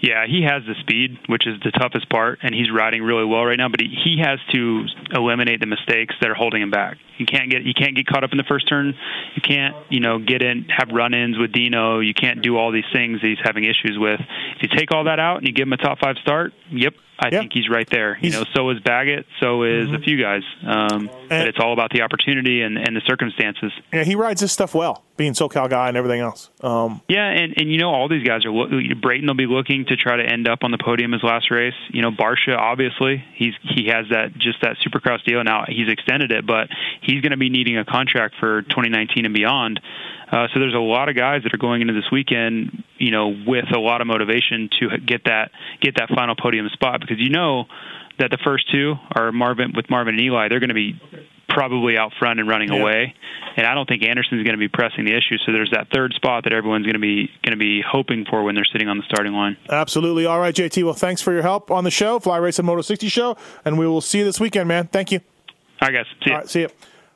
Yeah, 0.06 0.28
he 0.28 0.44
has 0.44 0.62
the 0.68 0.76
speed, 0.82 1.18
which 1.26 1.48
is 1.48 1.60
the 1.64 1.72
toughest 1.72 2.08
part, 2.10 2.38
and 2.44 2.54
he's 2.54 2.70
riding 2.72 3.02
really 3.02 3.26
well 3.26 3.44
right 3.44 3.58
now. 3.58 3.70
But 3.70 3.82
he, 3.82 3.88
he 3.88 4.22
has 4.22 4.38
to 4.54 4.86
eliminate 5.12 5.62
the 5.62 5.66
mistakes 5.66 6.14
that 6.22 6.30
are 6.30 6.36
holding 6.36 6.62
him 6.62 6.70
back. 6.70 6.98
You 7.18 7.26
can't 7.26 7.50
get 7.50 7.64
you 7.64 7.74
can't 7.74 7.96
get 7.96 8.06
caught 8.06 8.24
up 8.24 8.32
in 8.32 8.38
the 8.38 8.44
first 8.44 8.70
turn. 8.70 8.94
You 9.34 9.42
can't 9.42 9.76
you 9.90 10.02
know 10.02 10.20
get 10.20 10.44
in 10.44 10.66
have 10.70 10.90
run-ins 10.94 11.40
with 11.40 11.52
Dino. 11.54 12.02
You 12.02 12.14
can't 12.14 12.44
do 12.44 12.56
all 12.56 12.72
these 12.72 12.86
things 12.94 13.22
that 13.22 13.28
he's 13.28 13.42
having 13.44 13.64
issues 13.64 13.98
with. 13.98 14.20
If 14.58 14.62
you 14.62 14.78
take 14.78 14.94
all 14.94 15.06
that 15.06 15.20
out 15.20 15.38
and 15.38 15.48
you 15.48 15.54
give 15.54 15.66
him 15.66 15.74
a 15.74 15.78
top 15.78 15.98
five 15.98 16.18
start, 16.22 16.54
yep, 16.70 16.94
I 17.20 17.30
think 17.30 17.54
he's 17.54 17.70
right 17.70 17.90
there. 17.90 18.18
You 18.22 18.32
know, 18.32 18.44
so 18.54 18.70
is 18.72 18.80
Baggett, 18.80 19.26
so 19.40 19.64
is 19.64 19.92
a 19.92 20.00
few 20.00 20.22
guys. 20.22 20.42
Um, 20.66 21.10
but 21.30 21.48
it's 21.48 21.60
all 21.60 21.74
about 21.74 21.92
the 21.92 22.02
opportunity 22.02 22.62
and, 22.62 22.78
and 22.78 22.96
the 22.96 23.02
circumstances. 23.06 23.72
Yeah, 23.94 24.04
he 24.04 24.16
rides 24.16 24.42
this 24.42 24.52
stuff 24.52 24.74
well, 24.74 25.04
being 25.16 25.34
SoCal 25.34 25.70
guy 25.70 25.88
and 25.88 25.98
everything 25.98 26.22
else. 26.22 26.50
Um, 26.62 27.02
Yeah, 27.08 27.28
and 27.28 27.54
and 27.58 27.72
you 27.72 27.78
know 27.78 27.94
all 27.94 28.10
these 28.10 28.28
guys 28.28 28.46
are 28.46 28.52
look, 28.52 28.70
Brayton 29.02 29.28
will 29.28 29.36
be 29.36 29.46
looking 29.46 29.86
to 29.86 29.96
try 29.96 30.18
to 30.18 30.24
end 30.24 30.48
up 30.48 30.64
on 30.64 30.72
the 30.72 30.78
podium 30.78 31.12
his 31.12 31.24
last 31.24 31.52
race. 31.52 31.76
You 31.90 32.02
know 32.02 32.12
Barcia 32.12 32.58
obviously 32.58 33.24
he's 33.36 33.54
he 33.62 33.88
has 33.88 34.08
that 34.10 34.34
just 34.38 34.62
that 34.62 34.78
Supercross 34.86 35.24
deal 35.24 35.44
now. 35.44 35.66
He's 35.68 35.90
extended 35.90 36.32
it, 36.32 36.46
but 36.46 36.70
he's 37.02 37.22
going 37.22 37.32
to 37.32 37.38
be 37.38 37.50
needing 37.50 37.78
a 37.78 37.86
contract 37.86 38.36
for 38.40 38.64
2019 38.64 39.26
and 39.26 39.34
beyond. 39.34 39.80
Uh, 40.32 40.48
so 40.54 40.60
there's 40.60 40.74
a 40.74 40.78
lot 40.80 41.08
of 41.10 41.16
guys 41.16 41.44
that 41.44 41.54
are 41.54 41.58
going 41.58 41.82
into 41.82 41.94
this 41.94 42.10
weekend, 42.12 42.84
you 42.98 43.12
know, 43.12 43.36
with 43.46 43.66
a 43.76 43.80
lot 43.80 44.02
of 44.02 44.08
motivation 44.08 44.70
to 44.80 44.98
get 44.98 45.24
that 45.26 45.52
get 45.82 45.96
that 45.98 46.10
final 46.10 46.36
podium 46.36 46.68
spot 46.74 47.00
because 47.00 47.18
you 47.20 47.30
know 47.30 47.66
that 48.20 48.32
the 48.32 48.38
first 48.44 48.72
two 48.72 48.96
are 49.16 49.32
Marvin 49.32 49.74
with 49.76 49.90
Marvin 49.90 50.16
and 50.16 50.24
Eli. 50.24 50.48
They're 50.50 50.60
going 50.60 50.70
to 50.70 50.74
be 50.74 51.00
probably 51.48 51.98
out 51.98 52.12
front 52.18 52.40
and 52.40 52.50
running 52.50 52.74
Yeah. 52.74 52.82
away, 52.82 53.14
and 53.56 53.66
I 53.68 53.76
don't 53.76 53.88
think 53.88 54.04
Anderson's 54.04 54.44
going 54.44 54.56
to 54.56 54.58
be 54.58 54.68
pressing 54.68 55.06
the 55.06 55.12
issue. 55.16 55.38
So 55.46 55.52
there's 55.52 55.72
that 55.72 55.88
third 55.94 56.14
spot 56.14 56.44
that 56.46 56.54
everyone's 56.54 56.86
going 56.86 56.96
to 56.96 57.00
be 57.00 57.28
going 57.44 57.52
to 57.52 57.58
be 57.58 57.82
hoping 57.88 58.26
for 58.30 58.44
when 58.44 58.56
they're 58.56 58.66
sitting 58.66 58.88
on 58.90 58.98
the 58.98 59.04
starting 59.04 59.34
line. 59.34 59.58
absolutely. 59.70 60.26
All 60.26 60.40
right, 60.40 60.54
JT. 60.56 60.84
Well, 60.84 60.94
thanks 60.94 61.22
for 61.22 61.32
your 61.34 61.44
help 61.44 61.70
on 61.72 61.84
the 61.84 61.92
show, 61.92 62.20
Fly 62.20 62.38
Racing 62.38 62.66
Moto 62.66 62.82
60 62.82 63.08
show, 63.10 63.38
and 63.64 63.78
we 63.78 63.86
will 63.88 64.02
see 64.02 64.18
you 64.20 64.26
this 64.26 64.40
weekend, 64.40 64.68
man. 64.68 64.88
Thank 64.88 65.12
you. 65.12 65.20
All 65.82 65.90
right, 65.90 65.94
guys. 65.94 66.06
See 66.24 66.32
All 66.32 66.38
right, 66.38 66.50
see 66.50 66.62
you. 66.62 66.70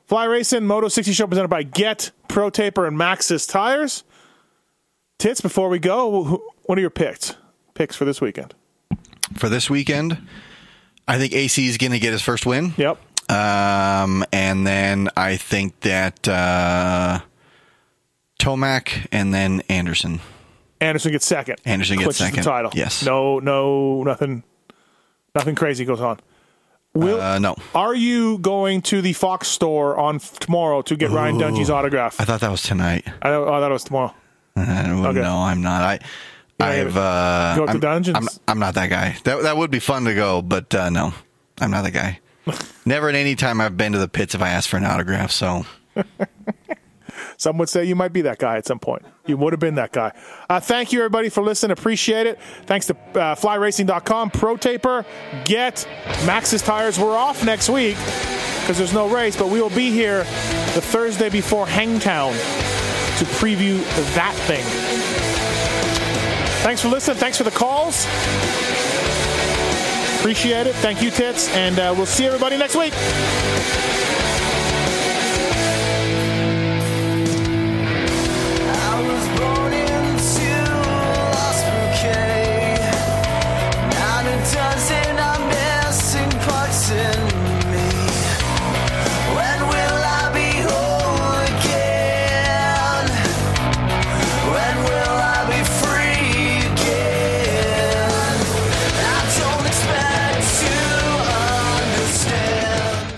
Fly 0.10 0.26
Racing 0.26 0.66
Moto 0.66 0.88
60 0.88 1.14
show 1.14 1.28
presented 1.28 1.50
by 1.50 1.62
Get 1.62 2.10
Pro 2.28 2.50
Taper 2.50 2.88
and 2.88 2.98
Maxxis 2.98 3.48
Tires. 3.48 4.04
Tits. 5.20 5.40
Before 5.40 5.70
we 5.70 5.78
go, 5.78 6.42
what 6.64 6.80
are 6.80 6.82
your 6.82 6.90
picks? 6.90 7.36
Picks 7.76 7.96
for 7.96 8.06
this 8.06 8.20
weekend? 8.20 8.56
for 9.38 9.50
this 9.50 9.70
weekend. 9.70 10.18
I 11.08 11.20
think 11.20 11.34
AC 11.36 11.68
is 11.68 11.78
going 11.78 11.92
to 11.92 12.00
get 12.00 12.12
his 12.12 12.24
first 12.24 12.48
win. 12.48 12.74
Yep. 12.78 12.98
Um, 13.30 14.26
and 14.34 14.66
then 14.66 15.10
I 15.16 15.38
think 15.38 15.80
that 15.82 16.28
uh, 16.28 17.20
Tomac 18.40 19.06
and 19.12 19.32
then 19.32 19.62
Anderson. 19.70 20.22
Anderson 20.82 21.12
gets 21.12 21.28
second. 21.28 21.62
Anderson 21.66 21.98
gets 21.98 22.18
Clinches 22.18 22.38
second. 22.38 22.44
Title. 22.46 22.72
Yes. 22.74 23.06
No, 23.06 23.38
no, 23.38 24.02
nothing, 24.02 24.42
nothing 25.36 25.54
crazy 25.54 25.86
goes 25.86 26.02
on. 26.02 26.20
Will, 26.96 27.22
uh, 27.22 27.38
no. 27.40 27.56
Are 27.76 27.94
you 27.96 28.40
going 28.40 28.82
to 28.84 29.02
the 29.02 29.14
Fox 29.14 29.48
store 29.48 29.98
on 29.98 30.16
f- 30.16 30.40
tomorrow 30.40 30.82
to 30.84 30.96
get 30.96 31.12
Ryan 31.12 31.36
Ooh. 31.36 31.40
Dungey's 31.46 31.70
autograph? 31.70 32.20
I 32.20 32.26
thought 32.26 32.42
that 32.42 32.50
was 32.52 32.64
tonight. 32.64 33.08
I, 33.22 33.30
oh, 33.30 33.44
I 33.44 33.60
thought 33.60 33.70
it 33.70 33.74
was 33.74 33.84
tomorrow. 33.84 34.14
Uh, 34.58 34.62
Okay. 35.10 35.22
No, 35.22 35.38
I'm 35.38 35.62
not. 35.62 35.82
I. 35.84 36.00
I've 36.62 36.98
uh, 36.98 37.54
Go 37.56 37.66
to 37.68 37.72
I'm, 37.72 37.80
dungeons? 37.80 38.18
I'm, 38.18 38.28
I'm 38.50 38.60
not 38.60 38.74
that 38.74 38.90
guy. 38.90 39.16
That 39.24 39.44
that 39.44 39.56
would 39.56 39.72
be 39.72 39.80
fun 39.80 40.04
to 40.06 40.14
go, 40.14 40.42
but 40.42 40.76
uh, 40.76 40.90
no, 40.90 41.14
I'm 41.62 41.72
not 41.72 41.84
that 41.84 41.94
guy. 41.94 42.20
Never 42.86 43.08
at 43.08 43.16
any 43.16 43.36
time 43.36 43.62
I've 43.62 43.78
been 43.78 43.94
to 43.94 43.98
the 44.00 44.10
pits 44.10 44.36
if 44.36 44.42
I 44.42 44.50
asked 44.50 44.68
for 44.68 44.76
an 44.76 44.84
autograph. 44.84 45.32
So 45.32 45.66
Some 47.40 47.58
would 47.58 47.70
say 47.70 47.86
you 47.86 47.96
might 47.96 48.12
be 48.12 48.22
that 48.24 48.38
guy 48.38 48.58
at 48.58 48.66
some 48.66 48.80
point. 48.80 49.06
You 49.26 49.38
would 49.38 49.54
have 49.54 49.62
been 49.62 49.76
that 49.76 49.94
guy. 49.94 50.12
Uh, 50.50 50.60
thank 50.60 50.92
you, 50.92 51.00
everybody, 51.00 51.30
for 51.30 51.42
listening. 51.42 51.72
Appreciate 51.72 52.28
it. 52.28 52.38
Thanks 52.66 52.88
to 52.88 52.94
uh, 52.94 53.36
flyracing.com, 53.36 54.32
Pro 54.32 54.58
Taper, 54.58 55.06
Get, 55.46 55.88
Maxxis 56.26 56.64
Tires. 56.64 57.00
We're 57.00 57.16
off 57.16 57.46
next 57.46 57.70
week 57.70 57.96
because 57.96 58.78
there's 58.78 58.94
no 58.94 59.08
race, 59.08 59.38
but 59.38 59.48
we 59.48 59.62
will 59.62 59.70
be 59.70 59.90
here 59.90 60.20
the 60.76 60.82
Thursday 60.82 61.30
before 61.30 61.66
Hangtown 61.66 62.34
to 62.34 63.26
preview 63.40 63.82
that 64.16 64.36
thing. 64.46 64.66
Thanks 66.62 66.82
for 66.82 66.90
listening. 66.90 67.18
Thanks 67.18 67.38
for 67.38 67.46
the 67.46 67.52
calls. 67.52 68.06
Appreciate 70.20 70.68
it. 70.68 70.76
Thank 70.76 71.02
you, 71.02 71.10
Tits. 71.10 71.48
And 71.56 71.80
uh, 71.80 71.94
we'll 71.96 72.06
see 72.06 72.26
everybody 72.26 72.58
next 72.58 72.76
week. 72.76 72.94